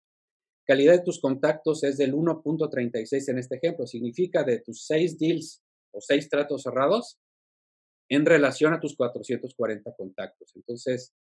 Calidad 0.67 0.95
de 0.95 1.05
tus 1.05 1.21
contactos 1.21 1.85
es 1.85 1.99
del 1.99 2.15
1.36 2.15 3.29
en 3.31 3.39
este 3.39 3.57
ejemplo. 3.57 3.87
Significa 3.87 4.45
de 4.45 4.61
tus 4.61 4.87
6 4.87 5.19
deals 5.19 5.63
o 5.95 6.01
seis 6.01 6.29
tratos 6.29 6.63
cerrados 6.63 7.19
en 8.09 8.27
relación 8.27 8.75
a 8.75 8.81
tus 8.81 8.97
440 8.97 9.95
contactos. 9.97 10.53
Entonces, 10.55 11.15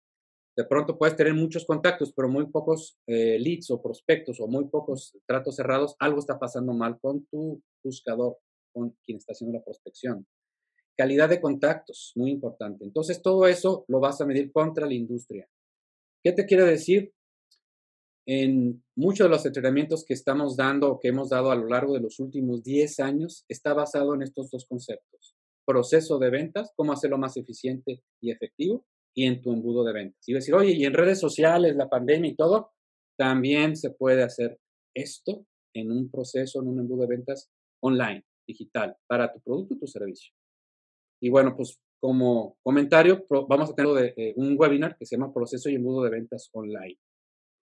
de 0.55 0.65
pronto 0.65 0.97
puedes 0.97 1.15
tener 1.15 1.33
muchos 1.33 1.65
contactos, 1.65 2.13
pero 2.15 2.29
muy 2.29 2.47
pocos 2.47 2.97
eh, 3.07 3.39
leads 3.39 3.71
o 3.71 3.81
prospectos 3.81 4.39
o 4.39 4.47
muy 4.47 4.65
pocos 4.65 5.17
tratos 5.25 5.55
cerrados. 5.55 5.95
Algo 5.99 6.19
está 6.19 6.37
pasando 6.37 6.73
mal 6.73 6.99
con 6.99 7.25
tu 7.25 7.61
buscador, 7.83 8.37
con 8.71 8.95
quien 9.03 9.17
está 9.17 9.31
haciendo 9.33 9.57
la 9.57 9.63
prospección. 9.63 10.27
Calidad 10.95 11.29
de 11.29 11.41
contactos, 11.41 12.11
muy 12.15 12.29
importante. 12.29 12.83
Entonces, 12.83 13.21
todo 13.21 13.47
eso 13.47 13.83
lo 13.87 13.99
vas 13.99 14.21
a 14.21 14.25
medir 14.25 14.51
contra 14.51 14.85
la 14.85 14.93
industria. 14.93 15.47
¿Qué 16.23 16.31
te 16.33 16.45
quiere 16.45 16.65
decir? 16.65 17.11
En 18.25 18.83
muchos 18.95 19.25
de 19.25 19.29
los 19.29 19.45
entrenamientos 19.45 20.05
que 20.05 20.13
estamos 20.13 20.55
dando 20.55 20.91
o 20.91 20.99
que 20.99 21.09
hemos 21.09 21.29
dado 21.29 21.51
a 21.51 21.55
lo 21.55 21.67
largo 21.67 21.93
de 21.93 21.99
los 21.99 22.19
últimos 22.19 22.63
10 22.63 22.99
años 23.01 23.45
está 23.49 23.73
basado 23.73 24.15
en 24.15 24.21
estos 24.21 24.49
dos 24.49 24.65
conceptos. 24.65 25.35
Proceso 25.65 26.19
de 26.19 26.29
ventas, 26.29 26.71
cómo 26.75 26.93
hacerlo 26.93 27.17
más 27.17 27.35
eficiente 27.37 28.01
y 28.21 28.31
efectivo, 28.31 28.85
y 29.15 29.25
en 29.25 29.41
tu 29.41 29.51
embudo 29.53 29.83
de 29.83 29.93
ventas. 29.93 30.27
Y 30.27 30.33
decir, 30.33 30.53
oye, 30.55 30.71
y 30.71 30.85
en 30.85 30.93
redes 30.93 31.19
sociales, 31.19 31.75
la 31.75 31.89
pandemia 31.89 32.31
y 32.31 32.35
todo, 32.35 32.71
también 33.17 33.75
se 33.75 33.91
puede 33.91 34.23
hacer 34.23 34.59
esto 34.95 35.45
en 35.73 35.91
un 35.91 36.09
proceso, 36.09 36.61
en 36.61 36.67
un 36.67 36.79
embudo 36.79 37.01
de 37.01 37.15
ventas 37.15 37.49
online, 37.81 38.23
digital, 38.47 38.95
para 39.07 39.31
tu 39.31 39.39
producto 39.41 39.75
y 39.75 39.79
tu 39.79 39.87
servicio. 39.87 40.33
Y 41.21 41.29
bueno, 41.29 41.55
pues 41.55 41.79
como 42.01 42.57
comentario, 42.61 43.25
vamos 43.47 43.69
a 43.69 43.75
tener 43.75 44.13
eh, 44.17 44.33
un 44.35 44.55
webinar 44.59 44.97
que 44.97 45.05
se 45.05 45.15
llama 45.15 45.33
Proceso 45.33 45.69
y 45.69 45.75
Embudo 45.75 46.03
de 46.03 46.09
Ventas 46.09 46.49
Online. 46.51 46.97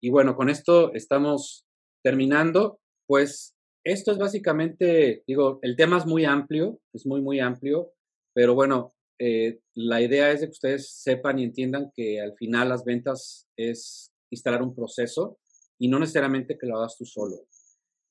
Y 0.05 0.11
bueno, 0.11 0.37
con 0.37 0.51
esto 0.51 0.93
estamos 0.93 1.65
terminando. 2.03 2.79
Pues 3.07 3.55
esto 3.83 4.13
es 4.13 4.19
básicamente, 4.19 5.25
digo, 5.27 5.61
el 5.63 5.77
tema 5.77 5.97
es 5.97 6.05
muy 6.05 6.27
amplio, 6.27 6.79
es 6.93 7.07
muy, 7.07 7.23
muy 7.23 7.41
amplio, 7.41 7.95
pero 8.35 8.55
bueno, 8.55 8.93
eh, 9.19 9.61
la 9.75 10.03
idea 10.03 10.31
es 10.31 10.43
de 10.43 10.49
que 10.49 10.53
ustedes 10.53 10.91
sepan 10.91 11.39
y 11.39 11.45
entiendan 11.45 11.91
que 11.97 12.21
al 12.21 12.35
final 12.35 12.69
las 12.69 12.85
ventas 12.85 13.49
es 13.57 14.13
instalar 14.31 14.63
un 14.63 14.75
proceso 14.75 15.39
y 15.79 15.89
no 15.89 15.99
necesariamente 15.99 16.59
que 16.59 16.67
lo 16.67 16.77
hagas 16.77 16.99
tú 16.99 17.07
solo. 17.07 17.37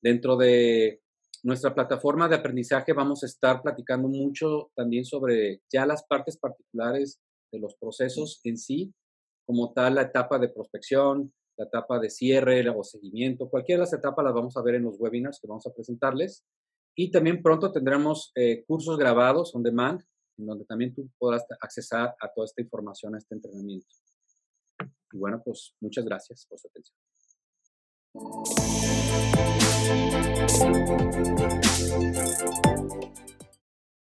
Dentro 0.02 0.36
de 0.36 1.00
nuestra 1.44 1.76
plataforma 1.76 2.28
de 2.28 2.34
aprendizaje 2.34 2.92
vamos 2.92 3.22
a 3.22 3.26
estar 3.26 3.62
platicando 3.62 4.08
mucho 4.08 4.72
también 4.74 5.04
sobre 5.04 5.62
ya 5.72 5.86
las 5.86 6.04
partes 6.04 6.38
particulares 6.38 7.20
de 7.52 7.60
los 7.60 7.76
procesos 7.76 8.40
en 8.42 8.58
sí, 8.58 8.92
como 9.46 9.72
tal 9.72 9.94
la 9.94 10.02
etapa 10.02 10.40
de 10.40 10.48
prospección, 10.48 11.32
la 11.56 11.66
etapa 11.66 11.98
de 11.98 12.10
cierre 12.10 12.68
o 12.68 12.82
seguimiento, 12.82 13.48
cualquiera 13.48 13.80
de 13.80 13.84
las 13.86 13.92
etapas 13.92 14.24
las 14.24 14.34
vamos 14.34 14.56
a 14.56 14.62
ver 14.62 14.76
en 14.76 14.84
los 14.84 14.98
webinars 14.98 15.38
que 15.40 15.46
vamos 15.46 15.66
a 15.66 15.72
presentarles. 15.72 16.44
Y 16.96 17.10
también 17.10 17.42
pronto 17.42 17.72
tendremos 17.72 18.30
eh, 18.34 18.64
cursos 18.66 18.96
grabados 18.96 19.54
on 19.54 19.62
demand, 19.62 20.00
en 20.38 20.46
donde 20.46 20.64
también 20.64 20.94
tú 20.94 21.08
podrás 21.18 21.44
accesar 21.60 22.14
a 22.20 22.28
toda 22.32 22.44
esta 22.44 22.62
información, 22.62 23.14
a 23.14 23.18
este 23.18 23.34
entrenamiento. 23.34 23.86
Y 25.12 25.18
bueno, 25.18 25.40
pues 25.44 25.74
muchas 25.80 26.04
gracias 26.04 26.46
por 26.48 26.58
su 26.58 26.68
atención. 26.68 26.96